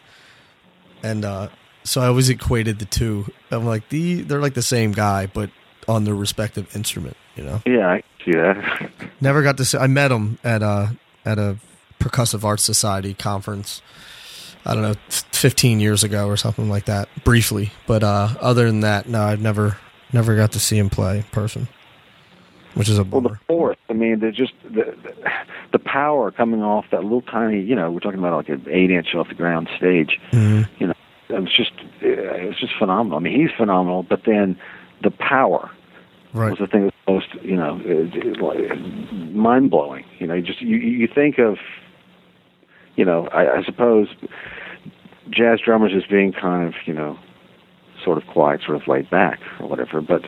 And 1.02 1.24
uh, 1.24 1.48
so 1.84 2.00
I 2.00 2.06
always 2.08 2.28
equated 2.28 2.78
the 2.78 2.84
two. 2.84 3.26
I'm 3.50 3.64
like, 3.64 3.88
the 3.88 4.22
they're 4.22 4.40
like 4.40 4.54
the 4.54 4.62
same 4.62 4.92
guy, 4.92 5.26
but 5.26 5.50
on 5.88 6.04
their 6.04 6.14
respective 6.14 6.74
instrument. 6.74 7.16
You 7.36 7.44
know, 7.44 7.62
yeah 7.66 7.88
I 7.88 8.02
see 8.24 8.32
that 8.32 8.90
never 9.20 9.42
got 9.42 9.56
to 9.58 9.64
see. 9.64 9.78
I 9.78 9.86
met 9.86 10.10
him 10.10 10.38
at 10.42 10.62
a 10.62 10.96
at 11.24 11.38
a 11.38 11.58
percussive 12.08 12.44
arts 12.44 12.62
society 12.62 13.14
conference. 13.14 13.82
I 14.64 14.74
don't 14.74 14.82
know, 14.82 14.94
15 15.30 15.78
years 15.78 16.02
ago 16.02 16.26
or 16.26 16.36
something 16.36 16.68
like 16.68 16.86
that, 16.86 17.08
briefly. 17.22 17.70
But 17.86 18.02
uh, 18.02 18.30
other 18.40 18.66
than 18.66 18.80
that, 18.80 19.08
no, 19.08 19.22
I've 19.22 19.40
never 19.40 19.76
never 20.12 20.34
got 20.36 20.52
to 20.52 20.58
see 20.60 20.76
him 20.78 20.90
play 20.90 21.18
in 21.18 21.22
person, 21.24 21.68
which 22.74 22.88
is 22.88 22.98
a 22.98 23.04
Well, 23.04 23.20
the 23.20 23.38
fourth, 23.46 23.76
I 23.88 23.92
mean, 23.92 24.18
there's 24.20 24.34
just 24.36 24.54
the, 24.64 24.96
the 25.02 25.14
the 25.72 25.78
power 25.78 26.32
coming 26.32 26.62
off 26.62 26.86
that 26.90 27.02
little 27.04 27.22
tiny, 27.22 27.60
you 27.60 27.76
know, 27.76 27.90
we're 27.92 28.00
talking 28.00 28.18
about 28.18 28.34
like 28.36 28.48
an 28.48 28.66
eight 28.68 28.90
inch 28.90 29.14
off 29.14 29.28
the 29.28 29.34
ground 29.34 29.68
stage. 29.76 30.18
Mhm. 30.32 30.68
You 30.80 30.86
know, 30.88 30.94
it 31.28 31.40
was 31.40 31.54
just 31.56 31.72
it 32.00 32.48
was 32.48 32.58
just 32.58 32.72
phenomenal. 32.76 33.18
I 33.18 33.20
mean, 33.22 33.40
he's 33.40 33.56
phenomenal, 33.56 34.02
but 34.02 34.22
then 34.24 34.58
the 35.02 35.10
power 35.12 35.70
Right. 36.32 36.50
was 36.50 36.58
the 36.58 36.66
thing 36.66 36.84
that's 36.84 36.96
most, 37.08 37.28
you 37.42 37.54
know, 37.56 37.76
mind 39.32 39.70
blowing. 39.70 40.04
You 40.18 40.26
know, 40.26 40.34
you 40.34 40.42
just 40.42 40.60
you 40.60 40.76
you 40.76 41.06
think 41.06 41.38
of, 41.38 41.58
you 42.96 43.04
know, 43.04 43.28
I, 43.28 43.58
I 43.58 43.62
suppose 43.64 44.08
jazz 45.30 45.60
drummers 45.64 45.92
as 45.96 46.04
being 46.08 46.32
kind 46.32 46.66
of, 46.66 46.74
you 46.86 46.92
know, 46.92 47.18
sort 48.04 48.18
of 48.18 48.26
quiet, 48.28 48.60
sort 48.64 48.80
of 48.80 48.86
laid 48.88 49.08
back 49.10 49.40
or 49.60 49.68
whatever, 49.68 50.00
but 50.00 50.24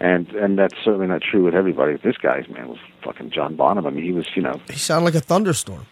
and 0.00 0.28
and 0.30 0.58
that's 0.58 0.74
certainly 0.84 1.06
not 1.06 1.22
true 1.22 1.44
with 1.44 1.54
everybody. 1.54 1.96
This 2.02 2.16
guy's 2.16 2.48
man 2.48 2.68
was 2.68 2.78
fucking 3.04 3.30
John 3.30 3.56
Bonham. 3.56 3.86
I 3.86 3.90
mean, 3.90 4.04
he 4.04 4.12
was, 4.12 4.26
you 4.34 4.42
know, 4.42 4.60
He 4.68 4.78
sounded 4.78 5.04
like 5.04 5.14
a 5.14 5.20
thunderstorm. 5.20 5.86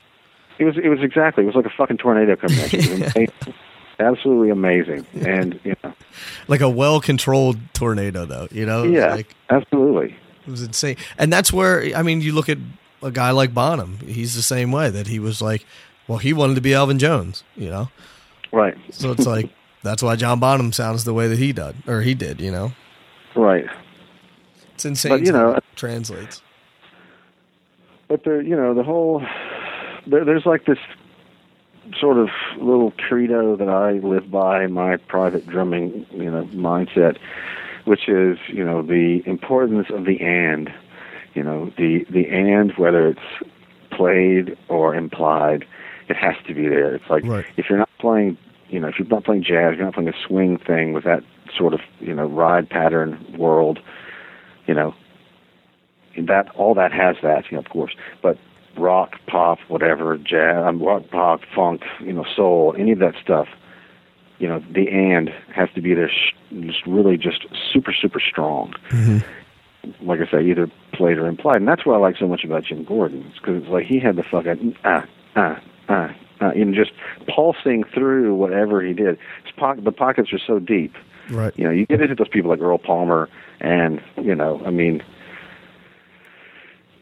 it 0.59 0.65
was 0.65 0.77
it 0.79 0.89
was 0.89 1.01
exactly 1.03 1.45
it 1.45 1.47
was 1.47 1.55
like 1.57 1.67
a 1.67 1.71
fucking 1.77 1.99
tornado 1.99 2.37
coming 2.37 2.59
at 2.59 2.73
you. 2.73 2.95
Amazing. 2.95 3.29
Absolutely 4.01 4.51
amazing, 4.51 5.05
and 5.27 5.59
you 5.65 5.75
know, 5.83 5.93
like 6.47 6.61
a 6.61 6.69
well 6.69 7.01
controlled 7.01 7.59
tornado 7.75 8.25
though 8.27 8.47
you 8.53 8.65
know 8.65 8.85
yeah, 8.85 9.13
like 9.13 9.35
absolutely. 9.51 10.15
it 10.47 10.51
was 10.51 10.63
insane 10.63 10.95
and 11.19 11.33
that's 11.33 11.53
where 11.53 11.83
i 11.97 12.03
mean 12.03 12.21
you 12.21 12.33
look 12.33 12.49
at 12.49 12.59
a 13.03 13.11
guy 13.11 13.33
like 13.33 13.53
bonham 13.53 13.99
he's 14.07 14.37
the 14.37 14.43
same 14.43 14.71
way 14.71 14.89
that 14.89 15.09
he 15.09 15.19
was 15.19 15.43
like 15.43 15.67
well 16.09 16.19
he 16.19 16.33
wanted 16.33 16.55
to 16.57 16.61
be 16.61 16.73
Elvin 16.75 16.99
jones 16.99 17.45
you 17.55 17.71
know 17.71 17.89
Right, 18.51 18.77
so 18.91 19.13
it's 19.13 19.27
like 19.27 19.51
that's 19.83 20.03
why 20.03 20.17
john 20.17 20.41
bonham 20.41 20.73
sounds 20.73 21.05
the 21.05 21.15
way 21.15 21.29
that 21.29 21.39
he 21.39 21.53
did 21.53 21.77
or 21.87 22.01
he 22.03 22.15
did 22.15 22.41
you 22.41 22.51
know 22.51 22.73
right. 23.37 23.67
it's 24.75 24.85
insane 24.85 25.11
But, 25.13 25.23
you 25.23 25.33
know- 25.33 25.53
it 25.55 25.65
translates 25.77 26.43
but 28.09 28.25
there, 28.25 28.41
you 28.41 28.57
know, 28.57 28.73
the 28.73 28.83
whole 28.83 29.23
there, 30.07 30.25
there's 30.25 30.47
like 30.47 30.65
this 30.65 30.79
sort 32.01 32.17
of 32.17 32.29
little 32.59 32.93
credo 32.93 33.55
that 33.57 33.69
I 33.69 33.93
live 33.99 34.31
by 34.31 34.65
in 34.65 34.73
my 34.73 34.97
private 34.97 35.47
drumming, 35.47 36.07
you 36.11 36.31
know, 36.31 36.45
mindset, 36.55 37.19
which 37.85 38.09
is 38.09 38.39
you 38.49 38.65
know 38.65 38.81
the 38.83 39.23
importance 39.27 39.89
of 39.91 40.07
the 40.07 40.19
and. 40.21 40.73
You 41.35 41.43
know 41.45 41.71
the 41.77 42.05
the 42.11 42.27
and 42.31 42.73
whether 42.79 43.07
it's 43.07 43.51
played 43.93 44.57
or 44.69 44.95
implied, 44.95 45.67
it 46.09 46.17
has 46.17 46.35
to 46.47 46.55
be 46.55 46.69
there. 46.69 46.95
It's 46.95 47.09
like 47.11 47.25
Right. 47.25 47.45
if 47.57 47.69
you're 47.69 47.79
not 47.79 47.91
playing, 47.99 48.37
you 48.69 48.81
know, 48.81 48.89
if 48.89 48.99
you're 48.99 49.09
not 49.09 49.25
playing 49.25 49.43
jazz, 49.43 49.77
you're 49.77 49.85
not 49.85 49.95
playing 49.95 50.09
a 50.09 50.27
swing 50.27 50.59
thing 50.59 50.93
with 50.93 51.05
that 51.05 51.23
sort 51.57 51.75
of 51.75 51.81
you 52.01 52.15
know 52.15 52.27
ride 52.27 52.69
pattern 52.69 53.25
world, 53.37 53.79
you 54.67 54.75
know, 54.75 54.95
that 56.17 56.49
all 56.55 56.75
that 56.75 56.93
has 56.93 57.17
that, 57.23 57.45
you 57.51 57.57
know, 57.57 57.61
of 57.61 57.69
course, 57.69 57.95
but 58.23 58.37
rock, 58.77 59.15
pop, 59.27 59.59
whatever, 59.69 60.17
jazz, 60.19 60.65
um, 60.67 60.83
rock, 60.83 61.03
pop, 61.11 61.41
funk, 61.55 61.83
you 62.01 62.13
know, 62.13 62.25
soul, 62.37 62.75
any 62.79 62.93
of 62.93 62.99
that 62.99 63.15
stuff, 63.23 63.49
you 64.39 64.49
know, 64.49 64.63
the 64.73 64.89
and 64.89 65.31
has 65.55 65.69
to 65.75 65.81
be 65.81 65.95
there, 65.95 66.09
sh- 66.09 66.35
just 66.61 66.87
really 66.87 67.17
just 67.17 67.47
super, 67.73 67.93
super 67.93 68.21
strong. 68.21 68.73
Like 70.03 70.21
I 70.21 70.31
say, 70.31 70.45
either 70.45 70.71
played 70.93 71.19
or 71.19 71.27
implied, 71.27 71.57
and 71.57 71.69
that's 71.69 71.87
what 71.87 71.95
I 71.95 71.99
like 71.99 72.17
so 72.19 72.27
much 72.29 72.45
about 72.45 72.65
Jim 72.65 72.85
Gordon, 72.85 73.33
because 73.35 73.63
it's 73.63 73.71
like 73.71 73.87
he 73.87 73.99
had 74.01 74.17
the 74.17 74.23
fucking 74.23 74.77
ah 74.85 75.05
ah 75.35 75.61
Uh, 75.89 76.09
you 76.55 76.65
know, 76.65 76.75
just 76.75 76.93
pulsing 77.35 77.85
through 77.95 78.35
whatever 78.35 78.83
he 78.83 78.93
did. 78.93 79.19
Pocket, 79.57 79.85
the 79.85 79.93
pockets 79.93 80.33
are 80.33 80.39
so 80.39 80.61
deep. 80.61 80.95
Right. 81.31 81.53
You 81.57 81.65
know, 81.65 81.71
you 81.71 81.85
get 81.87 82.01
into 82.01 82.15
those 82.15 82.29
people 82.29 82.51
like 82.51 82.61
Earl 82.61 82.79
Palmer, 82.79 83.29
and 83.61 84.01
you 84.17 84.35
know, 84.35 84.63
I 84.65 84.71
mean, 84.71 85.03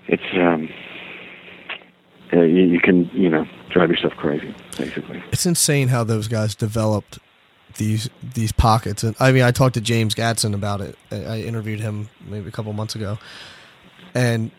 it's 0.08 0.22
um, 0.34 0.68
uh, 2.32 2.40
you, 2.40 2.62
you 2.62 2.80
can 2.80 3.10
you 3.12 3.28
know 3.28 3.44
drive 3.70 3.90
yourself 3.90 4.14
crazy, 4.14 4.54
basically. 4.78 5.22
It's 5.32 5.44
insane 5.44 5.88
how 5.88 6.02
those 6.02 6.28
guys 6.28 6.54
developed 6.54 7.18
these 7.76 8.08
these 8.34 8.52
pockets. 8.52 9.04
And 9.04 9.14
I 9.20 9.32
mean, 9.32 9.42
I 9.42 9.50
talked 9.50 9.74
to 9.74 9.80
James 9.80 10.14
Gadson 10.14 10.54
about 10.54 10.80
it. 10.80 10.96
I 11.10 11.16
I 11.16 11.40
interviewed 11.40 11.80
him 11.80 12.08
maybe 12.26 12.48
a 12.48 12.52
couple 12.52 12.72
months 12.72 12.94
ago, 12.94 13.18
and 14.14 14.50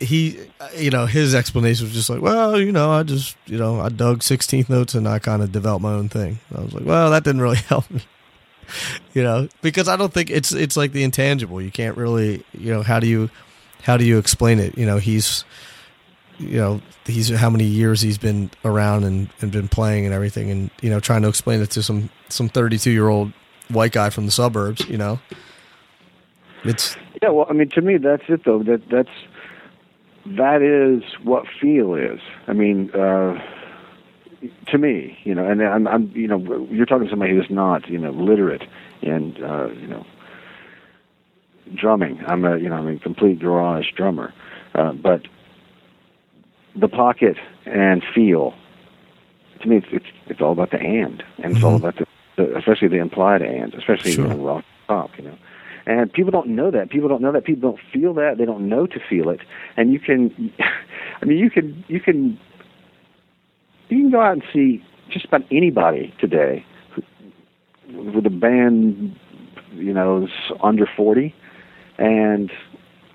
he, 0.00 0.38
you 0.76 0.90
know, 0.90 1.06
his 1.06 1.34
explanation 1.34 1.86
was 1.86 1.94
just 1.94 2.10
like, 2.10 2.20
well, 2.20 2.58
you 2.58 2.72
know, 2.72 2.90
I 2.90 3.02
just, 3.02 3.36
you 3.46 3.58
know, 3.58 3.80
I 3.80 3.88
dug 3.88 4.20
16th 4.20 4.68
notes 4.68 4.94
and 4.94 5.08
I 5.08 5.18
kind 5.18 5.42
of 5.42 5.52
developed 5.52 5.82
my 5.82 5.92
own 5.92 6.08
thing. 6.08 6.38
I 6.54 6.60
was 6.60 6.72
like, 6.72 6.84
well, 6.84 7.10
that 7.10 7.24
didn't 7.24 7.40
really 7.40 7.56
help 7.68 7.90
me. 7.90 8.02
You 9.12 9.22
know, 9.22 9.48
because 9.62 9.88
I 9.88 9.96
don't 9.96 10.12
think 10.12 10.30
it's 10.30 10.50
it's 10.50 10.74
like 10.74 10.92
the 10.92 11.04
intangible. 11.04 11.60
You 11.60 11.70
can't 11.70 11.98
really, 11.98 12.42
you 12.52 12.72
know, 12.72 12.82
how 12.82 12.98
do 12.98 13.06
you 13.06 13.28
how 13.82 13.98
do 13.98 14.06
you 14.06 14.16
explain 14.16 14.58
it? 14.58 14.78
You 14.78 14.86
know, 14.86 14.96
he's 14.96 15.44
you 16.38 16.56
know 16.56 16.80
he's 17.04 17.28
how 17.28 17.50
many 17.50 17.64
years 17.64 18.00
he's 18.00 18.16
been 18.16 18.50
around 18.64 19.04
and, 19.04 19.28
and 19.42 19.52
been 19.52 19.68
playing 19.68 20.06
and 20.06 20.14
everything 20.14 20.50
and 20.50 20.70
you 20.80 20.88
know 20.88 20.98
trying 20.98 21.22
to 21.22 21.28
explain 21.28 21.60
it 21.60 21.70
to 21.70 21.82
some 21.82 22.10
some 22.28 22.48
32 22.48 22.90
year 22.90 23.08
old 23.08 23.32
white 23.68 23.92
guy 23.92 24.10
from 24.10 24.26
the 24.26 24.32
suburbs 24.32 24.84
you 24.88 24.98
know 24.98 25.20
it's 26.64 26.96
Yeah, 27.22 27.30
well, 27.30 27.46
I 27.48 27.52
mean, 27.52 27.68
to 27.70 27.80
me, 27.80 27.96
that's 27.98 28.24
it 28.28 28.44
though. 28.44 28.62
That 28.62 28.82
that's 28.90 29.08
that 30.26 30.62
is 30.62 31.02
what 31.22 31.44
feel 31.60 31.94
is. 31.94 32.20
I 32.46 32.52
mean, 32.52 32.90
uh, 32.90 33.38
to 34.68 34.78
me, 34.78 35.18
you 35.24 35.34
know, 35.34 35.48
and 35.48 35.62
I'm, 35.62 35.86
I'm, 35.86 36.10
you 36.14 36.26
know, 36.26 36.66
you're 36.70 36.86
talking 36.86 37.04
to 37.04 37.10
somebody 37.10 37.32
who's 37.32 37.50
not, 37.50 37.88
you 37.88 37.98
know, 37.98 38.10
literate 38.10 38.62
in, 39.02 39.42
uh, 39.42 39.68
you 39.68 39.86
know, 39.86 40.06
drumming. 41.74 42.22
I'm 42.26 42.44
a, 42.44 42.58
you 42.58 42.68
know, 42.68 42.76
I'm 42.76 42.88
a 42.88 42.98
complete 42.98 43.38
garage 43.38 43.86
drummer, 43.96 44.32
uh, 44.74 44.92
but 44.92 45.22
the 46.76 46.88
pocket 46.88 47.36
and 47.66 48.02
feel. 48.14 48.54
To 49.60 49.68
me, 49.68 49.76
it's 49.76 49.86
it's, 49.90 50.06
it's 50.26 50.40
all 50.40 50.52
about 50.52 50.70
the 50.72 50.78
and, 50.78 51.22
and 51.42 51.56
it's 51.56 51.64
all 51.64 51.76
about 51.76 51.96
the, 51.96 52.06
the, 52.36 52.56
especially 52.56 52.88
the 52.88 52.98
implied 52.98 53.40
and, 53.42 53.72
especially 53.74 54.12
Sure. 54.12 54.30
in 54.30 54.42
rock 54.42 54.64
pop, 54.88 55.10
you 55.16 55.24
know. 55.24 55.38
And 55.86 56.12
people 56.12 56.30
don't 56.30 56.48
know 56.48 56.70
that. 56.70 56.90
People 56.90 57.08
don't 57.08 57.20
know 57.20 57.32
that. 57.32 57.44
People 57.44 57.70
don't 57.72 57.80
feel 57.92 58.14
that. 58.14 58.36
They 58.38 58.46
don't 58.46 58.68
know 58.68 58.86
to 58.86 59.00
feel 59.08 59.28
it. 59.28 59.40
And 59.76 59.92
you 59.92 59.98
can, 59.98 60.52
I 61.22 61.24
mean, 61.24 61.38
you 61.38 61.50
can, 61.50 61.84
you 61.88 62.00
can, 62.00 62.38
you 63.88 63.98
can 63.98 64.10
go 64.10 64.20
out 64.20 64.32
and 64.32 64.42
see 64.52 64.82
just 65.10 65.26
about 65.26 65.42
anybody 65.50 66.14
today 66.18 66.64
with 67.92 68.26
a 68.26 68.30
band, 68.30 69.14
you 69.74 69.92
know, 69.92 70.26
under 70.62 70.88
forty, 70.96 71.34
and 71.98 72.50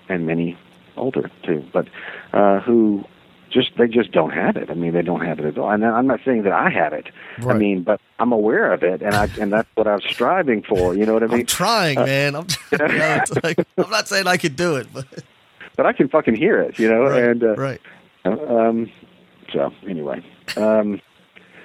and 0.08 0.26
many 0.26 0.56
older 0.96 1.30
too, 1.44 1.64
but 1.72 1.86
uh, 2.32 2.60
who 2.60 3.04
just 3.50 3.70
they 3.78 3.86
just 3.88 4.12
don't 4.12 4.30
have 4.30 4.56
it. 4.56 4.70
I 4.70 4.74
mean, 4.74 4.92
they 4.92 5.02
don't 5.02 5.24
have 5.24 5.38
it 5.38 5.44
at 5.44 5.58
all. 5.58 5.70
And 5.70 5.84
I'm 5.84 6.06
not 6.06 6.20
saying 6.24 6.42
that 6.44 6.52
I 6.52 6.70
have 6.70 6.92
it. 6.92 7.08
I 7.38 7.54
mean, 7.54 7.82
but 7.82 8.00
I'm 8.18 8.32
aware 8.32 8.72
of 8.72 8.82
it, 8.82 9.02
and 9.02 9.16
I 9.16 9.28
and 9.40 9.52
that's 9.52 9.68
what 9.74 9.86
I'm 9.86 10.00
striving 10.00 10.62
for. 10.62 10.94
You 10.94 11.06
know 11.06 11.14
what 11.14 11.22
I 11.22 11.26
mean? 11.26 11.40
i'm 11.40 11.46
trying 11.46 11.98
man 11.98 12.34
i'm 12.36 12.46
you 12.72 12.78
know, 12.78 13.14
it's 13.22 13.32
like, 13.42 13.58
i'm 13.78 13.90
not 13.90 14.08
saying 14.08 14.26
i 14.26 14.36
could 14.36 14.56
do 14.56 14.76
it 14.76 14.86
but 14.92 15.06
but 15.76 15.86
I 15.86 15.92
can 15.92 16.08
fucking 16.08 16.34
hear 16.34 16.60
it, 16.60 16.78
you 16.78 16.88
know. 16.88 17.04
right, 17.04 17.22
and 17.24 17.42
uh, 17.42 17.54
right 17.56 17.80
um, 18.24 18.90
so 19.52 19.70
anyway, 19.88 20.22
um, 20.56 21.00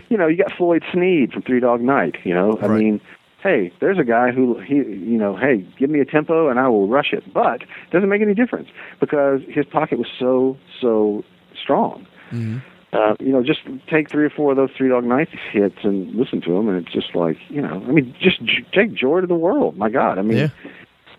you 0.10 0.18
know, 0.18 0.28
you 0.28 0.38
got 0.38 0.52
Floyd 0.58 0.84
Sneed 0.94 1.34
from 1.34 1.42
Three 1.42 1.60
Dog 1.60 1.82
Night. 1.82 2.16
You 2.24 2.34
know, 2.34 2.58
I 2.62 2.68
Right. 2.68 2.80
mean, 2.82 3.02
hey, 3.44 3.72
there's 3.82 4.00
a 4.00 4.04
guy 4.04 4.32
who 4.32 4.60
he, 4.60 4.76
you 4.76 5.18
know, 5.18 5.36
hey, 5.36 5.66
give 5.78 5.90
me 5.90 6.00
a 6.00 6.06
tempo 6.06 6.48
and 6.50 6.60
I 6.60 6.68
will 6.70 6.88
rush 6.88 7.12
it. 7.14 7.32
But 7.34 7.64
it 7.64 7.92
doesn't 7.92 8.10
make 8.10 8.22
any 8.22 8.34
difference 8.34 8.70
because 9.00 9.42
his 9.50 9.66
pocket 9.66 9.98
was 10.00 10.08
so 10.18 10.58
so 10.82 11.24
strong. 11.62 12.06
Mhm. 12.32 12.62
Uh, 12.93 13.16
you 13.20 13.32
know, 13.34 13.43
just 13.43 13.60
take 13.89 14.10
three 14.10 14.24
or 14.24 14.30
four 14.30 14.51
of 14.51 14.58
those 14.58 14.70
Three 14.78 14.88
Dog 14.89 15.03
Night 15.03 15.28
hits 15.51 15.84
and 15.84 16.16
listen 16.16 16.39
to 16.41 16.51
them, 16.53 16.70
and 16.70 16.78
it's 16.86 16.93
just 16.93 17.14
like, 17.14 17.38
you 17.49 17.62
know, 17.62 17.84
I 17.88 17.91
mean, 17.91 18.16
just 18.22 18.41
j- 18.45 18.66
take 18.74 18.93
Joy 18.93 19.20
to 19.22 19.28
the 19.28 19.36
World. 19.36 19.78
My 19.78 19.89
God, 19.89 20.18
I 20.18 20.22
mean, 20.22 20.38
Yeah. 20.38 20.47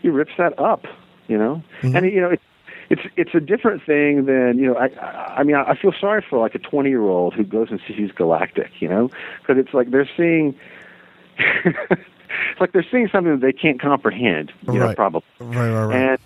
he 0.01 0.09
rips 0.09 0.33
that 0.39 0.59
up, 0.59 0.87
you 1.29 1.37
know, 1.37 1.63
Mhm. 1.83 1.95
and 1.97 2.07
you 2.11 2.21
know, 2.23 2.31
it's 2.31 2.43
it's 2.89 3.03
it's 3.17 3.35
a 3.35 3.41
different 3.41 3.83
thing 3.83 4.25
than 4.27 4.59
you 4.59 4.69
know. 4.69 4.77
I 4.77 4.89
I, 5.39 5.43
mean, 5.43 5.57
I, 5.57 5.75
feel 5.75 5.93
sorry 6.01 6.23
for 6.23 6.39
like 6.39 6.55
a 6.55 6.59
twenty 6.61 6.89
year 6.89 7.03
old 7.03 7.35
who 7.35 7.45
goes 7.45 7.69
and 7.71 7.81
sees 7.87 8.11
Galactic, 8.13 8.71
you 8.81 8.89
know, 8.89 9.11
because 9.43 9.59
it's 9.59 9.75
like 9.75 9.91
they're 9.91 10.09
seeing. 10.17 10.55
it's 11.39 11.97
like 12.61 12.73
they're 12.73 12.87
seeing 12.91 13.09
something 13.09 13.33
that 13.33 13.41
they 13.41 13.53
can't 13.53 13.81
comprehend, 13.81 14.53
you 14.67 14.79
know, 14.79 14.95
probably. 14.95 15.23
right 15.41 15.71
right 15.71 15.85
right 15.87 15.97
And 16.11 16.19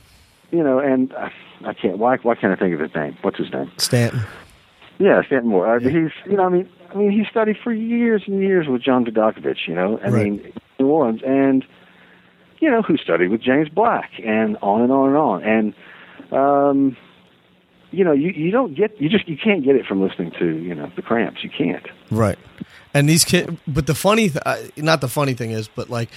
you 0.52 0.62
know, 0.62 0.78
and 0.78 1.12
uh, 1.14 1.28
I 1.64 1.72
can't. 1.74 1.98
Why? 1.98 2.16
Why 2.18 2.34
can't 2.34 2.52
I 2.52 2.56
think 2.56 2.74
of 2.74 2.80
his 2.80 2.94
name? 2.94 3.16
What's 3.22 3.38
his 3.38 3.52
name? 3.52 3.70
stanton 3.76 4.20
Yeah, 4.98 5.22
Stanton 5.26 5.50
Moore. 5.50 5.76
Uh, 5.76 5.78
Yeah. 5.80 5.90
He's, 5.90 6.10
you 6.26 6.36
know, 6.36 6.44
I 6.44 6.48
mean, 6.48 6.68
I 6.90 6.94
mean, 6.96 7.10
he 7.10 7.24
studied 7.30 7.56
for 7.62 7.72
years 7.72 8.22
and 8.26 8.40
years 8.42 8.66
with 8.66 8.82
John 8.82 9.04
Vidacovich, 9.04 9.66
you 9.68 9.74
know, 9.74 9.98
I 10.04 10.08
Right. 10.08 10.24
mean, 10.24 10.52
New 10.78 10.86
Orleans, 10.88 11.22
and 11.26 11.64
you 12.60 12.70
know, 12.70 12.82
who 12.82 12.96
studied 12.98 13.28
with 13.30 13.40
James 13.42 13.68
Black, 13.70 14.10
and 14.24 14.56
on 14.62 14.82
and 14.82 14.92
on 14.92 15.08
and 15.08 15.16
on, 15.16 15.42
and 15.42 15.74
um, 16.32 16.96
you 17.90 18.04
know, 18.04 18.12
you 18.12 18.30
you 18.30 18.50
don't 18.50 18.74
get, 18.74 19.00
you 19.00 19.08
just 19.08 19.28
you 19.28 19.36
can't 19.36 19.64
get 19.64 19.76
it 19.76 19.84
from 19.86 20.00
listening 20.02 20.30
to, 20.38 20.46
you 20.58 20.74
know, 20.74 20.90
the 20.94 21.02
Cramps. 21.02 21.42
You 21.42 21.50
can't. 21.50 21.86
Right. 22.10 22.38
And 22.94 23.08
these 23.08 23.24
kids, 23.24 23.56
but 23.66 23.86
the 23.86 23.94
funny, 23.94 24.28
th- 24.28 24.42
uh, 24.46 24.58
not 24.76 25.00
the 25.00 25.08
funny 25.08 25.34
thing 25.34 25.50
is, 25.52 25.68
but 25.68 25.88
like 25.90 26.08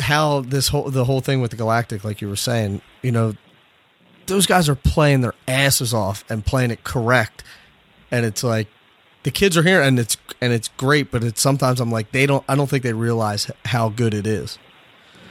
how 0.00 0.40
this 0.40 0.68
whole 0.68 0.90
the 0.90 1.04
whole 1.04 1.20
thing 1.20 1.40
with 1.40 1.50
the 1.50 1.56
Galactic, 1.56 2.04
like 2.04 2.20
you 2.20 2.28
were 2.28 2.36
saying, 2.36 2.80
you 3.02 3.12
know, 3.12 3.34
those 4.26 4.46
guys 4.46 4.68
are 4.68 4.74
playing 4.74 5.20
their 5.22 5.34
asses 5.48 5.92
off 5.94 6.24
and 6.30 6.44
playing 6.44 6.70
it 6.70 6.84
correct, 6.84 7.42
and 8.10 8.24
it's 8.26 8.42
like 8.44 8.68
the 9.22 9.30
kids 9.30 9.56
are 9.56 9.62
here 9.62 9.80
and 9.80 9.98
it's 9.98 10.16
and 10.40 10.52
it's 10.52 10.68
great, 10.76 11.10
but 11.10 11.24
it's 11.24 11.40
sometimes 11.40 11.80
I'm 11.80 11.90
like 11.90 12.12
they 12.12 12.26
don't, 12.26 12.44
I 12.48 12.54
don't 12.54 12.68
think 12.68 12.82
they 12.82 12.92
realize 12.92 13.50
how 13.64 13.88
good 13.88 14.12
it 14.14 14.26
is, 14.26 14.58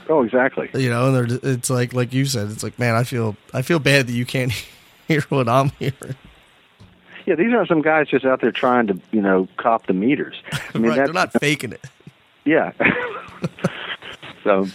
Oh, 0.10 0.24
exactly. 0.24 0.70
you 0.74 0.90
know, 0.90 1.14
and 1.16 1.30
they're, 1.30 1.40
it's 1.54 1.70
like 1.70 1.94
like 1.94 2.14
you 2.14 2.26
said, 2.26 2.50
it's 2.50 2.64
like 2.64 2.78
man, 2.80 2.96
I 2.96 3.04
feel 3.04 3.36
I 3.54 3.62
feel 3.62 3.80
bad 3.80 4.08
that 4.08 4.14
you 4.14 4.26
can't 4.26 4.52
hear 5.08 5.22
what 5.30 5.48
I'm 5.48 5.70
hearing. 5.80 6.16
Yeah, 7.26 7.36
these 7.36 7.54
aren't 7.54 7.70
some 7.70 7.82
guys 7.82 8.10
just 8.10 8.26
out 8.26 8.42
there 8.42 8.52
trying 8.52 8.88
to, 8.88 9.00
you 9.12 9.22
know, 9.22 9.48
cop 9.56 9.88
the 9.88 9.94
meters. 9.94 10.36
I 10.74 10.78
mean, 10.78 10.84
right? 10.90 10.96
that's 10.98 11.08
They're 11.08 11.14
not 11.14 11.32
faking 11.40 11.72
it. 11.72 11.86
yeah. 12.44 12.74
so 14.44 14.68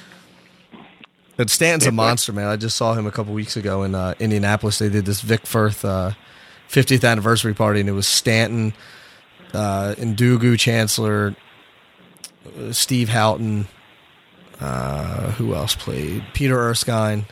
But 1.39 1.51
Stanton's 1.51 1.86
a 1.86 1.93
monster, 1.93 2.32
man. 2.32 2.49
I 2.49 2.57
just 2.57 2.76
saw 2.76 2.95
him 2.95 3.07
a 3.07 3.12
couple 3.12 3.32
weeks 3.32 3.57
ago 3.57 3.84
in 3.84 3.95
uh, 3.95 4.14
Indianapolis. 4.18 4.80
They 4.80 4.89
did 4.89 5.05
this 5.07 5.20
Vic 5.20 5.47
Firth 5.47 5.84
uh, 5.84 6.11
50th 6.68 7.09
anniversary 7.09 7.55
party, 7.55 7.78
and 7.78 7.89
it 7.89 7.93
was 7.93 8.09
Stanton, 8.09 8.74
uh, 9.55 9.95
Ndugu 9.97 10.55
Chancler, 10.57 11.36
uh, 12.59 12.72
Steve 12.72 13.11
Houghton. 13.11 13.68
Uh, 14.61 15.30
who 15.32 15.55
else 15.55 15.76
played? 15.76 16.24
Peter 16.34 16.59
Erskine. 16.59 17.24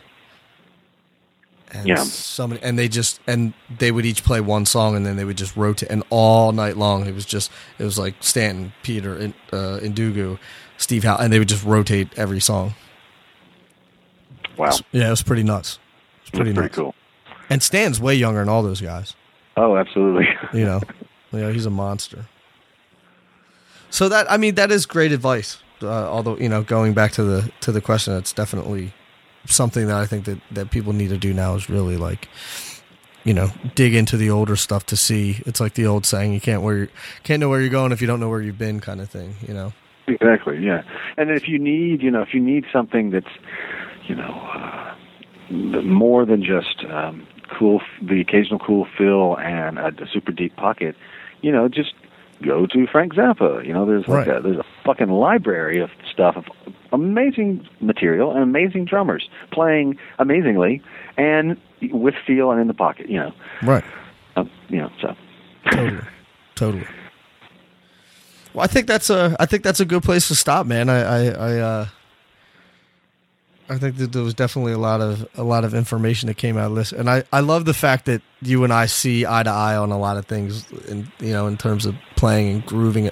And 1.73 1.89
Yeah. 1.89 1.97
somebody, 2.05 2.63
and 2.63 2.79
they 2.79 2.87
just 2.87 3.19
and 3.27 3.53
they 3.81 3.91
would 3.91 4.07
each 4.07 4.23
play 4.23 4.41
one 4.41 4.67
song, 4.67 4.95
and 4.95 5.05
then 5.05 5.17
they 5.17 5.25
would 5.25 5.37
just 5.37 5.57
rotate, 5.57 5.91
and 5.91 6.05
all 6.11 6.53
night 6.53 6.77
long 6.77 7.07
it 7.09 7.15
was 7.17 7.27
just 7.27 7.51
it 7.81 7.83
was 7.85 7.99
like 7.99 8.15
Stanton, 8.21 8.73
Peter, 8.85 9.17
and 9.17 9.35
uh, 9.53 9.81
Ndugu, 9.83 10.39
Steve 10.79 11.03
Houghton, 11.03 11.25
and 11.25 11.33
they 11.35 11.41
would 11.41 11.49
just 11.49 11.65
rotate 11.65 12.09
every 12.17 12.39
song. 12.41 12.75
Wow, 14.59 14.71
Yeah, 14.93 15.09
it 15.09 15.11
was 15.11 15.23
pretty 15.23 15.43
nuts. 15.43 15.79
It's 16.23 16.31
that's 16.31 16.39
pretty, 16.39 16.53
pretty 16.53 16.67
nuts. 16.69 16.77
cool. 16.77 16.95
And 17.49 17.63
Stan's 17.63 18.01
way 18.01 18.15
younger 18.15 18.41
than 18.41 18.49
all 18.49 18.63
those 18.63 18.81
guys. 18.81 19.15
Oh, 19.57 19.77
absolutely. 19.77 20.27
You 20.53 20.65
know, 20.65 20.81
you 21.33 21.41
know, 21.41 21.53
he's 21.53 21.67
a 21.67 21.71
monster. 21.71 22.27
So 23.91 24.09
that 24.09 24.31
I 24.31 24.37
mean, 24.37 24.57
that 24.57 24.71
is 24.71 24.87
great 24.87 25.13
advice. 25.13 25.59
Uh, 25.83 25.89
although 25.89 26.37
you 26.39 26.49
know, 26.49 26.63
going 26.63 26.93
back 26.95 27.13
to 27.13 27.23
the 27.23 27.51
to 27.61 27.73
the 27.73 27.81
question, 27.81 28.15
it's 28.17 28.33
definitely 28.33 28.93
something 29.47 29.87
that 29.87 29.97
I 29.97 30.07
think 30.07 30.25
that 30.25 30.39
that 30.51 30.71
people 30.71 30.93
need 30.93 31.09
to 31.09 31.19
do 31.19 31.33
now 31.33 31.55
is 31.55 31.71
really 31.71 31.97
like 31.97 32.29
you 33.25 33.33
know 33.33 33.51
dig 33.75 33.95
into 33.95 34.17
the 34.17 34.31
older 34.31 34.57
stuff 34.57 34.87
to 34.87 34.97
see. 34.97 35.43
It's 35.47 35.61
like 35.61 35.75
the 35.75 35.87
old 35.87 36.05
saying, 36.05 36.33
you 36.33 36.41
can't 36.41 36.63
where 36.63 36.79
you 36.79 36.89
can't 37.23 37.41
know 37.41 37.49
where 37.49 37.61
you're 37.61 37.71
going 37.71 37.93
if 37.93 38.01
you 38.01 38.07
don't 38.07 38.21
know 38.21 38.29
where 38.29 38.43
you've 38.43 38.59
been, 38.59 38.81
kind 38.81 39.01
of 39.01 39.09
thing. 39.09 39.37
You 39.47 39.55
know. 39.55 39.73
Exactly. 40.09 40.59
Yeah. 40.65 40.83
And 41.17 41.31
if 41.31 41.49
you 41.49 41.59
need, 41.59 42.01
you 42.03 42.11
know, 42.13 42.23
if 42.23 42.33
you 42.33 42.41
need 42.41 42.65
something 42.73 43.11
that's, 43.11 43.27
you 44.09 44.15
know, 44.15 44.33
uh, 44.55 44.95
more 45.83 46.25
than 46.27 46.43
just 46.43 46.85
um, 46.91 47.27
cool, 47.59 47.81
the 48.03 48.21
occasional 48.21 48.59
cool 48.59 48.87
fill 48.99 49.39
and 49.39 49.79
a, 49.79 49.87
a 49.89 50.07
super 50.13 50.33
deep 50.33 50.57
pocket, 50.57 50.97
you 51.43 51.53
know, 51.53 51.69
just 51.69 51.93
go 52.45 52.67
to 52.67 52.87
Frank 52.87 53.15
Zappa. 53.15 53.65
You 53.67 53.73
know, 53.73 53.87
there's 53.87 54.07
like 54.09 54.27
Right. 54.27 54.37
a, 54.39 54.41
there's 54.43 54.59
a 54.59 54.65
fucking 54.85 55.09
library 55.09 55.81
of 55.81 55.91
stuff 56.13 56.37
of 56.37 56.45
amazing 56.93 57.67
material 57.81 58.33
and 58.33 58.43
amazing 58.43 58.85
drummers 58.85 59.29
playing 59.53 59.99
amazingly 60.19 60.83
and 61.17 61.57
with 61.93 62.15
feel 62.27 62.51
and 62.51 62.61
in 62.61 62.67
the 62.69 62.75
pocket. 62.75 63.09
You 63.09 63.19
know, 63.21 63.33
Right. 63.63 63.85
um, 64.37 64.51
you 64.69 64.79
know. 64.79 64.91
So 65.01 65.15
totally, 65.71 66.01
totally. 66.55 66.87
Well, 68.53 68.65
I 68.65 68.67
think 68.67 68.87
that's 68.87 69.11
a 69.11 69.37
I 69.39 69.47
think 69.47 69.63
that's 69.63 69.81
a 69.81 69.85
good 69.85 70.03
place 70.03 70.29
to 70.29 70.35
stop, 70.35 70.67
man. 70.67 70.89
I 70.89 71.01
I 71.03 71.25
I, 71.29 71.59
uh, 71.59 71.87
I 73.69 73.79
think 73.79 73.97
that 73.97 74.13
there 74.13 74.23
was 74.23 74.35
definitely 74.35 74.73
a 74.73 74.79
lot 74.79 75.01
of 75.01 75.29
a 75.35 75.43
lot 75.43 75.65
of 75.65 75.75
information 75.75 76.29
that 76.29 76.37
came 76.37 76.57
out 76.57 76.71
of 76.71 76.77
this, 76.77 76.93
and 76.93 77.11
I 77.11 77.25
I 77.33 77.41
love 77.41 77.65
the 77.65 77.75
fact 77.75 78.07
that 78.07 78.23
you 78.41 78.65
and 78.65 78.73
I 78.73 78.87
see 78.87 79.27
eye 79.27 79.43
to 79.43 79.51
eye 79.51 79.77
on 79.77 79.91
a 79.91 79.99
lot 79.99 80.17
of 80.17 80.27
things, 80.27 80.71
in 80.89 81.11
you 81.19 81.33
know, 81.33 81.47
in 81.47 81.57
terms 81.57 81.87
of 81.87 81.95
playing 82.17 82.55
and 82.55 82.67
grooving. 82.67 83.11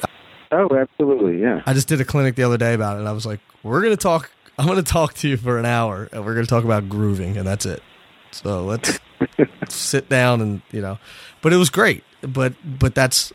Oh, 0.52 0.68
absolutely, 0.76 1.40
yeah. 1.40 1.62
I 1.66 1.72
just 1.72 1.88
did 1.88 2.00
a 2.00 2.04
clinic 2.04 2.36
the 2.36 2.44
other 2.44 2.58
day 2.58 2.74
about 2.74 2.96
it, 2.96 3.00
and 3.00 3.08
I 3.08 3.12
was 3.12 3.26
like, 3.26 3.40
we're 3.62 3.82
gonna 3.82 3.96
talk. 3.96 4.30
I'm 4.58 4.66
gonna 4.66 4.82
talk 4.82 5.14
to 5.14 5.28
you 5.28 5.36
for 5.36 5.58
an 5.58 5.66
hour, 5.66 6.08
and 6.12 6.24
we're 6.24 6.34
gonna 6.34 6.46
talk 6.46 6.64
about 6.64 6.88
grooving, 6.88 7.36
and 7.36 7.46
that's 7.46 7.66
it. 7.66 7.82
So 8.30 8.64
let's 8.64 8.98
sit 9.68 10.08
down 10.08 10.40
and 10.40 10.62
you 10.70 10.80
know, 10.80 10.98
but 11.42 11.52
it 11.52 11.56
was 11.56 11.70
great. 11.70 12.04
But 12.20 12.54
but 12.64 12.94
that's 12.94 13.32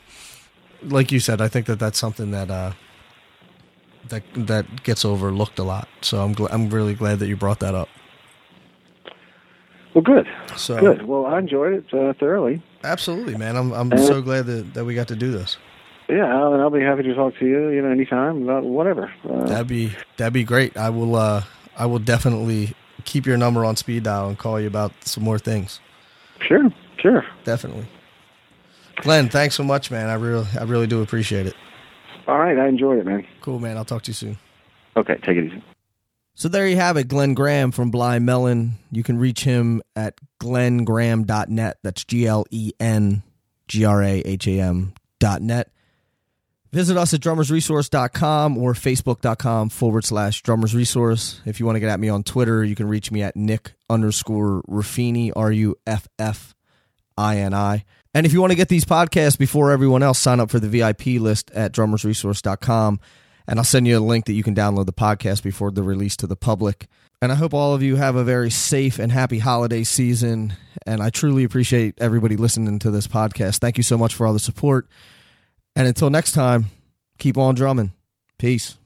like 0.84 1.12
you 1.12 1.20
said. 1.20 1.42
I 1.42 1.50
think 1.50 1.66
that 1.66 1.80
that's 1.80 2.00
something 2.00 2.32
that 2.32 2.50
uh 2.50 2.72
that 4.08 4.24
that 4.36 4.84
gets 4.84 5.04
overlooked 5.06 5.60
a 5.60 5.64
lot. 5.64 5.88
So 6.02 6.22
I'm 6.24 6.34
gl- 6.34 6.48
I'm 6.52 6.70
really 6.70 6.94
glad 6.96 7.20
that 7.20 7.28
you 7.28 7.36
brought 7.36 7.60
that 7.60 7.76
up. 7.76 7.90
Well, 9.94 10.04
good, 10.04 10.28
So 10.56 10.80
good. 10.80 11.06
Well, 11.06 11.26
I 11.26 11.40
enjoyed 11.40 11.74
it 11.74 11.94
uh, 11.94 12.14
thoroughly. 12.20 12.62
absolutely, 12.84 13.36
man. 13.36 13.56
I'm 13.58 13.72
I'm 13.74 13.98
so 13.98 14.22
glad 14.22 14.46
that 14.46 14.74
that 14.76 14.86
we 14.86 14.94
got 14.96 15.08
to 15.10 15.16
do 15.16 15.32
this. 15.32 15.58
Yeah, 16.08 16.26
I'll, 16.26 16.54
and 16.54 16.62
I'll 16.62 16.70
be 16.70 16.82
happy 16.82 17.04
to 17.04 17.14
talk 17.16 17.36
to 17.40 17.46
you. 17.46 17.70
You 17.70 17.82
know, 17.82 17.90
anytime 17.90 18.44
about 18.44 18.64
whatever. 18.64 19.12
Uh, 19.28 19.46
That'd 19.46 19.68
be 19.68 19.92
that'd 20.18 20.34
be 20.34 20.44
great. 20.44 20.78
I 20.78 20.90
will 20.90 21.16
uh 21.16 21.44
I 21.78 21.86
will 21.88 22.00
definitely 22.00 22.76
keep 23.06 23.26
your 23.26 23.38
number 23.38 23.66
on 23.66 23.76
speed 23.76 24.04
dial 24.04 24.28
and 24.30 24.38
call 24.38 24.60
you 24.60 24.68
about 24.68 24.92
some 25.06 25.24
more 25.24 25.40
things. 25.40 25.80
sure, 26.48 26.70
sure. 26.98 27.26
Definitely. 27.44 27.88
Glenn, 28.98 29.30
thanks 29.30 29.56
so 29.56 29.64
much, 29.64 29.90
man. 29.90 30.10
I 30.10 30.16
really 30.16 30.46
I 30.60 30.64
really 30.64 30.88
do 30.88 31.02
appreciate 31.02 31.48
it. 31.48 31.56
All 32.30 32.38
right, 32.38 32.60
I 32.60 32.68
enjoyed 32.68 33.00
it, 33.00 33.06
man. 33.08 33.26
Cool, 33.42 33.58
man. 33.58 33.76
I'll 33.76 33.86
talk 33.86 34.04
to 34.04 34.10
you 34.10 34.14
soon. 34.14 34.38
Okay, 34.96 35.16
take 35.26 35.36
it 35.36 35.46
easy. 35.46 35.64
So 36.36 36.48
there 36.48 36.68
you 36.68 36.76
have 36.76 36.96
it, 36.96 37.08
Glenn 37.08 37.34
Graham 37.34 37.72
from 37.72 37.90
Blind 37.90 38.24
Melon. 38.24 38.76
You 38.92 39.02
can 39.02 39.18
reach 39.18 39.44
him 39.44 39.82
at 39.96 40.14
glenngraham.net. 40.40 41.78
That's 41.84 42.06
G 42.06 42.28
L 42.28 42.46
E 42.52 42.72
N 42.80 43.24
G 43.68 43.84
R 43.84 44.04
A 44.04 44.20
H 44.20 44.48
A 44.48 44.62
M 44.62 44.94
dot 45.20 45.42
net. 45.42 45.72
Visit 46.72 46.98
us 46.98 47.16
at 47.16 47.20
drummersresource.com 47.22 48.58
or 48.60 48.74
facebook.com 48.74 49.70
forward 49.70 50.06
slash 50.06 50.44
drummersresource. 50.44 51.40
If 51.46 51.60
you 51.60 51.66
want 51.66 51.78
to 51.78 51.80
get 51.80 51.90
at 51.90 52.00
me 52.00 52.10
on 52.10 52.22
Twitter, 52.22 52.64
you 52.64 52.76
can 52.76 52.88
reach 52.88 53.12
me 53.12 53.24
at 53.24 53.36
nick 53.36 53.74
underscore 53.90 54.62
Ruffini, 54.70 55.32
R 55.36 55.52
U 55.52 55.76
F 55.88 56.08
F 56.20 56.54
I 57.18 57.38
N 57.38 57.56
I. 57.56 57.86
And 58.20 58.26
if 58.26 58.34
you 58.34 58.42
want 58.42 58.52
to 58.52 58.58
get 58.58 58.68
these 58.68 58.84
podcasts 58.84 59.38
before 59.38 59.72
everyone 59.72 60.04
else, 60.04 60.20
sign 60.20 60.42
up 60.42 60.52
for 60.52 60.60
the 60.60 60.68
VIP 60.68 61.22
list 61.22 61.50
at 61.52 61.72
drummersresource.com. 61.72 63.00
And 63.48 63.58
I'll 63.58 63.64
send 63.64 63.88
you 63.88 63.98
a 63.98 64.02
link 64.02 64.26
that 64.26 64.34
you 64.34 64.44
can 64.44 64.54
download 64.54 64.88
the 64.88 64.92
podcast 64.92 65.42
before 65.42 65.72
the 65.72 65.84
release 65.84 66.18
to 66.18 66.28
the 66.28 66.36
public. 66.36 66.88
And 67.22 67.32
I 67.32 67.36
hope 67.36 67.54
all 67.54 67.74
of 67.74 67.82
you 67.82 67.96
have 67.96 68.18
a 68.18 68.26
very 68.26 68.50
safe 68.50 69.00
and 69.00 69.10
happy 69.10 69.40
holiday 69.40 69.86
season. 69.86 70.52
And 70.86 71.02
I 71.02 71.12
truly 71.12 71.46
appreciate 71.46 71.96
everybody 72.02 72.36
listening 72.36 72.78
to 72.80 72.92
this 72.92 73.08
podcast. 73.08 73.60
Thank 73.60 73.78
you 73.78 73.84
so 73.84 73.98
much 73.98 74.14
for 74.14 74.28
all 74.28 74.34
the 74.34 74.40
support. 74.40 74.90
And 75.78 75.88
until 75.88 76.10
next 76.10 76.34
time, 76.34 76.66
keep 77.20 77.38
on 77.38 77.56
drumming. 77.56 77.94
Peace. 78.38 78.78